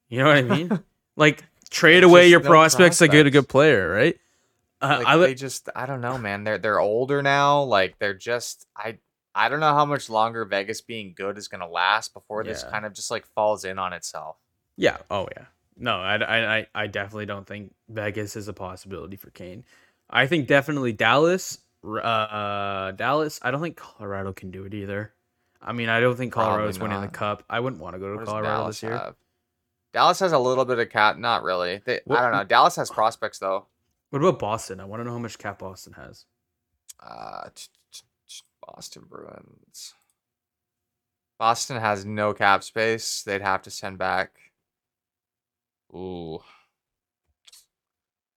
You 0.09 0.19
know 0.19 0.25
what 0.25 0.37
I 0.37 0.41
mean? 0.41 0.79
like 1.15 1.43
trade 1.69 2.03
away 2.03 2.27
your 2.27 2.39
no 2.39 2.49
prospects 2.49 2.99
to 2.99 3.07
get 3.07 3.25
a 3.25 3.31
good 3.31 3.47
player, 3.47 3.89
right? 3.89 4.17
Uh, 4.81 4.97
Like, 4.99 5.07
I 5.07 5.17
they 5.17 5.35
just 5.35 5.69
I 5.75 5.85
don't 5.85 6.01
know, 6.01 6.17
man. 6.17 6.43
They're 6.43 6.57
they're 6.57 6.79
older 6.79 7.21
now. 7.21 7.63
Like 7.63 7.99
they're 7.99 8.13
just 8.13 8.67
I 8.75 8.97
I 9.35 9.49
don't 9.49 9.59
know 9.59 9.73
how 9.73 9.85
much 9.85 10.09
longer 10.09 10.45
Vegas 10.45 10.81
being 10.81 11.13
good 11.15 11.37
is 11.37 11.47
gonna 11.47 11.67
last 11.69 12.13
before 12.13 12.43
this 12.43 12.63
kind 12.63 12.85
of 12.85 12.93
just 12.93 13.09
like 13.11 13.25
falls 13.25 13.63
in 13.65 13.79
on 13.79 13.93
itself. 13.93 14.37
yeah. 14.77 14.97
Oh 15.09 15.27
yeah. 15.35 15.45
No, 15.77 15.97
I, 15.97 16.15
I 16.17 16.57
I- 16.57 16.67
I 16.75 16.87
definitely 16.87 17.25
don't 17.25 17.47
think 17.47 17.73
Vegas 17.89 18.35
is 18.35 18.47
a 18.47 18.53
possibility 18.53 19.15
for 19.15 19.29
Kane. 19.31 19.63
I 20.09 20.27
think 20.27 20.47
definitely 20.47 20.93
Dallas. 20.93 21.59
Uh, 21.85 22.91
Dallas. 22.91 23.39
I 23.41 23.51
don't 23.51 23.61
think 23.61 23.75
Colorado 23.77 24.31
can 24.33 24.51
do 24.51 24.63
it 24.65 24.73
either. 24.73 25.13
I 25.61 25.71
mean, 25.73 25.89
I 25.89 25.99
don't 25.99 26.15
think 26.15 26.31
Colorado's 26.33 26.79
winning 26.79 27.01
the 27.01 27.07
cup. 27.07 27.43
I 27.49 27.59
wouldn't 27.59 27.81
want 27.81 27.95
to 27.95 27.99
go 27.99 28.17
to 28.17 28.25
Colorado 28.25 28.47
Dallas 28.47 28.77
this 28.81 28.83
year. 28.83 28.97
have? 28.97 29.15
Dallas 29.93 30.19
has 30.19 30.31
a 30.31 30.39
little 30.39 30.65
bit 30.65 30.79
of 30.79 30.89
cap, 30.89 31.17
not 31.17 31.43
really. 31.43 31.81
They, 31.85 32.01
What- 32.05 32.19
I 32.19 32.23
don't 32.23 32.31
know. 32.33 32.43
Dallas 32.43 32.75
has 32.77 32.89
prospects 32.89 33.39
though. 33.39 33.65
What 34.09 34.19
about 34.21 34.39
Boston? 34.39 34.79
I 34.79 34.85
want 34.85 34.99
to 35.01 35.03
know 35.05 35.11
how 35.11 35.19
much 35.19 35.37
cap 35.37 35.59
Boston 35.59 35.93
has. 35.93 36.25
Uh, 36.99 37.49
Boston 38.65 39.03
Bruins. 39.09 39.93
Boston 41.39 41.79
has 41.79 42.05
no 42.05 42.33
cap 42.33 42.63
space. 42.63 43.23
They'd 43.23 43.41
have 43.41 43.61
to 43.63 43.71
send 43.71 43.97
back. 43.97 44.31
Ooh. 45.95 46.39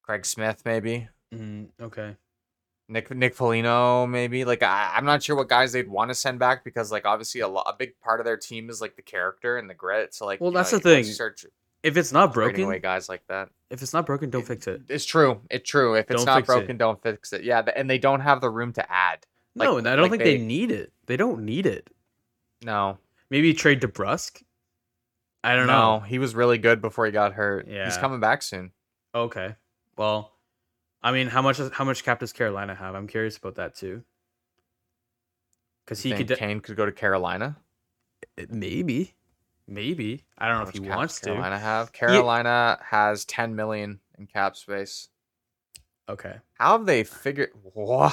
Craig 0.02 0.24
Smith, 0.24 0.62
maybe. 0.64 1.08
Mm, 1.34 1.68
okay. 1.80 2.16
Nick 2.88 3.12
Nick 3.12 3.34
Foligno, 3.34 4.06
maybe. 4.06 4.44
Like 4.44 4.62
I, 4.62 4.92
I'm 4.94 5.04
not 5.04 5.22
sure 5.22 5.34
what 5.34 5.48
guys 5.48 5.72
they'd 5.72 5.88
want 5.88 6.10
to 6.10 6.14
send 6.14 6.38
back 6.38 6.62
because 6.62 6.92
like 6.92 7.04
obviously 7.04 7.40
a, 7.40 7.48
lo- 7.48 7.62
a 7.66 7.74
big 7.76 7.98
part 7.98 8.20
of 8.20 8.26
their 8.26 8.36
team 8.36 8.70
is 8.70 8.80
like 8.80 8.94
the 8.94 9.02
character 9.02 9.58
and 9.58 9.68
the 9.68 9.74
grit. 9.74 10.14
So 10.14 10.24
like 10.24 10.40
Well, 10.40 10.50
you 10.50 10.54
know, 10.54 10.60
that's 10.60 10.70
the 10.70 10.76
you- 10.76 10.94
once 10.94 10.98
you 10.98 11.04
thing. 11.06 11.14
Start 11.14 11.44
If 11.82 11.96
it's 11.96 12.12
not 12.12 12.32
broken, 12.32 12.62
away 12.64 12.78
guys 12.78 13.08
like 13.08 13.26
that. 13.26 13.48
if 13.70 13.82
it's 13.82 13.92
not 13.92 14.06
broken, 14.06 14.30
don't 14.30 14.46
fix 14.46 14.68
it. 14.68 14.82
It's 14.88 15.04
true. 15.04 15.40
It's 15.50 15.68
true. 15.68 15.94
If 15.96 16.08
it's 16.12 16.18
Don't 16.24 16.26
not 16.26 16.36
fix 16.36 16.48
it. 16.48 16.52
broken, 16.52 16.76
don't 16.76 17.02
fix 17.02 17.32
it. 17.32 17.42
Yeah, 17.42 17.62
and 17.74 17.90
they 17.90 17.98
don't 17.98 18.20
have 18.20 18.40
the 18.40 18.50
room 18.50 18.72
to 18.74 18.92
add. 18.92 19.26
Like- 19.56 19.66
no, 19.68 19.78
and 19.78 19.88
I 19.88 19.96
don't 19.96 20.04
like 20.04 20.12
think 20.12 20.22
they- 20.22 20.36
they 20.38 20.44
need 20.44 20.70
it. 20.70 20.92
They 21.06 21.16
don't 21.16 21.44
need 21.44 21.66
it. 21.66 21.90
No, 22.64 22.98
Maybe 23.30 23.52
trade 23.54 23.80
DeBrusk. 23.80 24.44
I 25.46 25.54
don't 25.54 25.68
no, 25.68 25.98
know. 25.98 26.00
he 26.00 26.18
was 26.18 26.34
really 26.34 26.58
good 26.58 26.80
before 26.80 27.06
he 27.06 27.12
got 27.12 27.32
hurt. 27.32 27.68
Yeah. 27.68 27.84
he's 27.84 27.96
coming 27.96 28.18
back 28.18 28.42
soon. 28.42 28.72
Okay. 29.14 29.54
Well, 29.96 30.32
I 31.02 31.12
mean, 31.12 31.28
how 31.28 31.40
much 31.40 31.60
how 31.72 31.84
much 31.84 32.02
cap 32.02 32.18
does 32.18 32.32
Carolina 32.32 32.74
have? 32.74 32.96
I'm 32.96 33.06
curious 33.06 33.36
about 33.36 33.54
that 33.54 33.76
too. 33.76 34.02
Because 35.84 36.02
he 36.02 36.12
could 36.12 36.26
de- 36.26 36.34
Kane 36.34 36.58
could 36.58 36.76
go 36.76 36.84
to 36.84 36.90
Carolina. 36.90 37.58
Uh, 38.36 38.46
maybe, 38.50 39.14
maybe. 39.68 40.24
I 40.36 40.48
don't 40.48 40.58
know 40.58 40.68
if 40.68 40.74
he 40.74 40.80
wants 40.80 41.14
does 41.14 41.20
to. 41.20 41.26
Carolina 41.26 41.58
have 41.60 41.92
Carolina 41.92 42.78
has 42.82 43.24
10 43.24 43.54
million 43.54 44.00
in 44.18 44.26
cap 44.26 44.56
space. 44.56 45.08
Okay. 46.08 46.34
How 46.54 46.76
have 46.76 46.86
they 46.86 47.04
figured? 47.04 47.50
Whoa. 47.62 48.10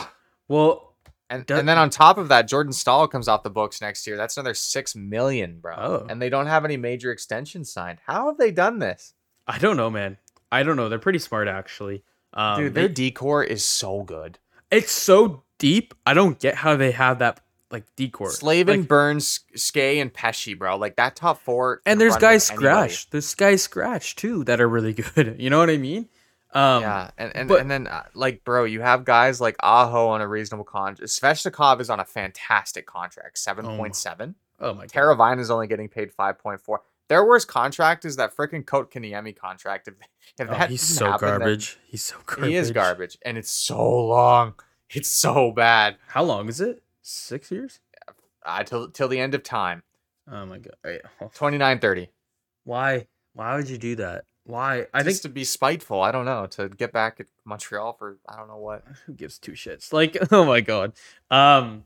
Well, 0.48 0.93
And, 1.34 1.46
Does- 1.46 1.60
and 1.60 1.68
then 1.68 1.78
on 1.78 1.90
top 1.90 2.18
of 2.18 2.28
that, 2.30 2.48
Jordan 2.48 2.74
Staal 2.74 3.08
comes 3.08 3.28
off 3.28 3.44
the 3.44 3.50
books 3.50 3.82
next 3.82 4.06
year. 4.08 4.18
That's 4.18 4.38
another 4.38 4.54
six 4.54 4.96
million, 4.96 5.60
bro. 5.60 5.76
Oh. 5.78 6.06
And 6.10 6.22
they 6.22 6.30
don't 6.30 6.48
have 6.48 6.64
any 6.66 6.78
major 6.78 7.12
extensions 7.12 7.72
signed. 7.72 8.00
How 8.06 8.28
have 8.28 8.38
they 8.38 8.52
done 8.52 8.80
this? 8.80 9.14
I 9.48 9.58
don't 9.58 9.78
know, 9.78 9.90
man. 9.90 10.18
I 10.52 10.64
don't 10.64 10.76
know. 10.76 10.90
They're 10.90 11.00
pretty 11.00 11.20
smart 11.20 11.48
actually. 11.48 12.04
Um, 12.34 12.60
Dude, 12.60 12.74
their 12.74 12.88
decor 12.90 13.44
is 13.44 13.64
so 13.66 14.04
good. 14.04 14.40
it's 14.72 14.92
so 14.92 15.44
deep. 15.60 15.94
I 16.06 16.14
don't 16.14 16.40
get 16.40 16.56
how 16.56 16.76
they 16.76 16.92
have 16.92 17.20
that 17.20 17.40
like 17.72 17.86
decor. 17.96 18.30
Slavin, 18.30 18.82
Like, 18.82 18.88
Burns, 18.88 19.40
Skay, 19.56 20.00
and 20.00 20.14
Pesce, 20.14 20.54
bro. 20.54 20.78
Like 20.78 20.96
that 20.98 21.16
top 21.16 21.42
four. 21.42 21.82
and 21.86 22.00
there's 22.00 22.18
guys 22.18 22.50
anybody. 22.52 22.90
scratch. 22.92 23.10
There's 23.10 23.34
guys 23.36 23.64
scratch 23.64 24.16
too 24.16 24.44
that 24.46 24.62
are 24.62 24.70
really 24.70 24.94
good. 25.16 25.38
You 25.40 25.50
know 25.50 25.58
what 25.60 25.70
I 25.72 25.78
mean? 25.78 26.08
Um, 26.56 26.82
yeah, 26.84 27.12
and 27.18 27.36
and, 27.36 27.50
but- 27.50 27.62
and 27.62 27.70
then 27.72 27.88
uh, 27.88 28.04
like, 28.14 28.44
bro, 28.44 28.64
you 28.66 28.82
have 28.82 29.06
guys 29.06 29.42
like 29.42 29.56
Aho 29.62 30.08
on 30.10 30.22
a 30.22 30.28
reasonable 30.28 30.66
contract. 30.66 31.10
Svechnikov 31.10 31.82
is 31.82 31.90
on 31.90 32.00
a 32.00 32.06
fantastic 32.06 32.86
contract, 32.86 33.38
seven 33.38 33.66
point 33.66 33.96
seven. 33.96 34.36
Oh 34.60 34.74
my 34.74 34.82
god. 34.86 34.90
Teravainen 34.92 35.40
is 35.40 35.50
only 35.52 35.68
getting 35.68 35.90
paid 35.90 36.12
five 36.12 36.38
point 36.40 36.62
four. 36.62 36.82
Their 37.10 37.26
worst 37.26 37.48
contract 37.48 38.06
is 38.06 38.16
that 38.16 38.36
freaking 38.36 38.64
Kotkaniemi 38.64 39.36
contract. 39.36 39.88
If, 39.88 39.96
if 40.40 40.48
Oh, 40.48 40.52
that 40.52 40.70
he's 40.70 40.82
so 40.82 41.06
happen, 41.12 41.28
garbage. 41.28 41.78
He's 41.86 42.04
so 42.04 42.16
garbage. 42.26 42.50
He 42.50 42.56
is 42.56 42.72
garbage, 42.72 43.18
and 43.26 43.38
it's 43.38 43.52
so 43.52 44.06
long. 44.08 44.54
It's 44.90 45.10
so 45.10 45.52
bad. 45.52 45.98
How 46.08 46.24
long 46.24 46.48
is 46.50 46.62
it? 46.62 46.82
Six 47.02 47.52
years? 47.52 47.80
Uh, 48.46 48.64
till 48.64 48.90
till 48.90 49.08
the 49.08 49.20
end 49.20 49.34
of 49.34 49.42
time. 49.44 49.82
Oh 50.32 50.46
my 50.46 50.60
god. 50.60 51.02
Twenty 51.34 51.58
nine 51.58 51.80
thirty. 51.80 52.10
Why? 52.64 53.08
Why 53.34 53.56
would 53.56 53.70
you 53.70 53.78
do 53.78 53.96
that? 53.96 54.26
Why? 54.46 54.88
I 54.94 55.00
I 55.00 55.04
think 55.04 55.22
to 55.22 55.30
be 55.30 55.44
spiteful. 55.44 56.02
I 56.02 56.12
don't 56.12 56.26
know 56.26 56.46
to 56.48 56.70
get 56.70 56.92
back 56.92 57.20
at 57.20 57.28
Montreal 57.46 57.94
for 57.94 58.18
I 58.28 58.36
don't 58.38 58.48
know 58.48 58.58
what. 58.58 58.84
who 59.06 59.14
gives 59.14 59.38
two 59.38 59.54
shits? 59.54 59.94
Like, 59.94 60.18
oh 60.32 60.46
my 60.46 60.62
god. 60.62 60.94
Um, 61.32 61.86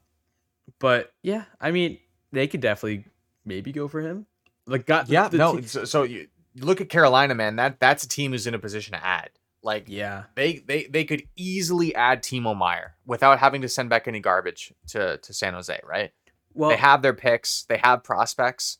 but 0.79 1.13
yeah, 1.23 1.45
I 1.61 1.71
mean, 1.71 1.99
they 2.31 2.47
could 2.47 2.61
definitely 2.61 3.05
maybe 3.45 3.71
go 3.71 3.87
for 3.87 4.01
him. 4.01 4.25
Like, 4.65 4.85
got 4.85 5.07
Yeah, 5.09 5.27
the 5.29 5.37
no. 5.37 5.57
te- 5.57 5.67
so, 5.67 5.85
so 5.85 6.03
you 6.03 6.27
you 6.53 6.65
look 6.65 6.81
at 6.81 6.89
Carolina, 6.89 7.35
man. 7.35 7.57
That 7.57 7.79
that's 7.79 8.03
a 8.03 8.09
team 8.09 8.31
who's 8.31 8.47
in 8.47 8.53
a 8.53 8.59
position 8.59 8.93
to 8.93 9.05
add. 9.05 9.29
Like 9.63 9.85
yeah, 9.87 10.23
they 10.35 10.59
they 10.59 10.85
they 10.85 11.03
could 11.03 11.23
easily 11.35 11.93
add 11.93 12.23
Timo 12.23 12.55
Meier 12.57 12.95
without 13.05 13.39
having 13.39 13.61
to 13.61 13.69
send 13.69 13.89
back 13.89 14.07
any 14.07 14.19
garbage 14.19 14.73
to 14.87 15.17
to 15.17 15.33
San 15.33 15.53
Jose, 15.53 15.79
right? 15.87 16.11
well, 16.53 16.69
they 16.69 16.77
have 16.77 17.01
their 17.03 17.13
picks, 17.13 17.65
they 17.65 17.77
have 17.77 18.03
prospects. 18.03 18.79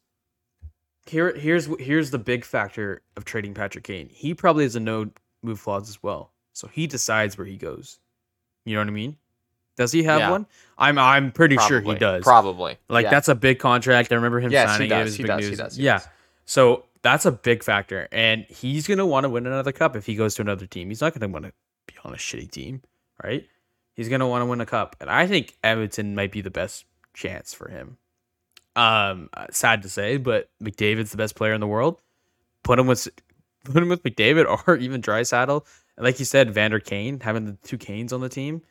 Here 1.10 1.36
here's 1.36 1.68
here's 1.80 2.12
the 2.12 2.20
big 2.20 2.44
factor 2.46 3.02
of 3.16 3.26
trading 3.26 3.54
Patrick 3.54 3.84
Kane. 3.84 4.10
He 4.12 4.34
probably 4.34 4.64
has 4.64 4.76
a 4.76 4.80
no 4.80 5.10
move 5.44 5.62
clause 5.64 5.90
as 5.90 6.02
well, 6.04 6.32
so 6.54 6.68
he 6.68 6.88
decides 6.88 7.38
where 7.38 7.48
he 7.48 7.58
goes. 7.58 8.00
You 8.66 8.76
know 8.76 8.82
what 8.82 8.88
I 8.88 8.92
mean? 8.92 9.18
Does 9.78 9.92
he 9.92 10.04
have 10.04 10.20
Yeah. 10.20 10.32
one? 10.32 10.48
I'm 10.78 10.98
I'm 10.98 11.32
pretty 11.32 11.58
sure 11.68 11.80
he 11.82 11.96
does. 11.96 12.24
Probably. 12.24 12.78
Like 12.90 13.04
Yeah. 13.06 13.10
that's 13.12 13.28
a 13.28 13.36
big 13.36 13.60
contract. 13.60 14.12
I 14.12 14.16
remember 14.16 14.40
him 14.40 14.52
Yes, 14.52 14.70
he 14.72 14.74
signing 14.74 14.86
it. 14.88 14.90
does, 15.04 15.14
It 15.14 15.18
he 15.18 15.24
does, 15.24 15.46
he 15.48 15.56
does, 15.56 15.76
he 15.78 15.84
yeah. 15.84 15.98
does. 16.00 16.08
So 16.46 16.86
that's 17.04 17.26
a 17.26 17.32
big 17.32 17.64
factor, 17.64 18.08
and 18.12 18.46
he's 18.50 18.88
gonna 18.88 19.06
want 19.06 19.24
to 19.26 19.30
win 19.30 19.46
another 19.46 19.72
cup 19.72 19.96
if 19.96 20.06
he 20.06 20.16
goes 20.16 20.36
to 20.36 20.42
another 20.42 20.66
team. 20.66 20.90
He's 20.90 21.02
not 21.02 21.14
gonna 21.14 21.32
want 21.32 21.46
to 21.46 21.54
be 21.86 21.94
on 22.04 22.14
a 22.14 22.18
shitty 22.18 22.50
team, 22.52 22.82
right? 23.24 23.48
He's 23.94 24.10
gonna 24.10 24.28
want 24.28 24.42
to 24.42 24.46
win 24.48 24.62
a 24.62 24.66
cup, 24.66 24.96
and 25.00 25.10
I 25.10 25.28
think 25.28 25.56
Edmonton 25.64 26.16
might 26.16 26.32
be 26.32 26.42
the 26.42 26.52
best 26.52 26.86
chance 27.14 27.54
for 27.54 27.70
him. 27.70 27.98
Um, 28.78 29.30
uh, 29.34 29.48
sad 29.50 29.82
to 29.82 29.90
say, 29.90 30.18
but 30.18 30.50
McDavid's 30.64 31.10
the 31.10 31.18
best 31.18 31.36
player 31.36 31.54
in 31.54 31.60
the 31.60 31.68
world. 31.68 32.00
Put 32.64 32.78
him 32.78 32.86
with 32.86 33.08
put 33.66 33.82
him 33.82 33.90
with 33.90 34.04
McDavid 34.04 34.46
or 34.68 34.78
even 34.78 35.02
Draisaitl. 35.02 35.66
And 35.98 36.06
like 36.06 36.20
you 36.20 36.26
said, 36.26 36.54
Vander 36.54 36.80
Kane 36.80 37.20
having 37.20 37.46
the 37.46 37.58
two 37.64 37.78
Canes 37.78 38.14
on 38.14 38.22
the 38.22 38.30
team 38.30 38.62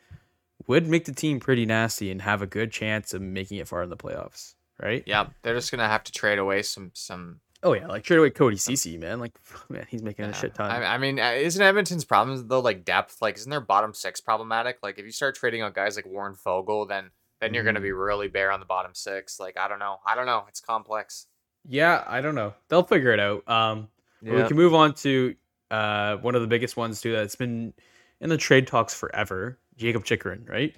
would 0.65 0.87
make 0.87 1.05
the 1.05 1.13
team 1.13 1.41
pretty 1.41 1.65
nasty 1.65 2.09
and 2.09 2.21
have 2.21 2.41
a 2.41 2.47
good 2.47 2.71
chance 2.71 3.13
of 3.13 3.21
making 3.21 3.57
it 3.57 3.67
far 3.67 3.83
in 3.83 3.89
the 3.89 3.97
playoffs, 3.97 4.55
right? 4.81 5.03
Yeah, 5.05 5.27
they're 5.41 5.55
just 5.55 5.71
gonna 5.71 5.87
have 5.87 6.05
to 6.05 6.11
trade 6.13 6.39
away 6.39 6.61
some 6.61 6.91
some. 6.93 7.41
Oh 7.61 7.73
yeah, 7.73 7.87
like 7.87 8.03
trade 8.03 8.19
away 8.19 8.29
Cody 8.29 8.55
Cece, 8.55 8.97
man. 8.97 9.19
Like 9.19 9.33
man, 9.69 9.85
he's 9.89 10.03
making 10.03 10.23
a 10.23 10.33
shit 10.33 10.55
ton. 10.55 10.71
I, 10.71 10.95
I 10.95 10.97
mean, 10.97 11.19
uh, 11.19 11.31
isn't 11.31 11.61
Edmonton's 11.61 12.05
problem 12.05 12.47
though 12.47 12.61
like 12.61 12.85
depth? 12.85 13.17
Like, 13.21 13.35
isn't 13.35 13.49
their 13.49 13.59
bottom 13.59 13.93
six 13.93 14.21
problematic? 14.21 14.77
Like, 14.81 14.99
if 14.99 15.05
you 15.05 15.11
start 15.11 15.35
trading 15.35 15.63
out 15.63 15.73
guys 15.73 15.97
like 15.97 16.05
Warren 16.05 16.33
Foegele, 16.33 16.87
then 16.87 17.11
then 17.39 17.53
you're 17.53 17.63
gonna 17.63 17.79
Mhm. 17.79 17.83
be 17.83 17.91
really 17.91 18.27
bare 18.27 18.51
on 18.51 18.59
the 18.59 18.65
bottom 18.65 18.93
six. 18.95 19.39
Like, 19.39 19.57
I 19.57 19.67
don't 19.67 19.79
know. 19.79 19.99
I 20.05 20.15
don't 20.15 20.25
know. 20.25 20.45
It's 20.47 20.59
complex. 20.61 21.27
yeah, 21.69 22.03
I 22.07 22.21
don't 22.21 22.35
know. 22.35 22.53
They'll 22.69 22.83
figure 22.83 23.11
it 23.11 23.19
out. 23.19 23.47
Um, 23.49 23.89
but 24.21 24.33
we 24.33 24.43
can 24.47 24.55
move 24.57 24.73
on 24.73 24.93
to 24.95 25.35
uh 25.69 26.15
one 26.17 26.33
of 26.33 26.41
the 26.41 26.47
biggest 26.47 26.77
ones 26.77 27.01
too 27.01 27.11
that's 27.11 27.35
been 27.35 27.73
in 28.21 28.29
the 28.29 28.37
trade 28.37 28.67
talks 28.67 28.93
forever. 28.93 29.59
Jakob 29.75 30.05
Chychrun, 30.05 30.45
right? 30.49 30.73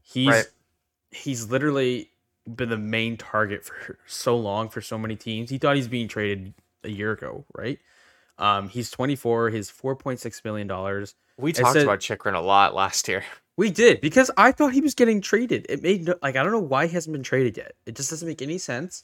He's 0.00 0.28
Right. 0.28 0.46
he's 1.10 1.50
literally 1.50 2.10
been 2.46 2.68
the 2.70 2.78
main 2.78 3.16
target 3.16 3.64
for 3.64 3.98
so 4.06 4.36
long 4.36 4.68
for 4.68 4.80
so 4.80 4.96
many 4.96 5.16
teams. 5.16 5.50
He 5.50 5.58
thought 5.58 5.76
he's 5.76 5.88
being 5.88 6.08
traded 6.08 6.54
a 6.84 6.88
year 6.88 7.10
ago, 7.12 7.44
right? 7.54 7.78
Um, 8.38 8.68
he's 8.68 8.90
24. 8.90 9.50
His 9.50 9.68
4.6 9.70 10.44
million 10.44 10.66
dollars. 10.68 11.14
We 11.36 11.52
talked 11.52 11.72
said- 11.74 11.82
about 11.82 11.98
Chychrun 12.00 12.34
a 12.36 12.40
lot 12.40 12.74
last 12.74 13.08
year. 13.08 13.24
We 13.58 13.70
did 13.72 14.00
because 14.00 14.30
I 14.36 14.52
thought 14.52 14.72
he 14.72 14.80
was 14.80 14.94
getting 14.94 15.20
traded. 15.20 15.66
It 15.68 15.82
made 15.82 16.06
no 16.06 16.14
like 16.22 16.36
I 16.36 16.44
don't 16.44 16.52
know 16.52 16.60
why 16.60 16.86
he 16.86 16.92
hasn't 16.94 17.12
been 17.12 17.24
traded 17.24 17.56
yet. 17.56 17.72
It 17.86 17.96
just 17.96 18.08
doesn't 18.08 18.26
make 18.26 18.40
any 18.40 18.56
sense. 18.56 19.02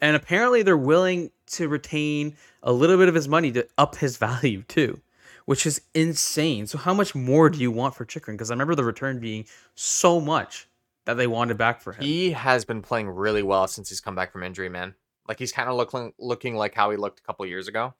And 0.00 0.16
apparently 0.16 0.64
they're 0.64 0.76
willing 0.76 1.30
to 1.52 1.68
retain 1.68 2.34
a 2.64 2.72
little 2.72 2.98
bit 2.98 3.08
of 3.08 3.14
his 3.14 3.28
money 3.28 3.52
to 3.52 3.64
up 3.78 3.94
his 3.94 4.16
value 4.18 4.64
too, 4.64 5.00
which 5.44 5.64
is 5.66 5.82
insane. 5.94 6.66
So 6.66 6.78
how 6.78 6.92
much 6.92 7.14
more 7.14 7.48
do 7.48 7.60
you 7.60 7.70
want 7.70 7.94
for 7.94 8.04
Chychrun? 8.04 8.36
Because 8.36 8.50
I 8.50 8.54
remember 8.54 8.74
the 8.74 8.82
return 8.82 9.20
being 9.20 9.46
so 9.76 10.20
much 10.20 10.66
that 11.04 11.14
they 11.14 11.28
wanted 11.28 11.56
back 11.56 11.80
for 11.80 11.92
him. 11.92 12.02
He 12.02 12.32
has 12.32 12.64
been 12.64 12.82
playing 12.82 13.08
really 13.08 13.44
well 13.44 13.68
since 13.68 13.88
he's 13.88 14.00
come 14.00 14.16
back 14.16 14.32
from 14.32 14.42
injury, 14.42 14.68
man. 14.68 14.96
Like 15.28 15.38
he's 15.38 15.52
kind 15.52 15.68
of 15.68 15.76
looking 15.76 16.12
looking 16.18 16.56
like 16.56 16.74
how 16.74 16.90
he 16.90 16.96
looked 16.96 17.20
a 17.20 17.22
couple 17.22 17.46
years 17.46 17.68
ago, 17.68 17.94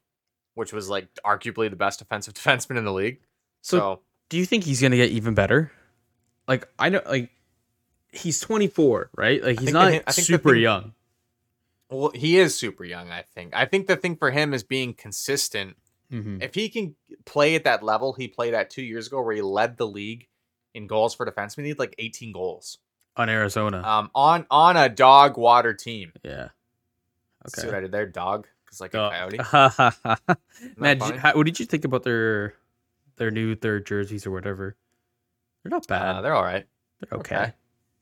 which 0.55 0.73
was 0.73 0.89
like 0.89 1.07
arguably 1.25 1.69
the 1.69 1.77
best 1.77 2.01
offensive 2.01 2.33
defenseman 2.33 2.77
in 2.77 2.83
the 2.83 2.91
league. 2.91 3.21
so, 3.61 3.77
So, 3.77 3.99
do 4.27 4.37
you 4.37 4.45
think 4.45 4.65
he's 4.65 4.81
gonna 4.81 4.97
get 4.97 5.11
even 5.11 5.33
better? 5.33 5.71
Like 6.47 6.67
I 6.77 6.89
know, 6.89 7.01
like 7.05 7.31
he's 8.11 8.39
24, 8.39 9.09
right? 9.15 9.43
Like 9.43 9.59
he's 9.59 9.71
not 9.73 9.85
the 9.85 9.91
hi- 9.91 10.03
I 10.07 10.11
think 10.11 10.27
the 10.27 10.33
super 10.33 10.51
thing- 10.53 10.61
young. 10.61 10.93
well, 11.89 12.11
he 12.13 12.37
is 12.39 12.57
super 12.57 12.83
young. 12.83 13.11
I 13.11 13.21
think. 13.21 13.55
I 13.55 13.65
think 13.65 13.87
the 13.87 13.95
thing 13.95 14.15
for 14.17 14.31
him 14.31 14.53
is 14.53 14.63
being 14.63 14.93
consistent. 14.93 15.77
Mhm. 16.11 16.43
If 16.43 16.53
he 16.55 16.69
can 16.69 16.95
play 17.25 17.55
at 17.55 17.63
that 17.63 17.81
level 17.81 18.13
he 18.13 18.27
played 18.27 18.53
at 18.53 18.69
two 18.69 18.83
years 18.83 19.07
ago, 19.07 19.21
where 19.21 19.35
he 19.35 19.41
led 19.41 19.77
the 19.77 19.87
league 19.87 20.27
in 20.73 20.85
goals 20.87 21.15
for 21.15 21.25
defensemen, 21.25 21.63
he 21.63 21.69
had 21.69 21.79
like 21.79 21.95
18 21.97 22.31
goals. 22.33 22.77
On 23.15 23.29
Arizona, 23.29 23.81
Um, 23.83 24.09
on 24.15 24.45
on 24.51 24.75
a 24.75 24.89
dog 24.89 25.37
water 25.37 25.73
team. 25.73 26.13
yeah. 26.23 26.49
See 27.47 27.65
what 27.67 27.75
I 27.75 27.79
did 27.81 27.91
there, 27.91 28.05
dog? 28.05 28.47
Because 28.65 28.79
like 28.81 28.93
a 28.93 29.09
coyote. 29.09 29.37
Man, 29.37 30.17
Isn't 30.61 30.79
that 30.79 30.93
did 30.93 30.93
you- 30.93 30.99
funny? 30.99 31.17
how, 31.19 31.33
what 31.35 31.45
did 31.45 31.59
you 31.59 31.65
think 31.65 31.85
about 31.85 32.03
their 32.03 32.53
their 33.17 33.29
new 33.31 33.55
third 33.55 33.85
jerseys 33.85 34.25
or 34.25 34.31
whatever? 34.31 34.75
They're 35.63 35.69
not 35.71 35.87
bad. 35.87 36.15
Uh, 36.17 36.21
they're 36.21 36.33
all 36.35 36.43
right. 36.43 36.65
they're 36.99 37.19
okay. 37.19 37.35
okay. 37.35 37.53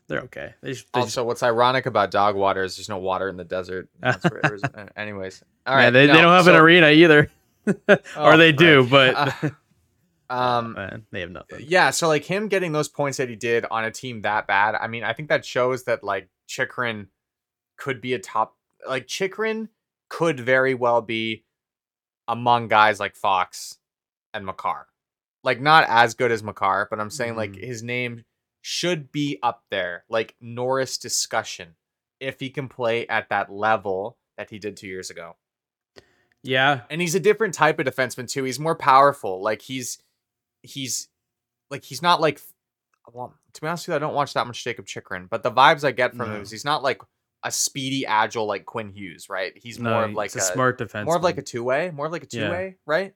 They're 0.07 0.21
okay. 0.21 0.53
They 0.61 0.73
just, 0.73 0.91
they 0.93 0.99
just- 1.01 1.17
Also, 1.17 1.23
what's 1.23 1.43
ironic 1.43 1.85
about 1.85 2.11
dog 2.11 2.35
water 2.35 2.63
is 2.63 2.75
there's 2.75 2.89
no 2.89 2.97
water 2.97 3.29
in 3.29 3.37
the 3.37 3.43
desert. 3.45 3.87
That's 3.99 4.23
where 4.29 4.39
it 4.41 4.51
is. 4.53 4.63
Uh, 4.63 4.87
Anyways, 4.97 5.43
all 5.65 5.75
right. 5.75 5.83
yeah, 5.83 5.89
they, 5.91 6.07
they 6.07 6.13
don't 6.13 6.33
have 6.33 6.47
an 6.47 6.55
arena 6.55 6.89
either, 6.89 7.29
or 7.67 7.99
Oh, 8.15 8.37
they 8.37 8.51
do, 8.51 8.81
right. 8.83 9.13
but 9.13 9.53
Uh, 10.29 10.33
um, 10.33 10.73
man, 10.73 11.05
they 11.11 11.21
have 11.21 11.31
nothing. 11.31 11.63
yeah. 11.67 11.91
So 11.91 12.07
like 12.07 12.25
him 12.25 12.47
getting 12.49 12.71
those 12.71 12.89
points 12.89 13.17
that 13.19 13.29
he 13.29 13.35
did 13.35 13.65
on 13.71 13.83
a 13.85 13.91
team 13.91 14.21
that 14.23 14.47
bad. 14.47 14.75
I 14.75 14.87
mean, 14.87 15.03
I 15.03 15.13
think 15.13 15.29
that 15.29 15.45
shows 15.45 15.83
that 15.85 16.03
like 16.03 16.29
Chychrun 16.47 17.07
could 17.77 18.01
be 18.01 18.13
a 18.13 18.19
top. 18.19 18.55
Like 18.87 19.07
Chychrun 19.07 19.69
could 20.09 20.39
very 20.39 20.73
well 20.73 21.01
be 21.01 21.45
among 22.27 22.67
guys 22.67 22.99
like 22.99 23.15
Fox 23.15 23.77
and 24.33 24.45
Makar. 24.45 24.87
Like 25.43 25.59
not 25.59 25.85
as 25.87 26.13
good 26.13 26.31
as 26.31 26.43
Makar, 26.43 26.87
but 26.89 26.99
I'm 26.99 27.09
saying 27.09 27.35
like 27.35 27.51
Mhm. 27.53 27.63
his 27.63 27.81
name 27.83 28.25
should 28.61 29.11
be 29.11 29.39
up 29.41 29.63
there, 29.71 30.03
like 30.09 30.35
Norris 30.39 30.97
discussion, 30.97 31.75
if 32.19 32.39
he 32.39 32.49
can 32.51 32.69
play 32.69 33.07
at 33.07 33.29
that 33.29 33.51
level 33.51 34.17
that 34.37 34.49
he 34.51 34.59
did 34.59 34.77
two 34.77 34.87
years 34.87 35.09
ago. 35.09 35.35
Yeah, 36.43 36.81
And 36.89 37.01
he's 37.01 37.13
a 37.15 37.19
different 37.19 37.53
type 37.53 37.79
of 37.79 37.85
defenseman 37.85 38.27
too. 38.29 38.43
He's 38.43 38.59
more 38.59 38.75
powerful. 38.75 39.41
Like 39.41 39.61
he's 39.61 40.01
he's 40.63 41.07
like 41.69 41.83
he's 41.83 42.01
not 42.01 42.19
like 42.21 42.41
well, 43.11 43.33
to 43.53 43.61
be 43.61 43.67
honest 43.67 43.87
with 43.87 43.93
you, 43.93 43.95
I 43.95 43.99
don't 43.99 44.13
watch 44.13 44.33
that 44.33 44.45
much 44.47 44.63
Jakob 44.63 44.85
Chychrun, 44.85 45.27
but 45.27 45.43
the 45.43 45.51
vibes 45.51 45.83
I 45.83 45.91
get 45.91 46.15
from 46.15 46.31
him 46.33 46.41
is 46.41 46.51
he's 46.51 46.65
not 46.65 46.81
like 46.83 47.01
a 47.43 47.51
speedy, 47.51 48.05
agile 48.05 48.45
like 48.45 48.65
Quinn 48.65 48.89
Hughes, 48.91 49.27
right? 49.29 49.53
He's 49.55 49.79
no, 49.79 49.89
more 49.89 50.03
of 50.05 50.13
like 50.13 50.27
it's 50.35 50.49
a, 50.49 50.53
smart 50.53 50.77
defense. 50.77 51.05
more 51.07 51.15
of 51.15 51.23
like 51.23 51.37
a 51.39 51.41
two 51.41 51.63
way, 51.63 51.89
more 51.91 52.05
of 52.05 52.11
like 52.11 52.23
a 52.23 52.27
two 52.27 52.37
Yeah. 52.41 52.51
way, 52.51 52.75
right? 52.85 53.13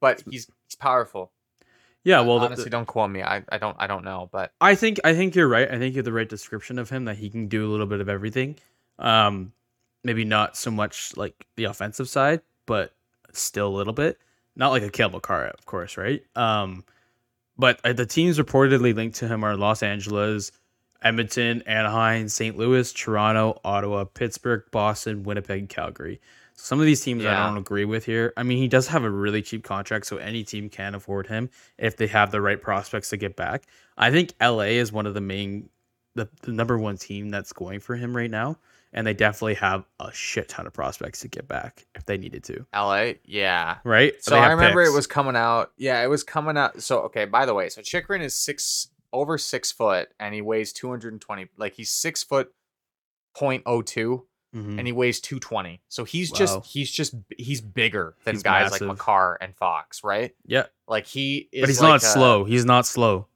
But 0.00 0.22
he's 0.30 0.46
he's 0.68 0.76
powerful. 0.78 1.32
Yeah. 2.04 2.20
Well, 2.20 2.38
the- 2.38 2.46
honestly, 2.46 2.64
the- 2.64 2.70
don't 2.70 2.86
quote 2.86 3.10
me. 3.10 3.22
I, 3.22 3.42
I 3.50 3.58
don't 3.58 3.76
I 3.78 3.86
don't 3.86 4.04
know, 4.04 4.28
but 4.32 4.52
I 4.60 4.74
think 4.74 5.00
I 5.04 5.14
think 5.14 5.34
you're 5.34 5.48
right. 5.48 5.70
I 5.70 5.78
think 5.78 5.94
you're 5.94 6.02
the 6.02 6.12
right 6.12 6.28
description 6.28 6.78
of 6.78 6.90
him 6.90 7.04
that 7.06 7.16
he 7.16 7.30
can 7.30 7.48
do 7.48 7.66
a 7.66 7.70
little 7.70 7.86
bit 7.86 8.00
of 8.00 8.08
everything. 8.08 8.56
Um, 8.98 9.52
maybe 10.04 10.24
not 10.24 10.56
so 10.56 10.70
much 10.70 11.16
like 11.16 11.46
the 11.56 11.64
offensive 11.64 12.08
side, 12.08 12.40
but 12.66 12.92
still 13.32 13.68
a 13.68 13.76
little 13.76 13.92
bit. 13.92 14.18
Not 14.54 14.70
like 14.70 14.82
a 14.82 14.90
Kale 14.90 15.18
Car, 15.20 15.46
of 15.46 15.64
course, 15.64 15.96
right? 15.96 16.22
Um, 16.36 16.84
but 17.56 17.80
uh, 17.84 17.92
the 17.92 18.04
teams 18.06 18.38
reportedly 18.38 18.94
linked 18.94 19.16
to 19.18 19.28
him 19.28 19.44
are 19.44 19.56
Los 19.56 19.82
Angeles, 19.82 20.52
Edmonton, 21.02 21.62
Anaheim, 21.62 22.28
St. 22.28 22.56
Louis, 22.56 22.92
Toronto, 22.92 23.60
Ottawa, 23.64 24.04
Pittsburgh, 24.04 24.62
Boston, 24.70 25.22
Winnipeg, 25.22 25.68
Calgary. 25.68 26.20
Some 26.62 26.78
of 26.78 26.86
these 26.86 27.00
teams 27.00 27.24
yeah. 27.24 27.42
I 27.42 27.48
don't 27.48 27.58
agree 27.58 27.84
with 27.84 28.04
here. 28.04 28.32
I 28.36 28.44
mean, 28.44 28.58
he 28.58 28.68
does 28.68 28.86
have 28.86 29.02
a 29.02 29.10
really 29.10 29.42
cheap 29.42 29.64
contract, 29.64 30.06
so 30.06 30.18
any 30.18 30.44
team 30.44 30.68
can 30.68 30.94
afford 30.94 31.26
him 31.26 31.50
if 31.76 31.96
they 31.96 32.06
have 32.06 32.30
the 32.30 32.40
right 32.40 32.62
prospects 32.62 33.08
to 33.08 33.16
get 33.16 33.34
back. 33.34 33.64
I 33.98 34.12
think 34.12 34.32
LA 34.40 34.70
is 34.78 34.92
one 34.92 35.06
of 35.06 35.14
the 35.14 35.20
main, 35.20 35.70
the, 36.14 36.28
the 36.42 36.52
number 36.52 36.78
one 36.78 36.98
team 36.98 37.30
that's 37.30 37.52
going 37.52 37.80
for 37.80 37.96
him 37.96 38.16
right 38.16 38.30
now, 38.30 38.58
and 38.92 39.04
they 39.04 39.12
definitely 39.12 39.54
have 39.54 39.84
a 39.98 40.12
shit 40.12 40.50
ton 40.50 40.68
of 40.68 40.72
prospects 40.72 41.18
to 41.22 41.28
get 41.28 41.48
back 41.48 41.84
if 41.96 42.06
they 42.06 42.16
needed 42.16 42.44
to. 42.44 42.64
LA, 42.72 43.14
yeah, 43.24 43.78
right. 43.82 44.14
So 44.22 44.38
I 44.38 44.52
remember 44.52 44.82
picks. 44.82 44.92
it 44.92 44.94
was 44.94 45.08
coming 45.08 45.34
out. 45.34 45.72
Yeah, 45.78 46.00
it 46.04 46.08
was 46.08 46.22
coming 46.22 46.56
out. 46.56 46.80
So 46.80 47.00
okay, 47.00 47.24
by 47.24 47.44
the 47.44 47.54
way, 47.54 47.70
so 47.70 47.82
Chychrun 47.82 48.22
is 48.22 48.36
six 48.36 48.86
over 49.12 49.36
six 49.36 49.72
foot, 49.72 50.10
and 50.20 50.32
he 50.32 50.42
weighs 50.42 50.72
two 50.72 50.88
hundred 50.88 51.12
and 51.12 51.20
twenty. 51.20 51.48
Like 51.56 51.74
he's 51.74 51.90
six 51.90 52.22
foot. 52.22 52.52
0.02 53.34 54.24
Mm-hmm. 54.54 54.78
and 54.78 54.86
he 54.86 54.92
weighs 54.92 55.18
220. 55.20 55.80
So 55.88 56.04
he's 56.04 56.30
wow. 56.30 56.38
just 56.38 56.66
he's 56.66 56.90
just 56.90 57.14
he's 57.38 57.62
bigger 57.62 58.14
than 58.24 58.34
he's 58.34 58.42
guys 58.42 58.70
massive. 58.70 58.88
like 58.88 58.98
Makar 58.98 59.38
and 59.40 59.56
Fox, 59.56 60.04
right? 60.04 60.34
Yeah. 60.44 60.66
Like 60.86 61.06
he 61.06 61.48
But 61.58 61.70
he's 61.70 61.80
like 61.80 61.88
not 61.88 62.02
a, 62.02 62.06
slow. 62.06 62.44
He's 62.44 62.66
not 62.66 62.84
slow. 62.84 63.28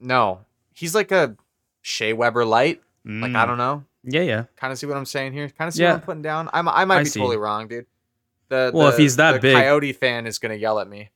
No. 0.00 0.40
He's 0.72 0.94
like 0.94 1.12
a 1.12 1.36
Shea 1.82 2.14
Weber 2.14 2.46
light. 2.46 2.80
Mm. 3.06 3.20
Like 3.20 3.34
I 3.34 3.44
mm. 3.44 3.48
don't 3.48 3.58
know. 3.58 3.84
Yeah, 4.04 4.22
yeah. 4.22 4.44
Kind 4.56 4.72
of 4.72 4.78
see 4.78 4.86
what 4.86 4.96
I'm 4.96 5.04
saying 5.04 5.34
here. 5.34 5.50
Kind 5.50 5.68
of 5.68 5.74
see 5.74 5.82
yeah. 5.82 5.90
what 5.90 5.96
I'm 5.96 6.02
putting 6.02 6.22
down. 6.22 6.48
I'm, 6.52 6.68
I 6.68 6.84
might 6.86 6.98
I 6.98 7.02
be 7.02 7.08
see. 7.10 7.20
totally 7.20 7.36
wrong, 7.36 7.68
dude. 7.68 7.86
The, 8.48 8.70
well, 8.72 8.86
the, 8.86 8.92
if 8.92 8.98
he's 8.98 9.16
that 9.16 9.42
big, 9.42 9.54
Coyote 9.54 9.92
fan 9.92 10.26
is 10.26 10.38
gonna 10.38 10.54
yell 10.54 10.78
at 10.78 10.88
me. 10.88 11.10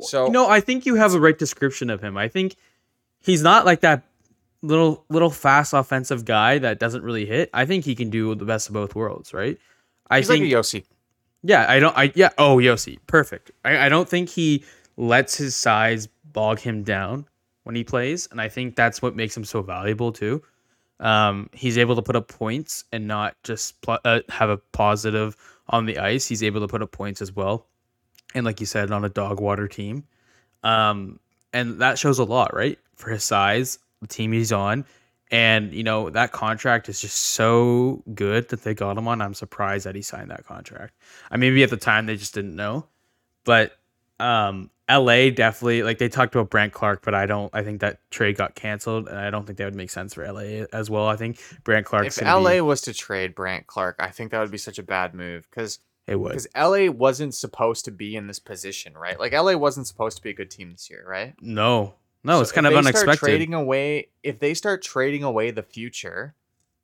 So 0.00 0.28
no, 0.28 0.48
I 0.48 0.60
think 0.60 0.86
you 0.86 0.94
have 0.94 1.14
a 1.14 1.20
right 1.20 1.36
description 1.36 1.90
of 1.90 2.00
him. 2.00 2.16
I 2.16 2.28
think 2.28 2.54
he's 3.20 3.42
not 3.42 3.66
like 3.66 3.80
that 3.80 4.04
little 4.62 5.04
little 5.08 5.30
fast 5.30 5.72
offensive 5.72 6.24
guy 6.24 6.58
that 6.58 6.78
doesn't 6.78 7.02
really 7.02 7.26
hit. 7.26 7.50
I 7.54 7.66
think 7.66 7.84
he 7.84 7.94
can 7.94 8.10
do 8.10 8.34
the 8.34 8.44
best 8.44 8.68
of 8.68 8.74
both 8.74 8.94
worlds, 8.94 9.32
right? 9.32 9.58
I 10.10 10.18
he's 10.18 10.28
think 10.28 10.42
like 10.44 10.52
Josi. 10.52 10.84
yeah, 11.42 11.66
I 11.68 11.78
don't 11.78 11.96
I 11.96 12.12
yeah, 12.14 12.30
oh 12.38 12.56
Josi, 12.56 12.98
perfect. 13.06 13.50
I, 13.64 13.86
I 13.86 13.88
don't 13.88 14.08
think 14.08 14.28
he 14.28 14.64
lets 14.96 15.36
his 15.36 15.56
size 15.56 16.08
bog 16.24 16.60
him 16.60 16.82
down 16.82 17.26
when 17.64 17.74
he 17.74 17.84
plays, 17.84 18.28
and 18.30 18.40
I 18.40 18.48
think 18.48 18.76
that's 18.76 19.00
what 19.00 19.16
makes 19.16 19.36
him 19.36 19.44
so 19.44 19.62
valuable 19.62 20.12
too. 20.12 20.42
Um, 20.98 21.48
he's 21.54 21.78
able 21.78 21.96
to 21.96 22.02
put 22.02 22.16
up 22.16 22.28
points 22.28 22.84
and 22.92 23.06
not 23.06 23.34
just 23.42 23.80
pl- 23.80 24.00
uh, 24.04 24.20
have 24.28 24.50
a 24.50 24.58
positive 24.58 25.34
on 25.68 25.86
the 25.86 25.98
ice. 25.98 26.26
He's 26.26 26.42
able 26.42 26.60
to 26.60 26.68
put 26.68 26.82
up 26.82 26.92
points 26.92 27.22
as 27.22 27.34
well, 27.34 27.66
and 28.34 28.44
like 28.44 28.60
you 28.60 28.66
said, 28.66 28.90
on 28.92 29.04
a 29.04 29.08
dog 29.08 29.40
water 29.40 29.66
team, 29.66 30.04
um, 30.62 31.18
and 31.54 31.80
that 31.80 31.98
shows 31.98 32.18
a 32.18 32.24
lot, 32.24 32.54
right? 32.54 32.78
For 32.96 33.08
his 33.08 33.24
size, 33.24 33.78
the 34.00 34.06
team 34.06 34.32
he's 34.32 34.52
on, 34.52 34.84
and 35.30 35.72
you 35.72 35.82
know 35.82 36.10
that 36.10 36.32
contract 36.32 36.88
is 36.88 37.00
just 37.00 37.16
so 37.16 38.02
good 38.14 38.48
that 38.48 38.62
they 38.62 38.74
got 38.74 38.96
him 38.96 39.08
on. 39.08 39.20
I'm 39.20 39.34
surprised 39.34 39.86
that 39.86 39.94
he 39.94 40.02
signed 40.02 40.30
that 40.30 40.44
contract. 40.44 40.94
I 41.30 41.36
mean, 41.36 41.52
maybe 41.52 41.62
at 41.62 41.70
the 41.70 41.76
time 41.76 42.06
they 42.06 42.16
just 42.16 42.34
didn't 42.34 42.56
know, 42.56 42.86
but 43.44 43.76
um, 44.18 44.70
LA 44.90 45.30
definitely 45.30 45.82
like 45.82 45.98
they 45.98 46.08
talked 46.08 46.34
about 46.34 46.50
Brandt 46.50 46.72
Clarke, 46.72 47.02
but 47.04 47.14
I 47.14 47.26
don't. 47.26 47.54
I 47.54 47.62
think 47.62 47.80
that 47.80 47.98
trade 48.10 48.36
got 48.36 48.54
canceled, 48.54 49.08
and 49.08 49.18
I 49.18 49.30
don't 49.30 49.46
think 49.46 49.58
that 49.58 49.64
would 49.64 49.74
make 49.74 49.90
sense 49.90 50.14
for 50.14 50.30
LA 50.30 50.66
as 50.72 50.90
well. 50.90 51.06
I 51.06 51.16
think 51.16 51.38
Brandt 51.64 51.86
Clarke's 51.86 52.18
If 52.18 52.24
LA 52.24 52.54
be, 52.54 52.60
was 52.60 52.80
to 52.82 52.94
trade 52.94 53.34
Brandt 53.34 53.66
Clarke, 53.66 53.96
I 54.00 54.08
think 54.08 54.32
that 54.32 54.40
would 54.40 54.50
be 54.50 54.58
such 54.58 54.78
a 54.78 54.82
bad 54.82 55.14
move 55.14 55.46
because 55.48 55.78
it 56.06 56.16
would. 56.16 56.30
because 56.30 56.48
LA 56.56 56.90
wasn't 56.90 57.34
supposed 57.34 57.84
to 57.84 57.92
be 57.92 58.16
in 58.16 58.26
this 58.26 58.40
position, 58.40 58.94
right? 58.94 59.18
Like 59.18 59.32
LA 59.32 59.54
wasn't 59.54 59.86
supposed 59.86 60.16
to 60.16 60.22
be 60.22 60.30
a 60.30 60.34
good 60.34 60.50
team 60.50 60.72
this 60.72 60.90
year, 60.90 61.04
right? 61.06 61.34
No, 61.40 61.94
no, 62.24 62.36
So 62.36 62.42
it's 62.42 62.52
kind 62.52 62.66
if 62.66 62.72
of 62.72 62.76
they 62.84 62.90
start 62.90 63.08
unexpected. 63.08 63.26
Trading 63.26 63.54
away, 63.54 64.08
if 64.22 64.38
they 64.38 64.54
start 64.54 64.82
trading 64.82 65.22
away 65.24 65.50
the 65.50 65.62
future 65.62 66.34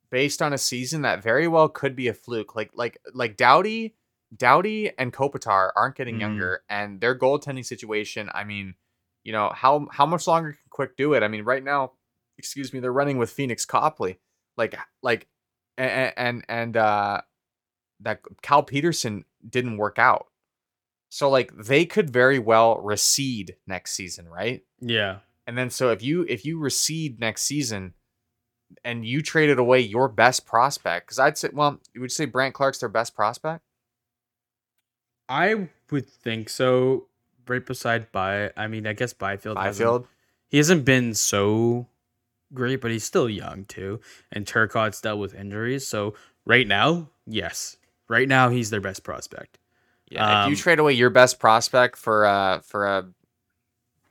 based 0.09 0.41
on 0.41 0.53
a 0.53 0.57
season 0.57 1.01
that 1.01 1.21
very 1.21 1.47
well 1.47 1.69
could 1.69 1.95
be 1.95 2.07
a 2.07 2.13
fluke, 2.13 2.55
like 2.55 2.71
like 2.73 2.97
like 3.13 3.37
Doughty, 3.37 3.95
Doughty 4.35 4.91
and 4.97 5.13
Kopitar 5.13 5.71
aren't 5.75 5.95
getting 5.95 6.17
Mhm. 6.17 6.21
younger, 6.21 6.63
and 6.69 6.99
their 7.01 7.17
goaltending 7.17 7.65
situation. 7.65 8.29
I 8.33 8.43
mean, 8.43 8.75
you 9.23 9.31
know 9.31 9.51
how 9.53 9.87
how 9.91 10.05
much 10.05 10.27
longer 10.27 10.53
can 10.53 10.59
Quick 10.69 10.95
do 10.97 11.13
it? 11.13 11.23
I 11.23 11.27
mean, 11.27 11.43
right 11.43 11.63
now, 11.63 11.93
excuse 12.37 12.71
me, 12.73 12.79
they're 12.79 12.93
running 12.93 13.17
with 13.17 13.35
Pheonix 13.35 13.67
Copley, 13.67 14.19
like 14.57 14.77
like, 15.01 15.27
and 15.77 16.13
and 16.17 16.45
and 16.49 16.77
uh, 16.77 17.21
that 18.01 18.21
Cal 18.41 18.63
Petersen 18.63 19.25
didn't 19.47 19.77
work 19.77 19.99
out. 19.99 20.27
So 21.09 21.29
like 21.29 21.51
they 21.55 21.85
could 21.85 22.09
very 22.09 22.37
well 22.39 22.79
recede 22.81 23.55
next 23.65 23.93
season, 23.93 24.27
right? 24.27 24.63
yeah, 24.81 25.19
And 25.47 25.57
then 25.57 25.69
so 25.71 25.89
if 25.89 26.03
you 26.03 26.25
if 26.27 26.45
you 26.45 26.59
recede 26.59 27.19
next 27.19 27.41
season 27.43 27.93
and 28.83 29.05
you 29.05 29.21
traded 29.21 29.57
away 29.57 29.79
your 29.79 30.07
best 30.09 30.45
prospect, 30.45 31.07
because 31.07 31.17
I'd 31.19 31.37
say 31.37 31.49
well, 31.53 31.79
you 31.95 32.01
would 32.01 32.11
say 32.11 32.25
Brandt 32.25 32.53
Clarke's 32.53 32.79
their 32.79 32.89
best 32.89 33.15
prospect? 33.15 33.63
I 35.29 35.69
would 35.91 36.07
think 36.07 36.49
so. 36.49 37.07
Right 37.47 37.65
beside 37.65 38.11
by, 38.11 38.51
I 38.57 38.67
mean, 38.67 38.85
I 38.85 38.91
guess 38.91 39.13
Byfield. 39.13 39.57
hasn't- 39.57 39.85
Byfield. 39.85 40.07
he 40.49 40.57
hasn't 40.57 40.83
been 40.83 41.13
so 41.13 41.87
great, 42.53 42.81
but 42.81 42.91
he's 42.91 43.05
still 43.05 43.29
young 43.29 43.63
too. 43.65 44.01
And 44.33 44.45
Turcotte's 44.45 44.99
dealt 44.99 45.19
with 45.19 45.33
injuries, 45.33 45.87
so 45.87 46.13
right 46.45 46.67
now, 46.67 47.09
yes, 47.25 47.77
right 48.09 48.27
now 48.27 48.49
he's 48.49 48.69
their 48.69 48.81
best 48.81 49.03
prospect. 49.05 49.59
Yeah. 50.09 50.43
if 50.43 50.49
you 50.49 50.55
Um, 50.55 50.57
trade 50.57 50.79
away 50.79 50.91
your 50.93 51.09
best 51.09 51.39
prospect 51.39 51.97
for 51.97 52.25
a 52.25 52.61
for 52.65 52.85
a 52.85 53.05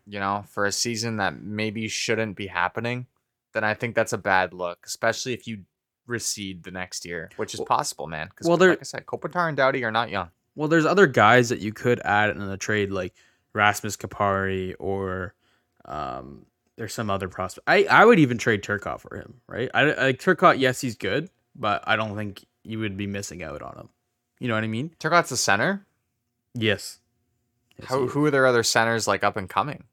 you 0.07 0.21
know, 0.21 0.45
for 0.49 0.65
a 0.67 0.73
season 0.73 1.17
that 1.19 1.41
maybe 1.41 1.89
shouldn't 1.89 2.37
be 2.37 2.47
happening, 2.47 3.07
then 3.53 3.65
I 3.65 3.75
think 3.75 3.95
that's 3.95 4.13
a 4.13 4.19
bad 4.19 4.53
look, 4.53 4.85
especially 4.87 5.33
if 5.33 5.47
you 5.47 5.65
recede 6.07 6.63
the 6.63 6.71
next 6.71 7.05
year, 7.05 7.31
which 7.37 7.55
is 7.55 7.61
Well- 7.61 7.67
possible, 7.67 8.07
man. 8.07 8.29
Because 8.29 8.47
well, 8.47 8.57
like 8.57 8.81
I 8.81 8.85
said, 8.85 9.07
Kopitar 9.07 9.49
and 9.49 9.57
Doughty 9.57 9.85
are 9.85 9.91
not 9.91 10.11
young. 10.11 10.31
Well, 10.55 10.69
there's 10.69 10.87
other 10.87 11.07
guys 11.07 11.49
that 11.51 11.59
you 11.59 11.73
could 11.73 12.01
add 12.05 12.31
in 12.31 12.47
the 12.47 12.57
trade, 12.57 12.91
like 12.91 13.15
Rasmus 13.53 13.97
Kupari, 13.97 14.75
or 14.79 15.35
um, 15.85 16.47
there's 16.77 16.95
some 16.95 17.11
other 17.11 17.29
prospect. 17.29 17.65
I 17.69 17.85
I 17.85 18.05
would 18.05 18.19
even 18.19 18.39
trade 18.39 18.63
Turcotte 18.63 19.01
for 19.01 19.17
him, 19.17 19.41
right? 19.49 19.71
I 19.75 19.85
like 19.85 20.19
Turcotte. 20.19 20.59
Yes, 20.59 20.81
he's 20.81 20.97
good, 20.97 21.29
but 21.55 21.83
I 21.87 21.97
don't 21.97 22.17
think 22.17 22.45
you 22.63 22.79
would 22.79 22.97
be 22.97 23.07
missing 23.07 23.43
out 23.43 23.63
on 23.63 23.77
him. 23.77 23.89
You 24.39 24.49
know 24.49 24.55
what 24.55 24.65
I 24.65 24.69
mean? 24.69 24.95
Turcotte's 25.01 25.31
the 25.31 25.37
center. 25.37 25.87
Yes. 26.55 26.99
Yes, 27.79 27.89
How, 27.89 28.07
who 28.07 28.25
are 28.25 28.31
their 28.31 28.47
other 28.47 28.63
centers 28.63 29.07
like 29.07 29.23
up 29.23 29.37
and 29.37 29.49
coming 29.49 29.85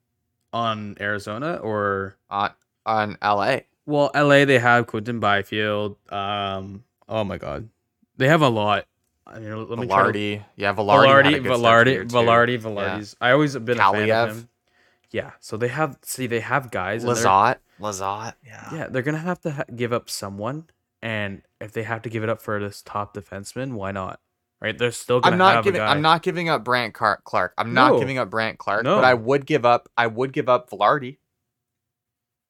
on 0.54 0.96
Arizona 1.00 1.56
or 1.56 2.16
on 2.30 2.50
on 2.86 3.18
LA? 3.20 3.58
well, 3.86 4.10
LA 4.14 4.44
they 4.46 4.58
have 4.58 4.86
Quinton 4.86 5.20
Byfield. 5.20 5.96
Um, 6.10 6.84
oh 7.08 7.24
my 7.24 7.36
God, 7.38 7.68
they 8.16 8.28
have 8.28 8.40
a 8.40 8.48
lot. 8.48 8.86
I 9.26 9.38
mean, 9.40 9.68
let 9.68 9.78
me 9.78 9.86
try 9.86 10.12
to- 10.12 10.12
Vilardi, 10.12 10.44
yeah, 10.56 10.74
Vilardi, 10.74 11.06
Vilardi, 11.06 11.42
good 11.42 11.58
start 11.58 11.86
to 11.86 11.92
the 11.92 12.04
Vilardi. 12.04 12.58
Vilardi, 12.58 12.58
Vilardi's. 12.60 13.16
I 13.20 13.30
always 13.32 13.54
have 13.54 13.64
been 13.64 13.78
a 13.78 13.92
fan 13.92 14.08
of 14.30 14.36
him. 14.36 14.48
Yeah, 15.10 15.30
so 15.40 15.56
they 15.56 15.68
have 15.68 15.98
see 16.02 16.26
they 16.26 16.40
have 16.40 16.70
guys. 16.70 17.04
Lizotte, 17.04 17.56
Lizotte, 17.80 18.34
yeah. 18.44 18.68
Yeah, 18.74 18.86
they're 18.88 19.02
gonna 19.02 19.18
have 19.18 19.40
to 19.42 19.50
ha- 19.52 19.64
give 19.74 19.92
up 19.92 20.08
someone, 20.10 20.68
and 21.02 21.42
if 21.60 21.72
they 21.72 21.82
have 21.84 22.02
to 22.02 22.08
give 22.10 22.22
it 22.22 22.28
up 22.28 22.40
for 22.42 22.60
this 22.60 22.82
top 22.82 23.14
defenseman, 23.14 23.72
why 23.74 23.92
not? 23.92 24.20
Right? 24.60 24.76
They're 24.76 24.92
still 24.92 25.20
gonna 25.20 25.34
I'm 25.34 25.38
not 25.38 25.54
have 25.56 25.64
giving. 25.64 25.80
a 25.80 25.84
guy. 25.84 25.90
I'm 25.90 26.00
not 26.02 26.22
giving 26.22 26.48
up 26.48 26.64
Brant 26.64 26.94
Car- 26.94 27.20
Clark. 27.24 27.52
I'm 27.58 27.74
not 27.74 27.92
No. 27.92 27.98
giving 27.98 28.16
up 28.18 28.30
Brandt 28.30 28.58
Clarke, 28.58 28.84
No. 28.84 28.96
but 28.96 29.04
I 29.04 29.12
would 29.14 29.44
give 29.46 29.64
up. 29.66 29.88
I 29.96 30.06
would 30.06 30.32
give 30.32 30.48
up 30.48 30.70
Vilardi. 30.70 31.18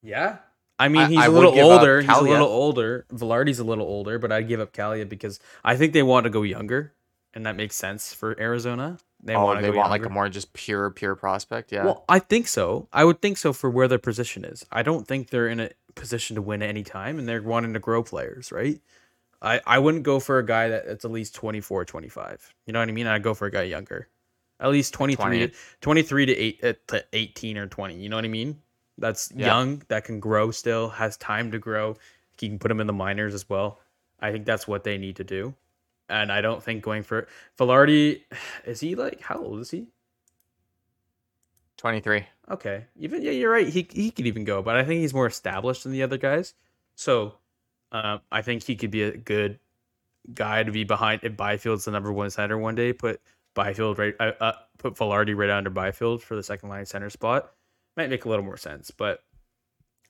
Yeah. 0.03 0.37
I 0.79 0.89
mean, 0.89 1.09
he's 1.09 1.19
I 1.19 1.27
a 1.27 1.31
little 1.31 1.59
older. 1.59 2.01
He's 2.01 2.11
a 2.11 2.21
little 2.21 2.49
older. 2.49 3.07
Vilardi's 3.13 3.59
a 3.61 3.65
little 3.65 3.87
older, 3.87 4.19
but 4.19 4.33
I'd 4.33 4.49
give 4.49 4.61
up 4.61 4.73
Kalia 4.73 5.09
because 5.09 5.39
I 5.63 5.77
think 5.77 5.93
they 5.93 6.03
want 6.03 6.25
to 6.25 6.31
go 6.31 6.43
younger, 6.43 6.93
and 7.33 7.47
that 7.47 7.55
makes 7.57 7.77
sense 7.77 8.13
for 8.13 8.39
Arizona. 8.41 8.99
They 9.23 9.35
oh, 9.35 9.45
want 9.45 9.63
they 9.63 9.71
go 9.71 9.79
want 9.79 9.91
like 9.91 10.05
a 10.05 10.11
more 10.11 10.29
just 10.29 10.53
pure, 10.53 10.91
pure 10.91 11.15
prospect. 11.15 11.73
Yeah. 11.73 11.85
Well, 11.85 12.05
I 12.09 12.19
think 12.19 12.49
so. 12.49 12.89
I 12.93 13.05
would 13.05 13.23
think 13.23 13.39
so 13.39 13.53
for 13.53 13.71
where 13.71 13.89
their 13.89 13.99
position 13.99 14.45
is. 14.45 14.67
I 14.71 14.83
don't 14.83 15.07
think 15.09 15.31
they're 15.31 15.49
in 15.49 15.61
a 15.61 15.71
position 15.95 16.35
to 16.37 16.43
win 16.43 16.61
any 16.63 16.83
time, 16.83 17.19
and 17.19 17.27
they're 17.29 17.43
wanting 17.43 17.73
to 17.75 17.81
grow 17.81 18.03
players, 18.03 18.51
right? 18.53 18.81
I, 19.45 19.61
I 19.67 19.79
wouldn't 19.79 20.03
go 20.05 20.19
for 20.21 20.39
a 20.39 20.45
guy 20.47 20.69
that, 20.71 20.87
that's 20.87 21.05
at 21.05 21.11
least 21.11 21.35
24, 21.35 21.85
25. 21.85 22.55
You 22.67 22.73
know 22.73 22.79
what 22.81 22.89
I 22.89 22.93
mean? 22.93 23.07
I'd 23.07 23.23
go 23.23 23.35
for 23.35 23.47
a 23.47 23.51
guy 23.51 23.63
younger. 23.63 24.09
At 24.59 24.71
least 24.71 24.95
23, 24.95 25.23
20. 25.23 25.49
to, 25.49 25.55
23 25.83 26.27
to, 26.27 26.37
eight, 26.37 26.65
uh, 26.65 26.73
to 26.89 27.05
18 27.13 27.59
or 27.59 27.67
20. 27.67 27.95
You 27.97 28.09
know 28.09 28.17
what 28.17 28.25
I 28.25 28.29
mean? 28.29 28.61
That's 28.97 29.31
Yeah. 29.35 29.47
young, 29.47 29.83
that 29.89 30.05
can 30.05 30.19
grow 30.21 30.51
still, 30.51 30.89
has 30.89 31.17
time 31.19 31.51
to 31.51 31.59
grow. 31.59 31.97
You 32.41 32.49
can 32.49 32.59
put 32.59 32.71
him 32.71 32.81
in 32.81 32.87
the 32.87 32.93
minors 32.93 33.35
as 33.35 33.49
well. 33.49 33.81
I 34.21 34.33
think 34.33 34.47
that's 34.47 34.67
what 34.67 34.85
they 34.85 34.97
need 34.99 35.17
to 35.17 35.25
do. 35.25 35.55
And 36.09 36.31
I 36.33 36.41
don't 36.41 36.63
think 36.63 36.83
going 36.83 37.03
for 37.03 37.29
Vilardi, 37.59 38.23
is 38.65 38.81
he 38.81 38.95
like, 38.95 39.21
how 39.21 39.37
old 39.37 39.61
is 39.61 39.71
he? 39.71 39.89
23. 41.77 42.25
Okay. 42.51 42.85
Even 42.97 43.23
yeah, 43.23 43.33
you're 43.33 43.51
right. 43.51 43.69
He 43.69 43.87
he 43.91 44.11
could 44.11 44.27
even 44.27 44.45
go, 44.45 44.63
but 44.63 44.77
I 44.77 44.85
think 44.85 45.01
he's 45.01 45.13
more 45.15 45.27
established 45.27 45.83
than 45.83 45.93
the 45.93 46.03
other 46.03 46.17
guys. 46.19 46.55
So, 46.95 47.35
um, 47.95 48.21
I 48.33 48.43
think 48.43 48.65
he 48.65 48.75
could 48.75 48.91
be 48.91 49.05
a 49.05 49.17
good 49.17 49.61
guy 50.35 50.65
to 50.65 50.73
be 50.73 50.83
behind 50.83 51.21
if 51.23 51.37
Byfield's 51.37 51.85
the 51.85 51.93
number 51.93 52.13
one 52.13 52.29
center 52.29 52.59
one 52.59 52.75
day. 52.75 52.93
Put 52.93 53.21
Byfield 53.55 53.99
right, 53.99 54.15
uh, 54.19 54.33
uh, 54.41 54.53
put 54.79 54.95
Vilardi 54.95 55.35
right 55.37 55.49
under 55.49 55.71
Byfield 55.71 56.23
for 56.23 56.35
the 56.35 56.43
second 56.43 56.69
line 56.69 56.87
center 56.87 57.09
spot. 57.09 57.53
Might 57.97 58.11
make 58.11 58.25
a 58.25 58.29
little 58.29 58.45
more 58.45 58.57
sense, 58.57 58.91
but 58.91 59.23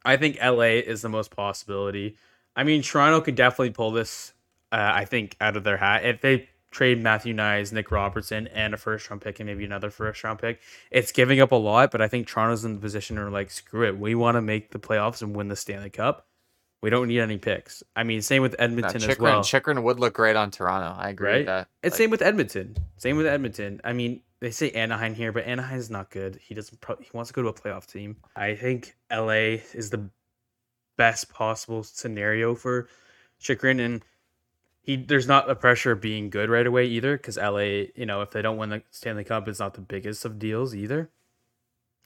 I 0.02 0.16
think 0.16 0.38
LA 0.42 0.80
is 0.80 1.02
the 1.02 1.10
most 1.10 1.30
possibility. 1.30 2.16
I 2.56 2.64
mean, 2.64 2.80
Toronto 2.80 3.20
could 3.20 3.34
definitely 3.34 3.70
pull 3.70 3.90
this. 3.90 4.32
Uh, 4.72 4.90
I 4.94 5.04
think 5.04 5.36
out 5.40 5.56
of 5.56 5.62
their 5.62 5.76
hat 5.76 6.04
if 6.04 6.22
they 6.22 6.48
trade 6.70 7.02
Matthew 7.02 7.34
Knies, 7.34 7.70
Nick 7.70 7.90
Robertson, 7.90 8.46
and 8.48 8.72
a 8.72 8.78
first 8.78 9.08
round 9.10 9.20
pick 9.20 9.40
and 9.40 9.46
maybe 9.46 9.64
another 9.64 9.90
first 9.90 10.24
round 10.24 10.38
pick. 10.38 10.60
It's 10.90 11.12
giving 11.12 11.40
up 11.40 11.52
a 11.52 11.56
lot, 11.56 11.90
but 11.90 12.00
I 12.00 12.08
think 12.08 12.26
Toronto's 12.26 12.64
in 12.64 12.74
the 12.74 12.80
position 12.80 13.16
where 13.16 13.30
like, 13.30 13.50
screw 13.50 13.86
it. 13.86 13.98
We 13.98 14.14
want 14.14 14.36
to 14.36 14.40
make 14.40 14.70
the 14.70 14.78
playoffs 14.78 15.20
and 15.20 15.36
win 15.36 15.48
the 15.48 15.56
Stanley 15.56 15.90
Cup. 15.90 16.26
We 16.84 16.90
don't 16.90 17.08
need 17.08 17.20
any 17.20 17.38
picks. 17.38 17.82
I 17.96 18.02
mean, 18.04 18.20
same 18.20 18.42
with 18.42 18.52
No, 18.58 18.64
Edmonton 18.66 18.96
as 18.96 19.06
Chychrun, 19.06 19.22
well. 19.22 19.42
Chychrun 19.42 19.82
would 19.82 19.98
look 19.98 20.12
great 20.12 20.36
on 20.36 20.50
Toronto. 20.50 20.94
I 21.00 21.08
agree 21.08 21.28
Right? 21.30 21.36
with 21.38 21.46
that. 21.46 21.68
It's 21.82 21.94
Like, 21.94 21.96
same 21.96 22.10
with 22.10 22.20
Edmonton. 22.20 22.76
Same 22.98 23.16
with 23.16 23.24
Edmonton. 23.26 23.80
I 23.84 23.94
mean, 23.94 24.20
they 24.40 24.50
say 24.50 24.70
Anaheim 24.72 25.14
here, 25.14 25.32
but 25.32 25.46
Anaheim's 25.46 25.88
not 25.88 26.10
good. 26.10 26.38
He 26.42 26.54
doesn't. 26.54 26.78
Pro- 26.82 26.96
he 26.96 27.08
wants 27.14 27.30
to 27.30 27.34
go 27.34 27.40
to 27.40 27.48
a 27.48 27.54
playoff 27.54 27.86
team. 27.86 28.16
I 28.36 28.54
think 28.54 28.94
LA 29.10 29.62
is 29.72 29.88
the 29.88 30.10
best 30.98 31.32
possible 31.32 31.84
scenario 31.84 32.54
for 32.54 32.86
Chychrun, 33.40 33.80
and 33.80 34.04
he 34.82 34.96
there's 34.96 35.26
not 35.26 35.46
the 35.46 35.54
pressure 35.54 35.92
of 35.92 36.02
being 36.02 36.28
good 36.28 36.50
right 36.50 36.66
away 36.66 36.84
either, 36.84 37.16
because 37.16 37.38
LA, 37.38 37.86
you 37.96 38.04
know, 38.04 38.20
if 38.20 38.30
they 38.30 38.42
don't 38.42 38.58
win 38.58 38.68
the 38.68 38.82
Stanley 38.90 39.24
Cup, 39.24 39.48
it's 39.48 39.58
not 39.58 39.72
the 39.72 39.80
biggest 39.80 40.26
of 40.26 40.38
deals 40.38 40.74
either, 40.74 41.08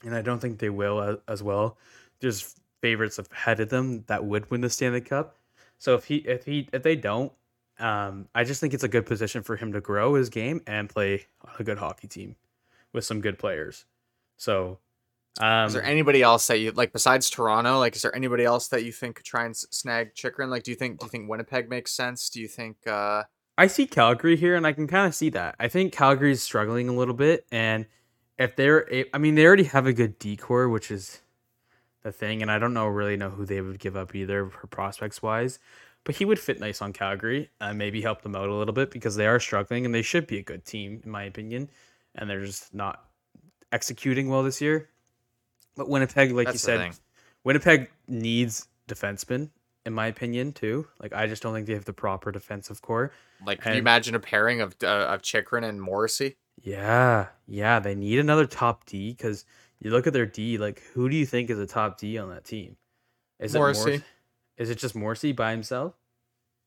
and 0.05 0.15
I 0.15 0.23
don't 0.23 0.39
think 0.39 0.61
they 0.61 0.71
will 0.71 1.01
as, 1.01 1.17
as 1.27 1.43
well. 1.43 1.77
There's 2.21 2.55
favorites 2.81 3.19
ahead 3.19 3.61
of 3.61 3.69
them 3.69 4.05
that 4.07 4.25
would 4.25 4.51
win 4.51 4.61
the 4.61 4.71
Stanley 4.71 5.01
Cup. 5.01 5.37
So 5.79 5.95
if 5.95 6.05
he 6.05 6.17
if 6.17 6.45
he 6.45 6.69
if 6.73 6.83
they 6.83 6.97
don't, 6.97 7.33
um, 7.79 8.29
I 8.35 8.45
just 8.45 8.61
think 8.61 8.75
it's 8.75 8.85
a 8.85 8.89
good 8.89 9.07
position 9.07 9.43
for 9.43 9.57
him 9.57 9.73
to 9.73 9.81
grow 9.81 10.15
his 10.15 10.29
game 10.29 10.61
and 10.67 10.89
play 10.89 11.27
on 11.45 11.53
a 11.59 11.65
good 11.65 11.79
hockey 11.79 12.09
team 12.09 12.37
with 12.93 13.05
some 13.05 13.21
good 13.21 13.39
players. 13.39 13.85
So, 14.37 14.79
um, 15.41 15.67
is 15.67 15.75
there 15.75 15.85
anybody 15.85 16.23
else 16.23 16.47
that 16.49 16.59
you 16.59 16.73
like 16.73 16.93
besides 16.93 17.31
Toronto? 17.31 17.79
Like, 17.79 17.95
is 17.95 18.03
there 18.03 18.15
anybody 18.15 18.45
else 18.45 18.69
that 18.69 18.85
you 18.85 18.93
think 18.93 19.17
could 19.17 19.25
try 19.27 19.45
and 19.45 19.53
s- 19.53 19.67
snag 19.71 20.15
Chychrun? 20.15 20.51
Like, 20.51 20.65
do 20.65 20.73
you 20.73 20.77
think 20.77 20.99
do 20.99 21.07
you 21.07 21.11
think 21.11 21.29
Winnipeg 21.29 21.69
makes 21.69 21.93
sense? 21.93 22.29
Do 22.31 22.41
you 22.41 22.49
think? 22.49 22.77
uh 22.87 23.25
I 23.57 23.67
see 23.67 23.87
Calgary 23.89 24.37
here, 24.37 24.55
and 24.55 24.65
I 24.65 24.73
can 24.73 24.87
kind 24.87 25.07
of 25.07 25.15
see 25.17 25.31
that. 25.31 25.57
I 25.59 25.67
think 25.67 25.93
Calgary's 25.93 26.41
struggling 26.43 26.89
a 26.89 26.93
little 26.93 27.15
bit, 27.15 27.45
and 27.51 27.87
if 28.39 28.55
they're, 28.55 28.89
I 29.13 29.19
mean, 29.19 29.35
they 29.35 29.45
already 29.45 29.65
have 29.65 29.85
a 29.85 29.93
good 29.93 30.17
decor, 30.21 30.69
which 30.69 30.93
is 30.93 31.21
the 32.09 32.13
thing, 32.13 32.43
and 32.43 32.51
I 32.51 32.59
don't 32.59 32.75
know 32.75 32.87
really 32.87 33.17
know 33.17 33.31
who 33.31 33.45
they 33.45 33.61
would 33.61 33.79
give 33.79 33.97
up 33.97 34.15
either 34.15 34.49
for 34.49 34.67
prospects 34.67 35.23
wise. 35.23 35.59
But 36.05 36.17
he 36.17 36.25
would 36.25 36.39
fit 36.39 36.59
nice 36.59 36.81
on 36.81 36.93
Calgary, 36.93 37.51
and 37.61 37.77
maybe 37.77 38.01
help 38.01 38.23
them 38.23 38.35
out 38.35 38.49
a 38.49 38.55
little 38.55 38.73
bit 38.73 38.91
because 38.91 39.17
they 39.17 39.27
are 39.27 39.39
struggling, 39.39 39.85
and 39.85 39.95
they 39.95 40.03
should 40.03 40.27
be 40.27 40.39
a 40.39 40.43
good 40.43 40.65
team 40.65 41.03
in 41.05 41.11
my 41.11 41.25
opinion, 41.25 41.71
and 42.15 42.31
they're 42.31 42.45
just 42.45 42.73
not 42.73 43.05
executing 43.73 44.29
well 44.29 44.43
this 44.43 44.61
year. 44.61 44.89
But 45.77 45.89
Winnipeg, 45.89 46.33
like 46.33 46.47
you 46.47 46.53
That's 46.53 46.63
the 46.63 46.67
said, 46.67 46.79
thing. 46.79 46.95
Winnipeg 47.45 47.91
needs 48.07 48.69
defensemen, 48.89 49.51
in 49.85 49.93
my 49.93 50.07
opinion, 50.07 50.53
too. 50.53 50.87
Like 51.01 51.13
I 51.13 51.27
just 51.27 51.43
don't 51.43 51.53
think 51.53 51.67
they 51.67 51.75
have 51.75 51.85
the 51.85 51.93
proper 51.93 52.33
defensive 52.33 52.81
core. 52.81 53.13
Like, 53.45 53.61
can 53.61 53.75
you 53.75 53.81
imagine 53.81 54.15
a 54.15 54.21
pairing 54.21 54.61
of 54.61 54.77
uh, 54.83 54.87
of 54.87 55.23
Chychrun 55.23 55.65
and 55.65 55.81
Morrissey? 55.81 56.37
Yeah, 56.61 57.27
yeah, 57.47 57.79
they 57.79 57.95
need 57.95 58.19
another 58.19 58.47
top 58.47 58.87
D 58.87 59.13
because 59.13 59.45
you 59.81 59.91
look 59.91 60.07
at 60.07 60.13
their 60.13 60.27
D. 60.27 60.59
Like, 60.59 60.83
who 60.95 61.09
do 61.09 61.17
you 61.17 61.27
think 61.27 61.51
is 61.51 61.59
a 61.59 61.67
top 61.67 61.99
D 61.99 62.19
on 62.19 62.31
that 62.31 62.45
team? 62.45 62.77
Is 63.39 63.55
Morrissey. 63.55 63.81
it 63.81 63.85
Morrissey? 63.87 64.05
Is 64.57 64.71
it 64.71 64.79
just 64.79 64.95
Morrissey 64.95 65.33
by 65.33 65.53
himself? 65.53 65.95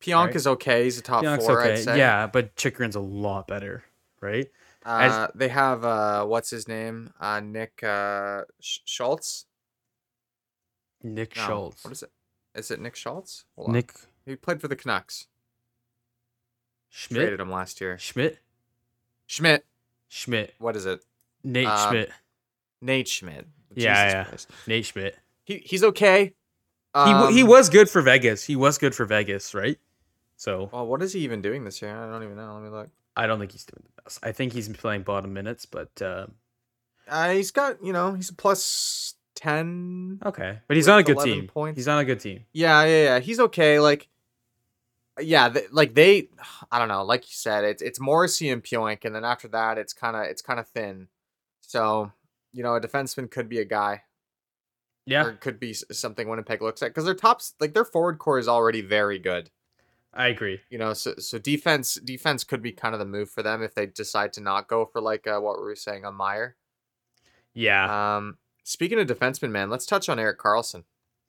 Pionk 0.01 0.27
Right. 0.27 0.35
is 0.35 0.47
okay. 0.47 0.83
He's 0.85 0.97
a 0.97 1.01
top 1.01 1.23
Pionk's 1.23 1.45
four, 1.45 1.61
I'd 1.61 1.77
say. 1.79 1.97
Yeah, 1.97 2.25
but 2.27 2.55
Chychrun's 2.55 2.95
a 2.95 2.99
lot 3.01 3.47
better, 3.47 3.83
right? 4.21 4.49
Uh, 4.83 5.27
they 5.35 5.49
have 5.49 5.85
uh, 5.85 6.25
what's 6.25 6.49
his 6.49 6.67
name? 6.67 7.13
Uh, 7.19 7.39
Nick 7.39 7.83
uh, 7.83 8.43
Sch- 8.59 8.79
Schultz. 8.85 9.45
Nick 11.03 11.35
No, 11.35 11.43
Schultz. 11.45 11.83
What 11.83 11.91
is 11.91 12.03
it? 12.03 12.11
Is 12.55 12.71
it 12.71 12.79
Nick 12.79 12.95
Schultz? 12.95 13.45
Hold 13.55 13.67
on. 13.69 13.73
Nick 13.75 13.93
He 14.25 14.35
played 14.35 14.59
for 14.59 14.67
the 14.67 14.75
Canucks. 14.75 15.27
Schmidt. 16.89 17.21
Traded 17.21 17.39
him 17.39 17.51
last 17.51 17.79
year. 17.79 17.97
Schmidt. 17.97 18.39
Schmidt. 19.27 19.65
Schmidt. 20.09 20.53
What 20.59 20.75
is 20.75 20.85
it? 20.85 21.01
Nate 21.43 21.67
Uh, 21.67 21.89
Schmidt. 21.89 22.11
Nate 22.81 23.07
Schmidt. 23.07 23.47
Yeah, 23.75 24.25
yeah. 24.31 24.37
Nate 24.67 24.85
Schmidt. 24.85 25.17
He 25.43 25.57
he's 25.59 25.83
okay. 25.83 26.33
he 26.95 27.33
he 27.33 27.41
Um, 27.43 27.47
was 27.47 27.69
good 27.69 27.89
for 27.89 28.01
Vegas. 28.01 28.43
He 28.43 28.55
was 28.55 28.77
good 28.77 28.93
for 28.95 29.05
Vegas, 29.05 29.53
right? 29.53 29.77
So 30.37 30.69
Well, 30.73 30.87
what 30.87 31.01
is 31.01 31.13
he 31.13 31.19
even 31.21 31.41
doing 31.41 31.63
this 31.63 31.81
year? 31.81 31.95
I 31.95 32.11
don't 32.11 32.23
even 32.23 32.35
know. 32.35 32.53
Let 32.55 32.63
me 32.63 32.69
look. 32.69 32.89
I 33.15 33.27
don't 33.27 33.39
think 33.39 33.51
he's 33.51 33.65
doing 33.65 33.83
the 33.95 34.01
best. 34.03 34.19
I 34.23 34.31
think 34.31 34.53
he's 34.53 34.67
playing 34.69 35.03
bottom 35.03 35.33
minutes, 35.33 35.65
but 35.65 35.89
uh, 36.01 36.27
Uh, 37.07 37.29
he's 37.31 37.51
got 37.51 37.83
you 37.83 37.93
know 37.93 38.13
he's 38.13 38.29
a 38.29 38.33
plus 38.33 39.15
ten. 39.35 40.19
okay. 40.25 40.59
But 40.67 40.77
he's 40.77 40.87
on 40.89 40.99
a 40.99 41.03
good 41.03 41.19
team. 41.19 41.47
points. 41.47 41.77
He's 41.77 41.87
on 41.87 41.99
a 41.99 42.05
good 42.05 42.19
team. 42.19 42.45
Yeah, 42.53 42.83
yeah, 42.85 43.03
yeah. 43.03 43.19
He's 43.19 43.39
okay. 43.39 43.79
Like, 43.79 44.07
yeah, 45.19 45.49
th- 45.49 45.71
like 45.71 45.93
they, 45.93 46.29
I 46.71 46.79
don't 46.79 46.87
know. 46.87 47.03
Like 47.03 47.21
you 47.23 47.33
said, 47.35 47.63
it's 47.63 47.81
it's 47.81 47.99
Morrissey 47.99 48.49
and 48.49 48.63
Pionk, 48.63 49.05
and 49.05 49.13
then 49.15 49.23
after 49.25 49.47
that, 49.49 49.77
it's 49.77 49.93
kind 49.93 50.15
of 50.15 50.23
it's 50.23 50.41
kind 50.41 50.59
of 50.59 50.67
thin. 50.67 51.07
So 51.61 52.11
you 52.53 52.63
know, 52.63 52.75
a 52.75 52.81
defenseman 52.81 53.29
could 53.29 53.47
be 53.49 53.59
a 53.59 53.65
guy, 53.65 54.03
Yeah, 55.05 55.25
or 55.25 55.33
could 55.33 55.59
be 55.59 55.73
something 55.73 56.27
Winnipeg 56.27 56.61
looks 56.61 56.81
at 56.81 56.89
because 56.89 57.05
their 57.05 57.13
tops, 57.15 57.53
like 57.59 57.73
their 57.73 57.85
forward 57.85 58.19
core, 58.19 58.39
is 58.39 58.47
already 58.47 58.81
very 58.81 59.19
good. 59.19 59.49
I 60.13 60.27
agree. 60.27 60.59
You 60.69 60.77
know, 60.77 60.93
so 60.93 61.15
so 61.19 61.39
defense 61.39 61.95
defense 61.95 62.43
could 62.43 62.61
be 62.61 62.71
kind 62.73 62.93
of 62.93 62.99
the 62.99 63.05
move 63.05 63.29
for 63.29 63.41
them 63.43 63.63
if 63.63 63.73
they 63.75 63.85
decide 63.85 64.33
to 64.33 64.41
not 64.41 64.67
go 64.67 64.85
for 64.85 64.99
like 65.01 65.25
uh, 65.27 65.39
what 65.39 65.57
were 65.57 65.67
we 65.67 65.75
saying 65.75 66.03
on 66.05 66.15
Meier. 66.15 66.57
Yeah, 67.53 68.15
Um, 68.17 68.37
speaking 68.63 68.99
of 68.99 69.07
defenseman, 69.07 69.51
man, 69.51 69.69
let's 69.69 69.85
touch 69.85 70.07
on 70.09 70.19
Erik 70.19 70.39
Karlsson. 70.39 70.83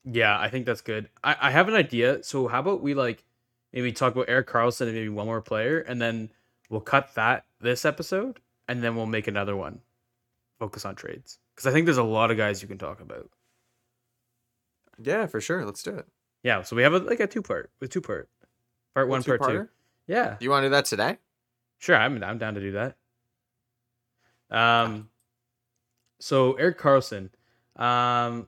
yeah, 0.04 0.38
I 0.38 0.48
think 0.48 0.66
that's 0.66 0.80
good. 0.80 1.08
I, 1.22 1.36
I 1.40 1.50
have 1.50 1.68
an 1.68 1.74
idea. 1.74 2.22
So 2.24 2.48
how 2.48 2.60
about 2.60 2.82
we 2.82 2.94
like 2.94 3.24
maybe 3.72 3.92
talk 3.92 4.12
about 4.14 4.28
Erik 4.28 4.48
Karlsson 4.48 4.82
and 4.86 4.94
maybe 4.94 5.08
one 5.08 5.26
more 5.26 5.40
player, 5.40 5.78
and 5.80 6.00
then 6.02 6.30
we'll 6.68 6.80
cut 6.80 7.14
that 7.14 7.44
this 7.60 7.84
episode, 7.84 8.40
and 8.68 8.82
then 8.82 8.96
we'll 8.96 9.06
make 9.06 9.28
another 9.28 9.56
one. 9.56 9.80
Focus 10.62 10.84
on 10.84 10.94
trades 10.94 11.40
because 11.56 11.66
I 11.66 11.72
think 11.72 11.86
there's 11.86 11.98
a 11.98 12.04
lot 12.04 12.30
of 12.30 12.36
guys 12.36 12.62
you 12.62 12.68
can 12.68 12.78
talk 12.78 13.00
about. 13.00 13.28
Yeah, 15.02 15.26
for 15.26 15.40
sure. 15.40 15.66
Let's 15.66 15.82
do 15.82 15.96
it. 15.96 16.06
Yeah, 16.44 16.62
so 16.62 16.76
we 16.76 16.84
have 16.84 16.92
a, 16.94 17.00
like 17.00 17.18
a 17.18 17.26
two 17.26 17.42
part, 17.42 17.72
a 17.80 17.88
two 17.88 18.00
part, 18.00 18.28
part 18.94 19.08
one, 19.08 19.24
part 19.24 19.42
two. 19.42 19.68
Yeah, 20.06 20.36
Do 20.38 20.44
you 20.44 20.50
want 20.50 20.62
to 20.62 20.68
do 20.68 20.70
that 20.70 20.84
today? 20.84 21.18
Sure, 21.80 21.96
I'm 21.96 22.22
I'm 22.22 22.38
down 22.38 22.54
to 22.54 22.60
do 22.60 22.70
that. 22.72 22.96
Um, 24.56 25.08
so 26.20 26.52
Erik 26.52 26.78
Karlsson, 26.78 27.30
um, 27.74 28.46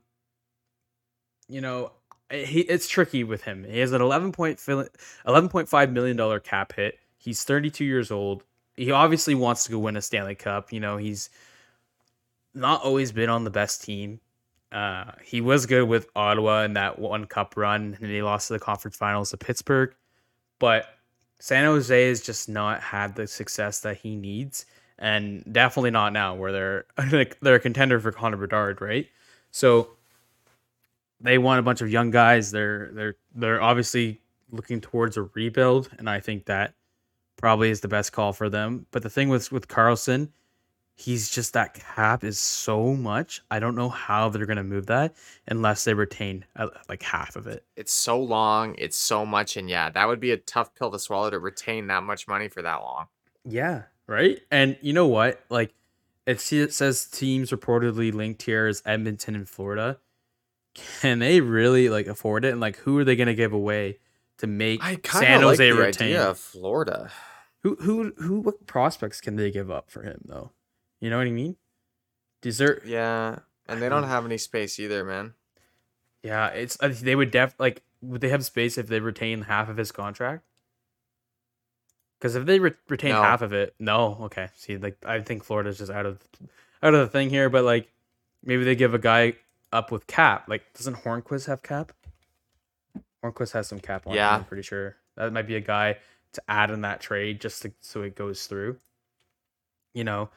you 1.48 1.60
know, 1.60 1.90
he 2.30 2.60
it's 2.60 2.86
tricky 2.88 3.24
with 3.24 3.42
him. 3.42 3.64
He 3.64 3.80
has 3.80 3.90
an 3.90 4.00
11 4.00 4.30
point 4.30 4.58
11.5 4.58 5.90
million 5.90 6.16
dollar 6.16 6.38
cap 6.38 6.74
hit. 6.76 7.00
He's 7.18 7.42
32 7.42 7.84
years 7.84 8.12
old. 8.12 8.44
He 8.76 8.92
obviously 8.92 9.34
wants 9.34 9.64
to 9.64 9.72
go 9.72 9.80
win 9.80 9.96
a 9.96 10.00
Stanley 10.00 10.36
Cup. 10.36 10.72
You 10.72 10.78
know, 10.78 10.96
he's 10.96 11.28
not 12.54 12.82
always 12.82 13.12
been 13.12 13.28
on 13.28 13.44
the 13.44 13.50
best 13.50 13.82
team. 13.82 14.20
Uh, 14.72 15.12
he 15.22 15.40
was 15.40 15.66
good 15.66 15.84
with 15.84 16.08
Ottawa 16.16 16.62
in 16.62 16.74
that 16.74 16.98
one 16.98 17.26
cup 17.26 17.56
run, 17.56 17.96
and 18.00 18.10
he 18.10 18.22
lost 18.22 18.48
to 18.48 18.54
the 18.54 18.58
conference 18.58 18.96
finals 18.96 19.30
to 19.30 19.36
Pittsburgh. 19.36 19.94
But 20.58 20.86
San 21.38 21.64
Jose 21.64 22.08
has 22.08 22.20
just 22.20 22.48
not 22.48 22.80
had 22.80 23.14
the 23.14 23.26
success 23.26 23.80
that 23.80 23.98
he 23.98 24.16
needs, 24.16 24.66
and 24.98 25.44
definitely 25.52 25.90
not 25.90 26.12
now, 26.12 26.34
where 26.34 26.52
they're 26.52 26.84
they're 27.40 27.54
a 27.56 27.60
contender 27.60 28.00
for 28.00 28.12
Connor 28.12 28.36
Bedard, 28.36 28.80
right? 28.80 29.06
So 29.50 29.90
they 31.20 31.38
want 31.38 31.60
a 31.60 31.62
bunch 31.62 31.80
of 31.80 31.90
young 31.90 32.10
guys. 32.10 32.50
They're 32.50 32.90
they're 32.92 33.16
they're 33.34 33.62
obviously 33.62 34.20
looking 34.50 34.80
towards 34.80 35.16
a 35.16 35.22
rebuild, 35.34 35.90
and 35.98 36.08
I 36.08 36.20
think 36.20 36.46
that 36.46 36.74
probably 37.36 37.70
is 37.70 37.80
the 37.80 37.88
best 37.88 38.12
call 38.12 38.32
for 38.32 38.48
them. 38.48 38.86
But 38.90 39.02
the 39.02 39.10
thing 39.10 39.28
with 39.28 39.52
with 39.52 39.68
Karlsson, 39.68 40.30
he's 40.94 41.30
just 41.30 41.52
that 41.52 41.74
cap 41.74 42.24
is 42.24 42.38
so 42.38 42.94
much. 42.94 43.42
I 43.50 43.58
don't 43.58 43.74
know 43.74 43.88
how 43.88 44.28
they're 44.28 44.46
gonna 44.46 44.64
move 44.64 44.86
that 44.86 45.14
unless 45.48 45.84
they 45.84 45.94
retain 45.94 46.44
uh, 46.56 46.68
like 46.88 47.02
half 47.02 47.36
of 47.36 47.46
it. 47.46 47.64
it's 47.76 47.92
so 47.92 48.20
long, 48.20 48.74
it's 48.78 48.96
so 48.96 49.24
much, 49.26 49.56
and 49.56 49.68
yeah, 49.68 49.90
that 49.90 50.06
would 50.06 50.20
be 50.20 50.30
a 50.30 50.36
tough 50.36 50.74
pill 50.74 50.90
to 50.90 50.98
swallow 50.98 51.30
to 51.30 51.38
retain 51.38 51.86
that 51.88 52.02
much 52.02 52.28
money 52.28 52.48
for 52.48 52.62
that 52.62 52.76
long. 52.82 53.06
Yeah. 53.44 53.82
Right. 54.06 54.40
And 54.50 54.76
you 54.82 54.92
know 54.92 55.06
what? 55.06 55.42
Like, 55.48 55.74
it, 56.26 56.40
says 56.40 57.06
teams 57.06 57.50
reportedly 57.50 58.12
linked 58.12 58.42
here 58.42 58.66
is 58.66 58.82
Edmonton 58.84 59.34
and 59.34 59.48
Florida. 59.48 59.98
Can 60.74 61.20
they 61.20 61.40
really 61.40 61.88
like 61.88 62.06
afford 62.06 62.44
it? 62.44 62.52
And 62.52 62.60
like, 62.60 62.76
who 62.76 62.98
are 62.98 63.04
they 63.04 63.16
going 63.16 63.28
to 63.28 63.34
give 63.34 63.52
away 63.52 63.98
to 64.38 64.46
make 64.46 64.82
I 64.82 64.98
San 65.04 65.40
like 65.40 65.58
Jose 65.58 65.70
the 65.70 65.76
retain? 65.76 66.08
idea 66.08 66.30
of 66.30 66.38
Florida. 66.38 67.10
Who, 67.62 67.76
who, 67.76 68.12
who? 68.18 68.40
What 68.40 68.66
prospects 68.66 69.20
can 69.20 69.36
they 69.36 69.50
give 69.50 69.70
up 69.70 69.90
for 69.90 70.02
him 70.02 70.20
though? 70.26 70.50
You 71.04 71.10
know 71.10 71.18
what 71.18 71.26
I 71.26 71.32
mean? 71.32 71.56
There? 72.40 72.80
Yeah, 72.86 73.40
and 73.68 73.82
they 73.82 73.90
don't 73.90 74.04
have 74.04 74.24
any 74.24 74.38
space 74.38 74.80
either, 74.80 75.04
man. 75.04 75.34
Yeah, 76.22 76.46
it's 76.48 76.78
I 76.80 76.88
they 76.88 77.14
would 77.14 77.30
def 77.30 77.54
like 77.58 77.82
would 78.00 78.22
they 78.22 78.30
have 78.30 78.42
space 78.42 78.78
if 78.78 78.86
they 78.86 79.00
retain 79.00 79.42
half 79.42 79.68
of 79.68 79.76
his 79.76 79.92
contract? 79.92 80.44
Because 82.18 82.36
if 82.36 82.46
they 82.46 82.58
re- 82.58 82.72
retain 82.88 83.10
No. 83.12 83.20
half 83.20 83.42
of 83.42 83.52
it, 83.52 83.74
no. 83.78 84.16
Okay, 84.22 84.48
see, 84.56 84.78
like 84.78 84.96
I 85.04 85.20
think 85.20 85.44
Florida's 85.44 85.76
just 85.76 85.90
out 85.92 86.06
of 86.06 86.22
out 86.82 86.94
of 86.94 87.00
the 87.00 87.08
thing 87.08 87.28
here, 87.28 87.50
but 87.50 87.64
like 87.64 87.92
maybe 88.42 88.64
they 88.64 88.74
give 88.74 88.94
a 88.94 88.98
guy 88.98 89.34
up 89.70 89.90
with 89.92 90.06
cap. 90.06 90.48
Like, 90.48 90.72
doesn't 90.72 90.96
Hornqvist 90.96 91.48
have 91.48 91.62
cap? 91.62 91.92
Hornqvist 93.22 93.52
has 93.52 93.66
some 93.68 93.78
cap 93.80 94.06
on. 94.06 94.12
him, 94.14 94.16
Yeah. 94.16 94.34
I'm 94.36 94.44
pretty 94.46 94.62
sure 94.62 94.96
that 95.16 95.34
might 95.34 95.46
be 95.46 95.56
a 95.56 95.60
guy 95.60 95.98
to 96.32 96.42
add 96.48 96.70
in 96.70 96.80
that 96.80 97.02
trade 97.02 97.42
just 97.42 97.60
to, 97.60 97.72
so 97.80 98.00
it 98.00 98.14
goes 98.16 98.46
through. 98.46 98.78
You 99.92 100.04
know, 100.04 100.30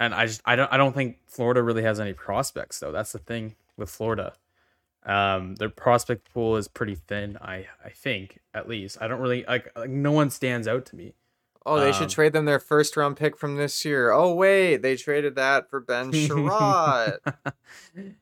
and 0.00 0.12
I 0.12 0.26
just 0.26 0.40
I 0.44 0.56
don't 0.56 0.72
I 0.72 0.76
don't 0.76 0.94
think 0.94 1.18
Florida 1.28 1.62
really 1.62 1.84
has 1.84 2.00
any 2.00 2.12
prospects 2.14 2.80
though. 2.80 2.90
That's 2.90 3.12
the 3.12 3.18
thing 3.20 3.54
with 3.76 3.88
Florida. 3.90 4.32
Um, 5.06 5.54
their 5.54 5.70
prospect 5.70 6.30
pool 6.34 6.56
is 6.56 6.68
pretty 6.68 6.94
thin. 6.96 7.38
I 7.40 7.66
I 7.84 7.90
think 7.90 8.40
at 8.52 8.68
least 8.68 8.98
I 9.00 9.06
don't 9.08 9.20
really 9.20 9.44
like, 9.46 9.70
like 9.76 9.90
no 9.90 10.10
one 10.12 10.30
stands 10.30 10.66
out 10.66 10.84
to 10.86 10.96
me. 10.96 11.14
Oh, 11.66 11.78
they 11.78 11.88
Um, 11.88 11.92
should 11.92 12.08
trade 12.08 12.32
them 12.32 12.46
their 12.46 12.58
first 12.58 12.96
round 12.96 13.16
pick 13.18 13.36
from 13.36 13.56
this 13.56 13.84
year. 13.84 14.10
Oh 14.10 14.34
wait, 14.34 14.78
they 14.78 14.96
traded 14.96 15.36
that 15.36 15.68
for 15.70 15.78
Ben 15.80 16.10
Chiarot. 16.12 17.18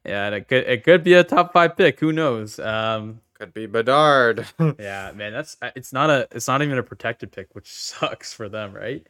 yeah, 0.04 0.26
and 0.26 0.34
it 0.34 0.48
could 0.48 0.64
it 0.66 0.84
could 0.84 1.02
be 1.04 1.14
a 1.14 1.24
top 1.24 1.52
five 1.52 1.76
pick. 1.76 2.00
Who 2.00 2.12
knows? 2.12 2.58
Um, 2.58 3.20
Could 3.34 3.54
be 3.54 3.66
Bedard. 3.66 4.46
yeah, 4.78 5.12
man, 5.14 5.32
that's 5.32 5.56
it's 5.76 5.92
not 5.92 6.10
a 6.10 6.28
it's 6.32 6.48
not 6.48 6.62
even 6.62 6.78
a 6.78 6.82
protected 6.82 7.30
pick, 7.32 7.54
which 7.54 7.72
sucks 7.72 8.32
for 8.32 8.48
them, 8.48 8.72
right? 8.72 9.06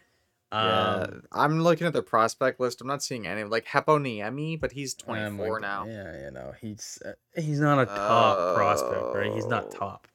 Yeah, 0.53 1.07
Um, 1.09 1.23
I'm 1.31 1.63
looking 1.63 1.87
at 1.87 1.93
the 1.93 2.03
prospect 2.03 2.59
list. 2.59 2.81
I'm 2.81 2.87
not 2.87 3.03
seeing 3.03 3.27
any 3.27 3.45
like 3.45 3.67
Heponiemi, 3.67 4.59
but 4.59 4.73
he's 4.73 4.97
oh 5.07 5.13
my 5.13 5.29
24 5.29 5.61
God, 5.61 5.67
now. 5.67 5.87
Yeah, 5.87 6.25
you 6.25 6.31
know 6.31 6.53
he's 6.61 6.99
uh, 7.05 7.13
he's 7.41 7.61
not 7.61 7.79
a 7.81 7.87
top 7.87 8.55
prospect, 8.57 9.15
right? 9.15 9.33
He's 9.33 9.47
not 9.47 9.67
Oh. 9.67 9.71
top. 9.79 10.09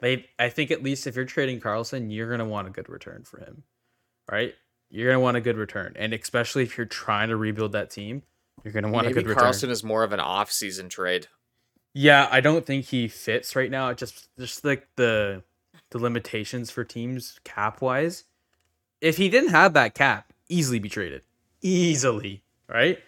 They, 0.00 0.26
I 0.38 0.48
think 0.48 0.70
at 0.72 0.82
least 0.82 1.06
if 1.06 1.14
you're 1.14 1.24
trading 1.24 1.60
Karlsson, 1.60 2.12
you're 2.12 2.28
gonna 2.30 2.44
want 2.44 2.66
a 2.66 2.70
good 2.70 2.88
return 2.88 3.24
for 3.24 3.38
him, 3.38 3.62
right? 4.30 4.54
You're 4.90 5.10
gonna 5.10 5.20
want 5.22 5.36
a 5.36 5.40
good 5.40 5.56
return, 5.56 5.94
and 5.96 6.12
especially 6.12 6.64
if 6.64 6.76
you're 6.76 6.86
trying 6.86 7.28
to 7.28 7.36
rebuild 7.36 7.72
that 7.72 7.88
team, 7.90 8.24
you're 8.64 8.72
gonna 8.72 8.90
want 8.90 9.06
a 9.06 9.10
Maybe 9.10 9.22
good 9.22 9.28
return. 9.28 9.44
Karlsson 9.44 9.70
is 9.70 9.82
more 9.82 10.02
of 10.04 10.12
an 10.12 10.20
off-season 10.20 10.88
trade. 10.90 11.28
Yeah, 11.94 12.28
I 12.30 12.40
don't 12.40 12.66
think 12.66 12.86
he 12.86 13.06
fits 13.08 13.54
right 13.56 13.70
now. 13.70 13.88
It 13.90 13.98
Just 13.98 14.28
just 14.38 14.64
like 14.64 14.88
the 14.96 15.44
the 15.90 15.98
limitations 15.98 16.70
for 16.70 16.84
teams 16.84 17.38
cap 17.44 17.80
wise. 17.80 18.24
If 19.02 19.18
he 19.18 19.28
didn't 19.28 19.50
have 19.50 19.74
that 19.74 19.94
cap, 19.94 20.32
easily 20.48 20.78
be 20.78 20.88
traded. 20.88 21.22
Easily, 21.60 22.42
right? 22.68 22.98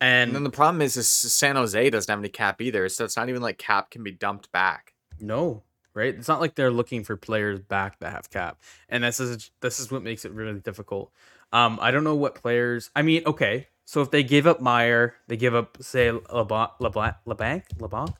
And, 0.00 0.28
And 0.28 0.34
then 0.36 0.44
the 0.44 0.50
problem 0.50 0.80
is, 0.80 0.96
is 0.96 1.08
San 1.08 1.56
Jose 1.56 1.90
doesn't 1.90 2.08
have 2.10 2.20
any 2.20 2.28
cap 2.28 2.60
either, 2.62 2.88
so 2.88 3.04
it's 3.04 3.16
not 3.16 3.28
even 3.28 3.42
like 3.42 3.58
cap 3.58 3.90
can 3.90 4.04
be 4.04 4.12
dumped 4.12 4.52
back. 4.52 4.94
no, 5.18 5.64
right? 5.94 6.14
It's 6.14 6.28
not 6.28 6.40
like 6.40 6.54
they're 6.54 6.70
looking 6.70 7.02
for 7.02 7.16
players 7.16 7.58
back 7.58 7.98
that 7.98 8.12
have 8.12 8.30
cap. 8.30 8.58
And 8.88 9.02
this 9.02 9.18
is 9.18 9.50
this 9.60 9.80
is 9.80 9.90
what 9.90 10.04
makes 10.04 10.24
it 10.24 10.30
really 10.32 10.60
difficult. 10.60 11.10
Um, 11.52 11.78
I 11.82 11.90
don't 11.90 12.04
know 12.04 12.14
what 12.14 12.36
players. 12.36 12.90
I 12.94 13.02
mean, 13.02 13.22
okay, 13.26 13.66
so 13.84 14.00
if 14.02 14.10
they 14.12 14.22
give 14.22 14.46
up 14.46 14.60
Meier, 14.60 15.14
they 15.26 15.36
give 15.36 15.54
up 15.56 15.78
say 15.80 16.10
LeBlanc, 16.12 16.72
LeBlanc, 16.78 17.16
LeBlanc, 17.24 17.64
LeBlanc. 17.80 18.10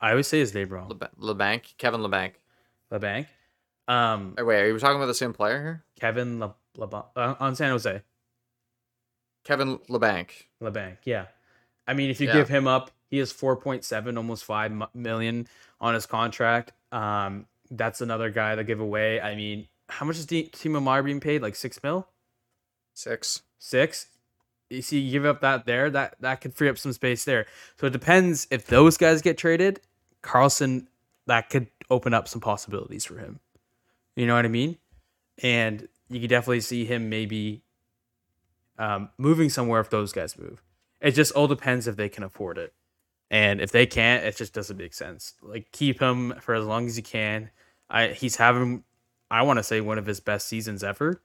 I 0.00 0.10
always 0.10 0.26
say 0.26 0.40
his 0.40 0.52
name 0.54 0.68
wrong. 0.68 0.90
Leb- 0.90 1.14
LeBanc, 1.18 1.76
Kevin 1.78 2.00
LeBanc. 2.00 2.32
LeBlanc. 2.90 3.26
Um, 3.90 4.34
wait, 4.38 4.60
are 4.62 4.68
you 4.68 4.78
talking 4.78 4.96
about 4.96 5.06
the 5.06 5.14
same 5.14 5.32
player 5.32 5.60
here? 5.60 5.84
Kevin 5.98 6.38
Le, 6.38 6.54
uh, 7.16 7.34
on 7.40 7.56
San 7.56 7.70
Jose. 7.70 8.02
Kevin 9.44 9.78
LeBanc. 9.88 10.30
LeBanc, 10.62 10.98
yeah. 11.04 11.26
I 11.88 11.94
mean, 11.94 12.08
if 12.10 12.20
you 12.20 12.28
Yeah. 12.28 12.34
give 12.34 12.48
him 12.48 12.68
up, 12.68 12.92
he 13.08 13.18
has 13.18 13.32
4.7, 13.32 14.16
almost 14.16 14.44
5 14.44 14.72
million 14.94 15.48
on 15.80 15.94
his 15.94 16.06
contract. 16.06 16.72
Um, 16.92 17.46
that's 17.70 18.00
another 18.00 18.30
guy 18.30 18.54
to 18.54 18.62
give 18.62 18.78
away. 18.78 19.20
I 19.20 19.34
mean, 19.34 19.66
how 19.88 20.06
much 20.06 20.18
is 20.18 20.26
D- 20.26 20.50
Timo 20.52 20.80
Meier 20.80 21.02
being 21.02 21.18
paid? 21.18 21.42
Like 21.42 21.56
6 21.56 21.82
mil? 21.82 22.06
Six. 22.94 23.42
6? 23.58 24.06
You 24.68 24.82
see, 24.82 25.00
you 25.00 25.10
give 25.10 25.24
up 25.24 25.40
that 25.40 25.66
there, 25.66 25.90
that 25.90 26.14
that 26.20 26.40
could 26.40 26.54
free 26.54 26.68
up 26.68 26.78
some 26.78 26.92
space 26.92 27.24
there. 27.24 27.46
So 27.80 27.88
it 27.88 27.92
depends 27.92 28.46
if 28.52 28.68
those 28.68 28.96
guys 28.96 29.20
get 29.20 29.36
traded, 29.36 29.80
Karlsson 30.22 30.86
that 31.26 31.50
could 31.50 31.66
open 31.90 32.14
up 32.14 32.28
some 32.28 32.40
possibilities 32.40 33.04
for 33.04 33.18
him. 33.18 33.40
You 34.20 34.26
know 34.26 34.34
what 34.34 34.44
I 34.44 34.48
mean? 34.48 34.76
And 35.42 35.88
you 36.10 36.20
can 36.20 36.28
definitely 36.28 36.60
see 36.60 36.84
him 36.84 37.08
maybe 37.08 37.62
um, 38.78 39.08
moving 39.16 39.48
somewhere 39.48 39.80
if 39.80 39.88
those 39.88 40.12
guys 40.12 40.38
move. 40.38 40.62
It 41.00 41.12
just 41.12 41.32
all 41.32 41.48
depends 41.48 41.86
if 41.86 41.96
they 41.96 42.10
can 42.10 42.22
afford 42.22 42.58
it. 42.58 42.74
And 43.30 43.62
if 43.62 43.72
they 43.72 43.86
can't, 43.86 44.22
it 44.22 44.36
just 44.36 44.52
doesn't 44.52 44.76
make 44.76 44.92
sense. 44.92 45.32
Like 45.40 45.72
keep 45.72 46.00
him 46.00 46.34
for 46.38 46.54
as 46.54 46.66
long 46.66 46.84
as 46.84 46.98
you 46.98 47.02
can. 47.02 47.48
I 47.88 48.08
he's 48.08 48.36
having 48.36 48.84
I 49.30 49.40
want 49.40 49.58
to 49.58 49.62
say 49.62 49.80
one 49.80 49.96
of 49.96 50.04
his 50.04 50.20
best 50.20 50.46
seasons 50.46 50.84
ever, 50.84 51.22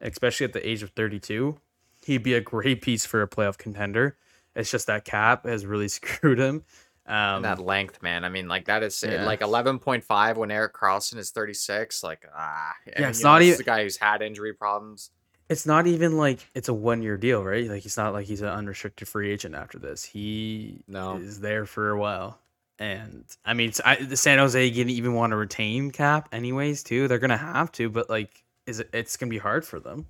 especially 0.00 0.44
at 0.44 0.52
the 0.52 0.68
age 0.68 0.84
of 0.84 0.90
32. 0.90 1.58
He'd 2.04 2.22
be 2.22 2.34
a 2.34 2.40
great 2.40 2.80
piece 2.80 3.04
for 3.04 3.22
a 3.22 3.28
playoff 3.28 3.58
contender. 3.58 4.18
It's 4.54 4.70
just 4.70 4.86
that 4.86 5.04
cap 5.04 5.46
has 5.46 5.66
really 5.66 5.88
screwed 5.88 6.38
him. 6.38 6.62
Um, 7.08 7.42
that 7.42 7.60
length, 7.60 8.02
man. 8.02 8.24
I 8.24 8.28
mean, 8.28 8.48
like 8.48 8.64
that 8.66 8.82
is 8.82 9.02
yeah. 9.06 9.24
like 9.24 9.40
11.5 9.40 10.36
when 10.36 10.50
Erik 10.50 10.74
Karlsson 10.74 11.18
is 11.18 11.30
36. 11.30 12.02
Like, 12.02 12.26
ah, 12.36 12.72
Yeah, 12.86 13.08
it's 13.08 13.22
know, 13.22 13.32
not 13.34 13.38
this 13.40 13.54
even- 13.54 13.60
a 13.60 13.64
guy 13.64 13.82
who's 13.84 13.96
had 13.96 14.22
injury 14.22 14.52
problems. 14.54 15.10
it's 15.48 15.64
not 15.66 15.86
even 15.86 16.16
like 16.16 16.40
it's 16.54 16.68
a 16.68 16.74
one 16.74 17.02
year 17.02 17.16
deal, 17.16 17.44
right? 17.44 17.68
Like 17.68 17.84
it's 17.86 17.96
not 17.96 18.12
like 18.12 18.26
he's 18.26 18.42
an 18.42 18.48
unrestricted 18.48 19.06
free 19.06 19.30
agent 19.30 19.54
after 19.54 19.78
this. 19.78 20.02
He 20.02 20.82
No. 20.88 21.18
is 21.18 21.38
there 21.40 21.64
for 21.66 21.90
a 21.90 21.98
while. 21.98 22.40
And 22.78 23.24
I 23.44 23.54
mean, 23.54 23.72
I, 23.84 23.96
the 23.96 24.16
San 24.16 24.38
Jose 24.38 24.68
didn't 24.70 24.90
even 24.90 25.14
want 25.14 25.30
to 25.30 25.36
retain 25.36 25.92
Cap, 25.92 26.28
anyways. 26.32 26.82
Too, 26.82 27.06
they're 27.08 27.18
gonna 27.20 27.36
have 27.36 27.70
to, 27.72 27.88
but 27.88 28.10
like, 28.10 28.42
is 28.66 28.80
it? 28.80 28.90
It's 28.92 29.16
gonna 29.16 29.30
be 29.30 29.38
hard 29.38 29.64
for 29.64 29.78
them. 29.80 30.06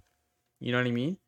You 0.59 0.73
know 0.73 0.79
what 0.79 0.87
I 0.87 0.91
mean? 0.91 1.19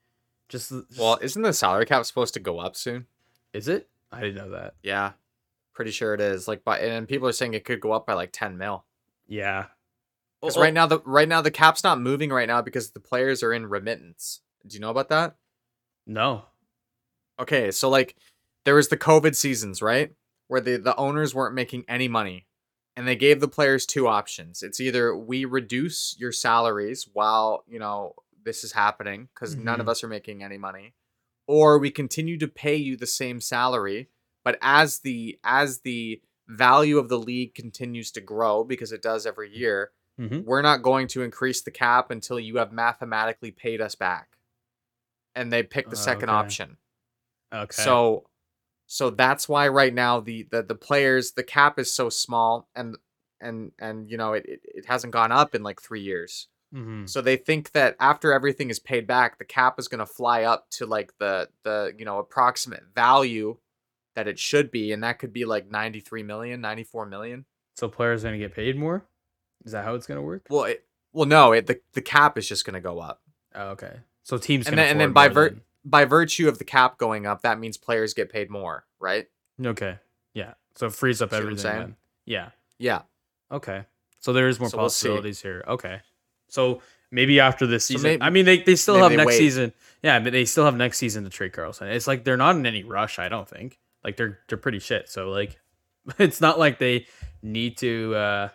Just, 0.48 0.70
just 0.70 0.98
Well, 0.98 1.18
isn't 1.20 1.42
the 1.42 1.52
salary 1.52 1.84
cap 1.84 2.04
supposed 2.06 2.32
to 2.34 2.40
go 2.40 2.58
up 2.58 2.74
soon? 2.74 3.06
is 3.52 3.68
it? 3.68 3.88
I 4.10 4.20
didn't 4.22 4.36
know 4.36 4.50
that. 4.50 4.74
Yeah, 4.82 5.12
pretty 5.78 5.92
sure 5.92 6.12
it 6.12 6.20
is. 6.20 6.48
Like, 6.48 6.64
by 6.64 6.80
and 6.80 7.06
people 7.06 7.28
are 7.28 7.32
saying 7.32 7.54
it 7.54 7.64
could 7.64 7.80
go 7.80 7.92
up 7.92 8.04
by 8.04 8.14
like 8.14 8.30
10 8.32 8.58
mil. 8.58 8.84
Yeah. 9.28 9.66
Because 10.42 10.56
Oh, 10.56 10.60
right 10.60 10.74
now 10.74 10.86
the 10.86 10.98
right 11.04 11.28
now 11.28 11.40
the 11.40 11.52
cap's 11.52 11.84
not 11.84 12.00
moving 12.00 12.30
right 12.30 12.48
now 12.48 12.60
because 12.62 12.90
the 12.90 12.98
players 13.00 13.44
are 13.44 13.52
in 13.52 13.66
remittance. 13.66 14.40
Do 14.66 14.74
you 14.74 14.80
know 14.80 14.90
about 14.90 15.08
that? 15.10 15.36
no. 16.04 16.46
Okay, 17.40 17.70
so 17.70 17.88
like 17.88 18.16
there 18.64 18.74
was 18.74 18.88
the 18.88 18.96
COVID 18.96 19.36
seasons, 19.36 19.80
right? 19.80 20.12
Where 20.48 20.60
the 20.60 20.76
the 20.78 20.96
owners 20.96 21.32
weren't 21.34 21.54
making 21.54 21.84
any 21.88 22.08
money. 22.08 22.46
And 22.96 23.06
they 23.06 23.14
gave 23.14 23.38
the 23.38 23.46
players 23.46 23.86
two 23.86 24.08
options. 24.08 24.60
It's 24.64 24.80
either 24.80 25.16
we 25.16 25.44
reduce 25.44 26.16
your 26.18 26.32
salaries 26.32 27.08
while, 27.12 27.62
you 27.68 27.78
know, 27.78 28.14
this 28.44 28.64
is 28.64 28.72
happening 28.72 29.28
because 29.32 29.54
none 29.54 29.78
of 29.78 29.86
Mhm. 29.86 29.90
us 29.90 30.02
are 30.02 30.08
making 30.08 30.42
any 30.42 30.58
money, 30.58 30.94
or 31.46 31.78
we 31.78 31.92
continue 31.92 32.36
to 32.38 32.48
pay 32.48 32.74
you 32.74 32.96
the 32.96 33.06
same 33.06 33.40
salary, 33.40 34.08
but 34.44 34.58
as 34.62 35.00
the 35.00 35.38
as 35.44 35.80
the 35.80 36.20
value 36.46 36.98
of 36.98 37.08
the 37.08 37.18
league 37.18 37.54
continues 37.54 38.10
to 38.12 38.20
grow 38.20 38.64
because 38.64 38.90
it 38.92 39.02
does 39.02 39.26
every 39.26 39.54
year, 39.54 39.90
Mhm. 40.18 40.44
we're 40.44 40.62
not 40.62 40.82
going 40.82 41.06
to 41.08 41.22
increase 41.22 41.60
the 41.62 41.70
cap 41.70 42.10
until 42.10 42.40
you 42.40 42.56
have 42.56 42.72
mathematically 42.72 43.50
paid 43.50 43.80
us 43.80 43.94
back. 43.94 44.36
And 45.34 45.52
they 45.52 45.62
picked 45.62 45.90
the 45.90 45.96
Oh, 45.96 46.00
second 46.00 46.30
okay. 46.30 46.36
option. 46.38 46.76
Okay. 47.52 47.82
So 47.82 48.24
so 48.86 49.10
that's 49.10 49.48
why 49.48 49.68
right 49.68 49.92
now 49.92 50.20
the, 50.20 50.44
the 50.50 50.62
the 50.62 50.74
players 50.74 51.32
the 51.32 51.42
cap 51.44 51.78
is 51.78 51.92
so 51.92 52.08
small 52.08 52.68
and 52.74 52.96
and 53.40 53.72
and 53.78 54.10
you 54.10 54.16
know 54.16 54.32
it, 54.32 54.46
it, 54.46 54.60
it 54.64 54.86
hasn't 54.86 55.12
gone 55.12 55.30
up 55.30 55.54
in 55.54 55.62
like 55.62 55.80
three 55.80 56.00
years. 56.00 56.48
Mhm. 56.74 57.08
So 57.08 57.20
they 57.20 57.36
think 57.36 57.72
that 57.72 57.94
after 58.00 58.32
everything 58.32 58.70
is 58.70 58.78
paid 58.78 59.06
back, 59.06 59.38
the 59.38 59.44
cap 59.44 59.78
is 59.78 59.88
gonna 59.88 60.06
fly 60.06 60.42
up 60.44 60.70
to 60.72 60.86
like 60.86 61.12
the 61.18 61.48
the 61.62 61.94
you 61.98 62.04
know 62.06 62.18
approximate 62.18 62.84
value 62.94 63.58
that 64.18 64.26
it 64.26 64.36
should 64.38 64.72
be, 64.72 64.90
and 64.90 65.04
that 65.04 65.20
could 65.20 65.32
be 65.32 65.44
like 65.44 65.70
93 65.70 66.24
million, 66.24 66.60
94 66.60 67.06
million. 67.06 67.44
so 67.76 67.88
players 67.88 68.24
are 68.24 68.28
gonna 68.28 68.38
get 68.38 68.52
paid 68.52 68.76
more. 68.76 69.04
Is 69.64 69.70
that 69.70 69.84
how 69.84 69.94
it's 69.94 70.08
gonna 70.08 70.22
work? 70.22 70.46
Well 70.50 70.64
it 70.64 70.84
well 71.12 71.24
no, 71.26 71.52
it 71.52 71.66
the, 71.68 71.80
the 71.92 72.02
cap 72.02 72.36
is 72.36 72.48
just 72.48 72.64
gonna 72.66 72.80
go 72.80 72.98
up. 72.98 73.22
Oh, 73.54 73.68
okay. 73.70 74.00
So 74.24 74.36
teams 74.38 74.66
And 74.66 74.76
then- 74.76 74.88
and 74.88 75.00
then 75.00 75.12
by 75.12 75.28
vir- 75.28 75.50
than- 75.50 75.60
By 75.84 76.04
virtue 76.04 76.48
of 76.48 76.58
the 76.58 76.64
cap 76.64 76.98
going 76.98 77.26
up, 77.26 77.42
that 77.42 77.60
means 77.60 77.76
players 77.78 78.12
get 78.12 78.28
paid 78.28 78.50
more, 78.50 78.84
right? 78.98 79.28
Okay. 79.64 79.98
Yeah. 80.34 80.54
So 80.74 80.86
it 80.88 80.92
frees 80.94 81.22
up 81.22 81.30
See 81.30 81.36
everything. 81.36 81.62
Then. 81.78 81.96
Yeah. 82.26 82.50
Yeah. 82.78 83.02
Okay. 83.52 83.84
So 84.18 84.32
there 84.32 84.48
is 84.48 84.58
more 84.58 84.68
So 84.68 84.76
we'll 84.78 84.86
possibilities 84.86 85.40
here. 85.40 85.62
Okay. 85.68 86.00
So 86.48 86.82
maybe 87.12 87.38
after 87.40 87.66
this 87.66 87.86
So 87.86 87.94
season, 87.94 88.10
maybe- 88.10 88.22
I 88.22 88.30
mean, 88.30 88.44
they, 88.44 88.58
they 88.62 88.74
still 88.76 88.96
have 88.96 89.10
they 89.10 89.16
next 89.16 89.28
wait. 89.28 89.38
season. 89.38 89.72
Yeah, 90.02 90.18
but 90.20 90.32
they 90.32 90.44
still 90.44 90.64
have 90.64 90.76
next 90.76 90.98
season 90.98 91.22
to 91.24 91.30
trade 91.30 91.52
Karlsson. 91.52 91.90
It's 91.94 92.06
like 92.06 92.24
they're 92.24 92.36
not 92.36 92.56
in 92.56 92.66
any 92.66 92.82
rush. 92.84 93.18
I 93.18 93.28
don't 93.28 93.48
think. 93.48 93.78
Like 94.04 94.16
they're 94.16 94.38
they're 94.48 94.58
pretty 94.58 94.78
shit. 94.78 95.08
So 95.08 95.28
like, 95.30 95.58
it's 96.18 96.40
not 96.40 96.58
like 96.58 96.78
they 96.78 97.06
need 97.42 97.76
to 97.78 98.14
uh 98.14 98.48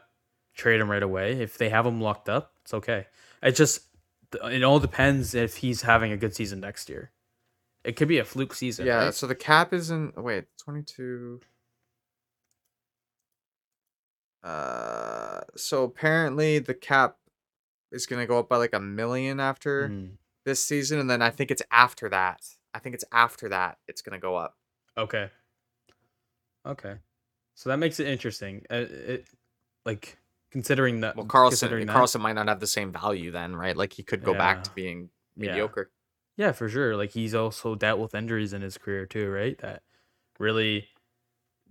trade 0.55 0.79
him 0.81 0.89
right 0.89 1.03
away. 1.03 1.41
If 1.41 1.57
they 1.57 1.69
have 1.69 1.85
him 1.85 1.99
locked 2.01 2.29
up, 2.29 2.53
it's 2.63 2.73
okay. 2.73 3.07
It 3.41 3.51
just 3.55 3.81
it 4.43 4.63
all 4.63 4.79
depends 4.79 5.35
if 5.35 5.57
he's 5.57 5.81
having 5.83 6.11
a 6.11 6.17
good 6.17 6.35
season 6.35 6.59
next 6.59 6.89
year. 6.89 7.11
It 7.83 7.95
could 7.97 8.07
be 8.07 8.17
a 8.19 8.23
fluke 8.25 8.53
season. 8.55 8.85
Yeah, 8.85 9.05
right? 9.05 9.13
so 9.13 9.27
the 9.27 9.35
cap 9.35 9.73
isn't. 9.73 10.17
wait, 10.21 10.45
22 10.63 11.41
uh 14.43 15.41
so 15.55 15.83
apparently 15.83 16.59
the 16.59 16.73
cap 16.73 17.15
is 17.91 18.05
going 18.05 18.21
to 18.21 18.25
go 18.27 18.39
up 18.39 18.49
by 18.49 18.57
like 18.57 18.73
a 18.73 18.79
million 18.79 19.39
after 19.39 19.87
Mhm. 19.89 20.17
this 20.45 20.63
season 20.63 20.99
and 20.99 21.09
then 21.09 21.21
I 21.21 21.29
think 21.29 21.49
it's 21.51 21.61
after 21.71 22.09
that. 22.09 22.41
I 22.73 22.79
think 22.79 22.95
it's 22.95 23.05
after 23.11 23.47
that 23.49 23.77
it's 23.87 24.01
going 24.01 24.13
to 24.13 24.21
go 24.21 24.35
up. 24.35 24.57
Okay. 24.97 25.29
Okay. 26.65 26.95
So 27.55 27.69
that 27.69 27.77
makes 27.77 27.99
it 27.99 28.07
interesting. 28.07 28.65
Uh, 28.69 28.85
it 28.89 29.25
like 29.85 30.17
considering 30.51 31.01
that. 31.01 31.15
Well, 31.15 31.25
Karlsson 31.25 31.49
considering 31.49 31.87
that. 31.87 31.95
Karlsson 31.95 32.21
might 32.21 32.33
not 32.33 32.47
have 32.47 32.59
the 32.59 32.67
same 32.67 32.91
value 32.91 33.31
then, 33.31 33.55
right? 33.55 33.75
Like 33.75 33.93
he 33.93 34.03
could 34.03 34.23
go 34.23 34.33
back 34.33 34.63
to 34.63 34.69
Yeah. 34.69 34.73
being 34.75 35.09
Yeah. 35.35 35.51
mediocre. 35.51 35.91
Yeah, 36.37 36.51
for 36.51 36.69
sure. 36.69 36.95
Like 36.95 37.11
he's 37.11 37.35
also 37.35 37.75
dealt 37.75 37.99
with 37.99 38.15
injuries 38.15 38.53
in 38.53 38.61
his 38.61 38.77
career 38.77 39.05
too, 39.05 39.29
right? 39.29 39.57
That 39.59 39.83
really 40.39 40.87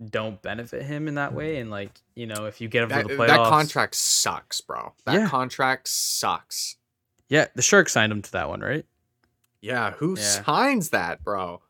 don't 0.09 0.41
benefit 0.41 0.83
him 0.83 1.07
in 1.07 1.15
that 1.15 1.33
way. 1.33 1.57
And 1.59 1.69
like, 1.71 2.01
you 2.15 2.27
know, 2.27 2.45
if 2.45 2.61
you 2.61 2.67
get 2.67 2.83
him 2.83 2.89
That, 2.89 3.03
for 3.03 3.07
the 3.09 3.13
playoffs, 3.15 3.27
that 3.27 3.49
contract 3.49 3.95
sucks, 3.95 4.61
bro. 4.61 4.93
That 5.05 5.13
Yeah. 5.15 5.29
contract 5.29 5.87
sucks. 5.87 6.77
Yeah, 7.29 7.47
the 7.55 7.61
Sharks 7.61 7.93
signed 7.93 8.11
him 8.11 8.21
to 8.21 8.31
that 8.33 8.47
one, 8.49 8.61
right? 8.61 8.85
Yeah, 9.61 9.91
who 9.91 10.17
Yeah. 10.17 10.43
signs 10.43 10.89
that, 10.91 11.23
bro? 11.23 11.61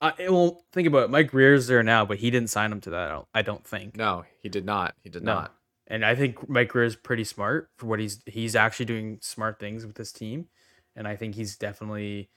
Uh, 0.00 0.12
it- 0.18 0.30
well, 0.32 0.64
think 0.72 0.86
about 0.86 1.04
it. 1.04 1.10
Mike 1.10 1.30
Grier's 1.30 1.66
there 1.66 1.82
now, 1.82 2.04
but 2.04 2.18
he 2.18 2.30
didn't 2.30 2.50
sign 2.50 2.70
him 2.72 2.80
to 2.82 2.90
that. 2.90 3.08
I 3.08 3.12
don't, 3.12 3.28
I 3.34 3.42
don't 3.42 3.64
think. 3.66 3.96
No, 3.96 4.24
he 4.42 4.48
did 4.48 4.64
not. 4.64 4.94
He 5.02 5.08
did 5.08 5.22
No. 5.24 5.34
not. 5.34 5.54
And 5.86 6.04
I 6.04 6.14
think 6.16 6.48
Mike 6.48 6.68
Grier's 6.68 6.96
pretty 6.96 7.24
smart 7.24 7.70
for 7.76 7.86
what 7.86 8.00
he's 8.00 8.20
he's 8.26 8.56
actually 8.56 8.86
doing 8.86 9.18
smart 9.22 9.60
things 9.60 9.86
with 9.86 9.94
this 9.94 10.10
team, 10.12 10.48
and 10.96 11.06
I 11.06 11.14
think 11.16 11.36
he's 11.36 11.56
definitely 11.56 12.28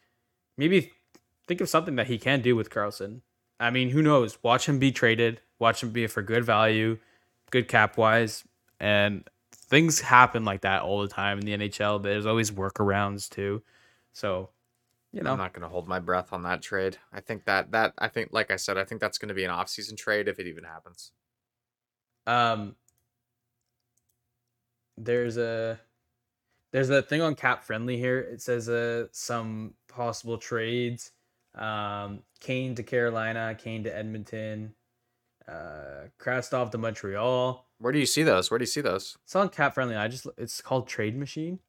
maybe 0.57 0.91
think 1.47 1.60
of 1.60 1.68
something 1.68 1.95
that 1.95 2.07
he 2.07 2.20
can 2.20 2.41
do 2.41 2.55
with 2.55 2.70
Karlsson. 2.70 3.22
I 3.60 3.72
mean, 3.72 3.89
who 3.89 4.01
knows? 4.03 4.38
Watch 4.43 4.68
him 4.70 4.78
be 4.78 4.91
traded. 4.91 5.41
Watch 5.57 5.82
him 5.82 5.89
be 5.91 6.05
for 6.07 6.22
good 6.22 6.45
value, 6.45 6.99
good 7.51 7.68
cap 7.68 7.97
wise, 7.97 8.43
and 8.80 9.28
things 9.51 9.99
happen 9.99 10.45
like 10.45 10.62
that 10.62 10.84
all 10.84 11.01
the 11.01 11.07
time 11.07 11.39
in 11.39 11.45
the 11.45 11.53
NHL. 11.57 12.01
There's 12.03 12.28
always 12.28 12.51
workarounds 12.51 13.28
too. 13.30 13.64
So, 14.14 14.51
you 15.12 15.22
know, 15.24 15.32
I'm 15.32 15.38
not 15.38 15.53
going 15.53 15.64
to 15.64 15.70
hold 15.70 15.88
my 15.88 15.99
breath 15.99 16.32
on 16.34 16.43
that 16.43 16.62
trade. 16.62 16.97
I 17.12 17.22
think 17.22 17.45
that 17.45 17.72
that 17.72 17.93
I 17.97 18.07
think 18.10 18.30
like 18.32 18.51
I 18.51 18.55
said, 18.57 18.78
I 18.78 18.84
think 18.84 19.01
that's 19.01 19.18
going 19.18 19.30
to 19.30 19.34
be 19.36 19.43
an 19.43 19.51
off-season 19.51 19.95
trade 19.97 20.28
if 20.28 20.39
it 20.39 20.47
even 20.47 20.64
happens. 20.64 21.12
um 22.28 22.76
there's 24.97 25.38
a 25.38 25.80
there's 26.72 26.89
a 26.89 27.01
thing 27.01 27.22
on 27.22 27.36
cap 27.36 27.64
friendly 27.64 27.97
here 27.97 28.20
it 28.20 28.41
says 28.41 28.68
uh 28.70 29.05
some 29.12 29.74
possible 29.88 30.38
trades 30.38 31.12
um 31.55 32.22
kane 32.39 32.76
to 32.76 32.84
carolina 32.84 33.55
kane 33.57 33.84
to 33.84 33.95
edmonton 33.95 34.74
uh 35.47 36.07
krastov 36.20 36.70
to 36.72 36.78
montreal 36.78 37.66
Where 37.80 37.93
do 37.93 37.99
you 37.99 38.05
see 38.05 38.24
those? 38.24 38.51
Where 38.51 38.57
do 38.60 38.64
you 38.64 38.68
see 38.68 38.82
those? 38.82 39.18
it's 39.24 39.36
on 39.36 39.49
cap 39.49 39.74
friendly 39.74 39.95
i 39.95 40.07
just 40.07 40.28
it's 40.38 40.62
called 40.62 40.88
trade 40.88 41.18
machine 41.18 41.60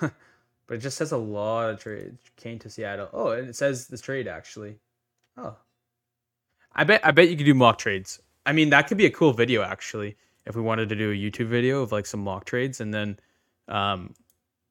but 0.72 0.76
it 0.78 0.80
just 0.82 0.96
says 0.96 1.12
a 1.12 1.18
lot 1.18 1.68
of 1.68 1.78
trades 1.78 2.18
kane 2.36 2.58
to 2.58 2.70
seattle. 2.70 3.06
Oh 3.12 3.32
and 3.32 3.46
it 3.46 3.54
says 3.56 3.88
this 3.88 4.00
trade 4.00 4.26
actually. 4.26 4.78
Oh. 5.36 5.54
I 6.74 6.84
bet 6.84 7.04
i 7.06 7.10
bet 7.10 7.28
you 7.28 7.36
could 7.36 7.44
do 7.44 7.52
mock 7.52 7.76
trades. 7.76 8.20
I 8.46 8.52
mean 8.54 8.70
that 8.70 8.86
could 8.88 8.96
be 8.96 9.04
a 9.04 9.10
cool 9.10 9.34
video 9.34 9.60
actually 9.62 10.16
if 10.46 10.56
we 10.56 10.62
wanted 10.62 10.88
to 10.88 10.96
do 10.96 11.10
a 11.10 11.14
youtube 11.14 11.48
video 11.48 11.82
of 11.82 11.92
like 11.92 12.06
some 12.06 12.20
mock 12.20 12.46
trades 12.46 12.80
and 12.80 12.94
then 12.94 13.18
um 13.68 14.14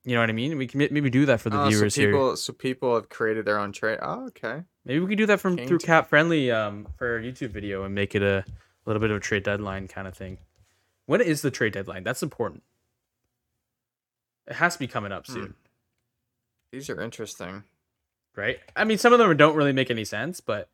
you 0.04 0.16
know 0.16 0.22
what 0.22 0.32
i 0.32 0.34
mean? 0.34 0.58
We 0.58 0.66
can 0.66 0.80
maybe 0.80 1.12
do 1.12 1.28
that 1.28 1.39
for 1.39 1.52
the 1.52 1.62
Oh, 1.62 1.68
viewers 1.70 1.93
so 1.93 2.02
here. 2.02 2.10
people 2.12 2.36
so 2.36 2.52
people 2.54 2.95
have 2.95 3.08
created 3.10 3.45
their 3.45 3.60
own 3.60 3.72
trade. 3.72 3.99
Oh, 4.02 4.26
okay. 4.30 4.64
maybe 4.86 4.99
we 5.02 5.08
could 5.08 5.20
do 5.20 5.28
that 5.28 5.39
from 5.39 5.56
Kane 5.56 5.68
through 5.68 5.78
to- 5.78 5.86
cap 5.86 6.10
friendly 6.10 6.49
um 6.49 6.88
for 6.97 7.14
our 7.14 7.20
youtube 7.20 7.52
video 7.52 7.84
and 7.84 7.93
make 7.93 8.16
it 8.16 8.24
a 8.24 8.43
little 8.88 8.99
bit 8.99 9.12
of 9.12 9.18
a 9.18 9.20
trade 9.20 9.43
deadline 9.43 9.88
kind 9.88 10.08
of 10.08 10.18
thing. 10.18 10.39
When 11.06 11.22
is 11.22 11.43
the 11.43 11.52
trade 11.52 11.74
deadline? 11.74 12.04
That's 12.04 12.24
important. 12.24 12.64
It 14.47 14.54
has 14.56 14.74
to 14.74 14.80
be 14.80 14.88
coming 14.88 15.12
up 15.12 15.28
Hmm. 15.28 15.34
soon 15.34 15.54
These 16.72 16.89
are 16.89 17.01
interesting. 17.01 17.63
right? 18.36 18.59
I 18.76 18.84
mean, 18.86 18.97
some 18.97 19.11
of 19.13 19.19
them 19.19 19.36
don't 19.36 19.55
really 19.55 19.74
make 19.74 19.91
any 19.91 20.05
sense, 20.05 20.39
but 20.39 20.69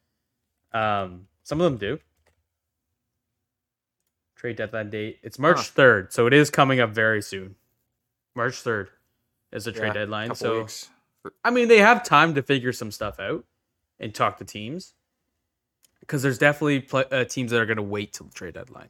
um, 0.73 1.27
some 1.43 1.59
of 1.59 1.65
them 1.71 1.77
do. 1.79 1.99
Trade 4.35 4.57
deadline 4.57 4.89
date. 4.91 5.19
It's 5.23 5.39
March 5.39 5.57
Huh. 5.57 5.63
third, 5.63 6.13
so 6.13 6.27
it 6.27 6.33
is 6.33 6.51
coming 6.51 6.79
up 6.79 6.91
very 6.91 7.21
soon. 7.23 7.55
March 8.35 8.55
third 8.57 8.89
is 9.51 9.65
the 9.65 9.71
trade 9.71 9.87
Yeah, 9.87 9.93
deadline. 9.93 10.35
So 10.35 10.59
weeks. 10.61 10.89
I 11.43 11.49
mean, 11.49 11.67
they 11.67 11.79
have 11.79 12.03
time 12.03 12.35
to 12.35 12.43
figure 12.43 12.71
some 12.71 12.91
stuff 12.91 13.19
out 13.19 13.43
and 13.99 14.13
talk 14.13 14.37
to 14.37 14.45
teams 14.45 14.93
because 16.01 16.21
there's 16.21 16.37
definitely 16.37 16.81
pl- 16.81 17.05
uh, 17.11 17.23
teams 17.25 17.49
that 17.51 17.59
are 17.59 17.65
going 17.65 17.77
to 17.77 17.83
wait 17.83 18.13
till 18.13 18.27
the 18.27 18.33
trade 18.33 18.53
deadline, 18.53 18.89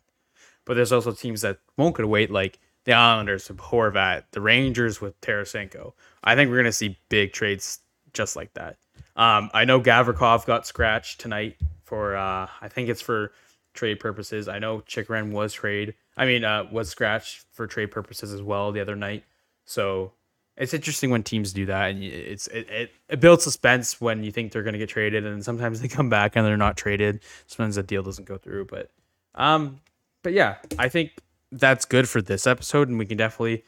but 0.66 0.74
there's 0.74 0.92
also 0.92 1.14
teams 1.14 1.42
that 1.42 1.60
won't 1.78 1.96
going 1.96 2.04
to 2.04 2.10
wait, 2.10 2.30
like 2.30 2.60
the 2.88 2.94
Islanders 2.94 3.50
with 3.50 3.58
Horvat, 3.58 4.24
the 4.32 4.40
Rangers 4.40 5.02
with 5.02 5.20
Tarasenko. 5.20 5.92
I 6.24 6.36
think 6.36 6.50
we're 6.50 6.56
going 6.56 6.66
to 6.66 6.72
see 6.72 6.98
big 7.10 7.34
trades 7.34 7.80
just 8.14 8.38
like 8.38 8.54
that. 8.54 8.78
Um, 9.18 9.52
I 9.54 9.66
know 9.66 9.82
Gavrikov 9.82 10.46
got 10.46 10.66
scratched 10.66 11.20
tonight 11.20 11.58
for 11.84 12.16
uh, 12.16 12.48
I 12.62 12.70
think 12.70 12.88
it's 12.88 13.02
for 13.02 13.34
trade 13.74 14.00
purposes. 14.00 14.48
I 14.48 14.60
know 14.60 14.80
Chychrun 14.88 15.34
was 15.34 15.52
trade. 15.52 15.96
I 16.16 16.26
mean, 16.26 16.46
uh, 16.46 16.64
was 16.72 16.88
scratched 16.88 17.44
for 17.52 17.68
trade 17.68 17.92
purposes 17.92 18.32
as 18.32 18.42
well 18.42 18.72
the 18.72 18.80
other 18.80 18.96
night. 18.96 19.26
So 19.66 20.14
it's 20.56 20.74
interesting 20.74 21.10
when 21.10 21.24
teams 21.24 21.52
do 21.52 21.66
that, 21.66 21.92
and 21.92 22.02
it's 22.02 22.48
it, 22.48 22.70
it, 22.70 22.92
it 23.10 23.20
builds 23.20 23.44
suspense 23.44 24.00
when 24.00 24.24
you 24.24 24.32
think 24.32 24.54
they're 24.54 24.64
going 24.64 24.74
to 24.74 24.80
get 24.80 24.90
traded, 24.90 25.26
and 25.26 25.44
sometimes 25.44 25.82
they 25.82 25.90
come 25.90 26.10
back 26.10 26.38
and 26.38 26.46
they're 26.46 26.56
not 26.56 26.78
traded. 26.78 27.20
Sometimes 27.48 27.76
the 27.76 27.84
deal 27.84 28.02
doesn't 28.02 28.26
go 28.26 28.38
through, 28.38 28.66
but 28.66 28.92
um, 29.36 29.82
but 30.24 30.32
yeah, 30.32 30.56
I 30.80 30.88
think 30.88 31.12
that's 31.52 31.86
good 31.86 32.08
for 32.10 32.22
this 32.22 32.46
episode, 32.48 32.90
and 32.90 33.00
we 33.00 33.06
can 33.06 33.18
definitely 33.18 33.64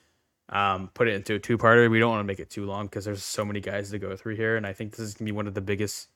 um 0.49 0.89
put 0.93 1.07
it 1.07 1.13
into 1.13 1.35
a 1.35 1.39
two-parter. 1.39 1.89
We 1.89 1.99
don't 1.99 2.09
want 2.09 2.21
to 2.21 2.25
make 2.27 2.39
it 2.39 2.49
too 2.49 2.65
long 2.65 2.87
because 2.87 3.05
there's 3.05 3.23
so 3.23 3.45
many 3.45 3.59
guys 3.59 3.91
to 3.91 3.99
go 3.99 4.15
through 4.15 4.35
here, 4.35 4.57
and 4.57 4.65
I 4.65 4.73
think 4.73 4.91
this 4.91 5.01
is 5.01 5.13
gonna 5.13 5.27
be 5.27 5.31
one 5.31 5.47
of 5.47 5.53
the 5.53 5.61
biggest 5.61 6.09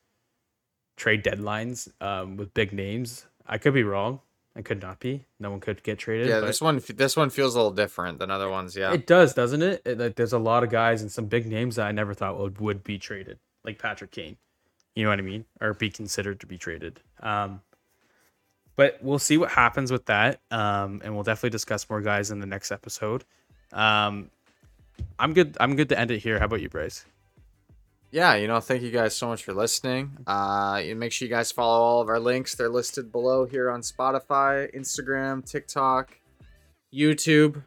trade 0.96 1.24
deadlines 1.24 1.92
um 2.02 2.38
with 2.38 2.54
big 2.54 2.74
names. 2.74 3.26
I 3.46 3.58
could 3.58 3.74
be 3.74 3.84
wrong. 3.84 4.20
I 4.56 4.62
could 4.62 4.82
not 4.82 5.00
be. 5.00 5.26
No 5.40 5.50
one 5.50 5.60
could 5.60 5.82
get 5.82 5.98
traded. 5.98 6.28
Yeah, 6.28 6.40
this 6.40 6.62
one 6.62 6.82
this 6.96 7.18
one 7.18 7.30
feels 7.30 7.56
a 7.56 7.58
little 7.58 7.72
different 7.72 8.20
than 8.20 8.30
other 8.30 8.50
ones. 8.50 8.76
Yeah. 8.76 8.94
it 8.94 9.08
does, 9.08 9.34
doesn't 9.34 9.64
it? 9.64 9.82
it? 9.86 9.98
Like 9.98 10.16
there's 10.16 10.34
a 10.34 10.40
lot 10.40 10.64
of 10.64 10.70
guys 10.70 11.02
and 11.02 11.12
some 11.12 11.26
big 11.26 11.48
names 11.48 11.78
that 11.78 11.88
I 11.88 11.92
never 11.92 12.14
thought 12.14 12.38
would 12.38 12.60
would 12.60 12.84
be 12.84 13.00
traded, 13.00 13.40
like 13.64 13.80
Patrick 13.80 14.12
Kane. 14.12 14.38
You 14.96 15.04
know 15.04 15.10
what 15.10 15.20
I 15.20 15.24
mean? 15.24 15.46
Or 15.60 15.74
be 15.74 15.90
considered 15.90 16.40
to 16.42 16.46
be 16.46 16.60
traded. 16.60 17.00
Um, 17.22 17.62
but 18.76 19.00
we'll 19.02 19.20
see 19.20 19.38
what 19.38 19.52
happens 19.52 19.92
with 19.92 20.06
that. 20.06 20.42
Um, 20.52 21.02
and 21.04 21.14
we'll 21.14 21.24
definitely 21.24 21.52
discuss 21.52 21.90
more 21.90 22.02
guys 22.02 22.32
in 22.32 22.40
the 22.40 22.48
next 22.48 22.72
episode. 22.72 23.24
Um, 23.72 24.30
I'm 25.18 25.34
good. 25.34 25.58
I'm 25.60 25.76
good 25.76 25.90
to 25.90 26.00
end 26.00 26.12
it 26.12 26.20
here. 26.20 26.40
How 26.40 26.46
about 26.46 26.62
you, 26.62 26.70
Bryce? 26.70 27.06
yeah, 28.14 28.36
you 28.36 28.48
know, 28.48 28.60
thank 28.60 28.84
you 28.84 28.92
guys 28.92 29.16
so 29.16 29.28
much 29.28 29.44
for 29.44 29.56
listening. 29.56 30.16
Uh, 30.28 30.80
you 30.86 30.96
make 30.96 31.12
sure 31.12 31.28
you 31.28 31.34
guys 31.34 31.52
follow 31.52 31.82
all 31.82 32.00
of 32.00 32.10
our 32.10 32.20
links. 32.20 32.54
They're 32.54 32.70
listed 32.70 33.12
below 33.12 33.44
here 33.44 33.72
on 33.72 33.82
Spotify, 33.82 34.72
Instagram, 34.76 35.44
TikTok, 35.44 36.16
YouTube. 36.94 37.64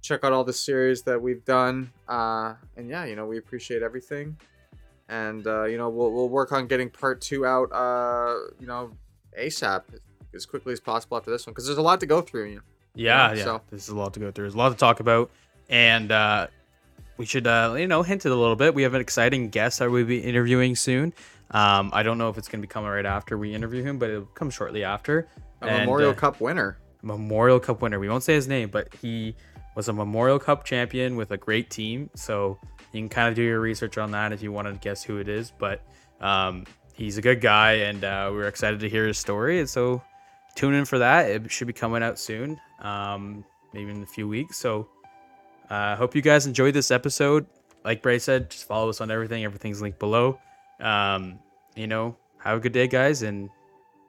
Check 0.00 0.24
out 0.24 0.32
all 0.32 0.42
the 0.42 0.54
series 0.54 1.02
that 1.02 1.20
we've 1.20 1.44
done. 1.44 1.92
Uh, 2.08 2.54
and 2.78 2.88
yeah, 2.88 3.04
you 3.04 3.14
know, 3.14 3.26
we 3.26 3.36
appreciate 3.36 3.82
everything. 3.82 4.38
And 5.10 5.46
uh, 5.46 5.64
you 5.64 5.76
know, 5.76 5.90
we'll 5.90 6.10
we'll 6.12 6.30
work 6.30 6.52
on 6.52 6.66
getting 6.66 6.88
part 6.88 7.20
two 7.20 7.44
out. 7.44 7.70
Uh, 7.70 8.36
you 8.58 8.66
know, 8.66 8.92
ASAP 9.38 9.82
as 10.34 10.46
quickly 10.46 10.72
as 10.72 10.80
possible 10.80 11.16
after 11.16 11.30
this 11.30 11.46
one 11.46 11.52
because 11.52 11.66
there's 11.66 11.78
a 11.78 11.82
lot 11.82 12.00
to 12.00 12.06
go 12.06 12.20
through. 12.20 12.44
You 12.50 12.54
know? 12.56 12.62
Yeah, 12.94 13.30
Yeah, 13.30 13.36
yeah. 13.38 13.44
so- 13.44 13.60
This 13.70 13.82
is 13.84 13.88
a 13.90 13.96
lot 13.96 14.14
to 14.14 14.20
go 14.20 14.30
through. 14.30 14.44
There's 14.44 14.54
a 14.54 14.58
lot 14.58 14.70
to 14.70 14.76
talk 14.76 15.00
about, 15.00 15.30
and 15.68 16.10
uh, 16.12 16.46
we 17.16 17.26
should, 17.26 17.46
uh, 17.46 17.74
you 17.78 17.86
know, 17.86 18.02
hint 18.02 18.26
it 18.26 18.32
a 18.32 18.34
little 18.36 18.56
bit. 18.56 18.74
We 18.74 18.82
have 18.82 18.94
an 18.94 19.00
exciting 19.00 19.48
guest 19.50 19.78
that 19.78 19.90
we'll 19.90 20.06
be 20.06 20.18
interviewing 20.20 20.74
soon. 20.76 21.12
Um, 21.52 21.90
I 21.92 22.02
don't 22.02 22.16
know 22.18 22.28
if 22.28 22.38
it's 22.38 22.48
going 22.48 22.60
to 22.62 22.66
be 22.66 22.70
coming 22.70 22.90
right 22.90 23.04
after 23.06 23.36
we 23.36 23.52
interview 23.54 23.82
him, 23.82 23.98
but 23.98 24.10
it'll 24.10 24.24
come 24.26 24.50
shortly 24.50 24.84
after. 24.84 25.26
A 25.62 25.66
And, 25.66 25.78
Memorial 25.80 26.10
uh, 26.10 26.14
Cup 26.14 26.40
winner. 26.40 26.78
Memorial 27.02 27.58
Cup 27.60 27.82
winner. 27.82 27.98
We 27.98 28.08
won't 28.08 28.22
say 28.22 28.34
his 28.34 28.46
name, 28.48 28.68
but 28.70 28.92
he 28.94 29.34
was 29.74 29.88
a 29.88 29.92
Memorial 29.92 30.38
Cup 30.38 30.64
champion 30.64 31.16
with 31.16 31.30
a 31.32 31.36
great 31.36 31.68
team. 31.70 32.08
So 32.14 32.58
you 32.92 33.00
can 33.00 33.08
kind 33.08 33.28
of 33.28 33.34
do 33.34 33.42
your 33.42 33.60
research 33.60 33.98
on 33.98 34.10
that 34.12 34.32
if 34.32 34.42
you 34.42 34.52
want 34.52 34.68
to 34.68 34.74
guess 34.74 35.02
who 35.02 35.18
it 35.18 35.28
is. 35.28 35.52
But 35.58 35.82
um, 36.20 36.64
he's 36.92 37.18
a 37.18 37.22
good 37.22 37.40
guy, 37.40 37.72
and 37.72 38.04
uh, 38.04 38.30
we're 38.32 38.46
excited 38.48 38.80
to 38.80 38.88
hear 38.88 39.06
his 39.06 39.18
story. 39.18 39.58
And 39.60 39.68
so 39.68 40.02
tune 40.54 40.74
in 40.74 40.84
for 40.84 40.98
that. 40.98 41.30
It 41.30 41.50
should 41.50 41.66
be 41.66 41.72
coming 41.72 42.02
out 42.02 42.18
soon, 42.18 42.60
um, 42.80 43.44
maybe 43.72 43.90
in 43.90 44.02
a 44.02 44.06
few 44.06 44.28
weeks. 44.28 44.56
So 44.58 44.88
I 45.68 45.92
uh, 45.92 45.96
hope 45.96 46.14
you 46.14 46.22
guys 46.22 46.46
enjoyed 46.46 46.74
this 46.74 46.90
episode. 46.90 47.46
Like 47.84 48.02
Bray 48.02 48.18
said, 48.18 48.50
just 48.50 48.66
follow 48.66 48.88
us 48.88 49.00
on 49.00 49.10
everything. 49.10 49.44
Everything's 49.44 49.80
linked 49.80 49.98
below. 49.98 50.38
Um, 50.80 51.38
you 51.76 51.86
know, 51.86 52.16
have 52.38 52.58
a 52.58 52.60
good 52.60 52.72
day, 52.72 52.88
guys. 52.88 53.22
And 53.22 53.48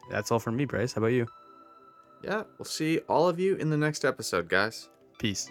that's 0.09 0.31
all 0.31 0.39
from 0.39 0.57
me, 0.57 0.65
Bryce. 0.65 0.93
How 0.93 0.99
about 0.99 1.13
you? 1.13 1.27
Yeah, 2.23 2.43
we'll 2.57 2.65
see 2.65 2.99
all 3.09 3.27
of 3.27 3.39
you 3.39 3.55
in 3.55 3.69
the 3.69 3.77
next 3.77 4.05
episode, 4.05 4.47
guys. 4.47 4.89
Peace. 5.17 5.49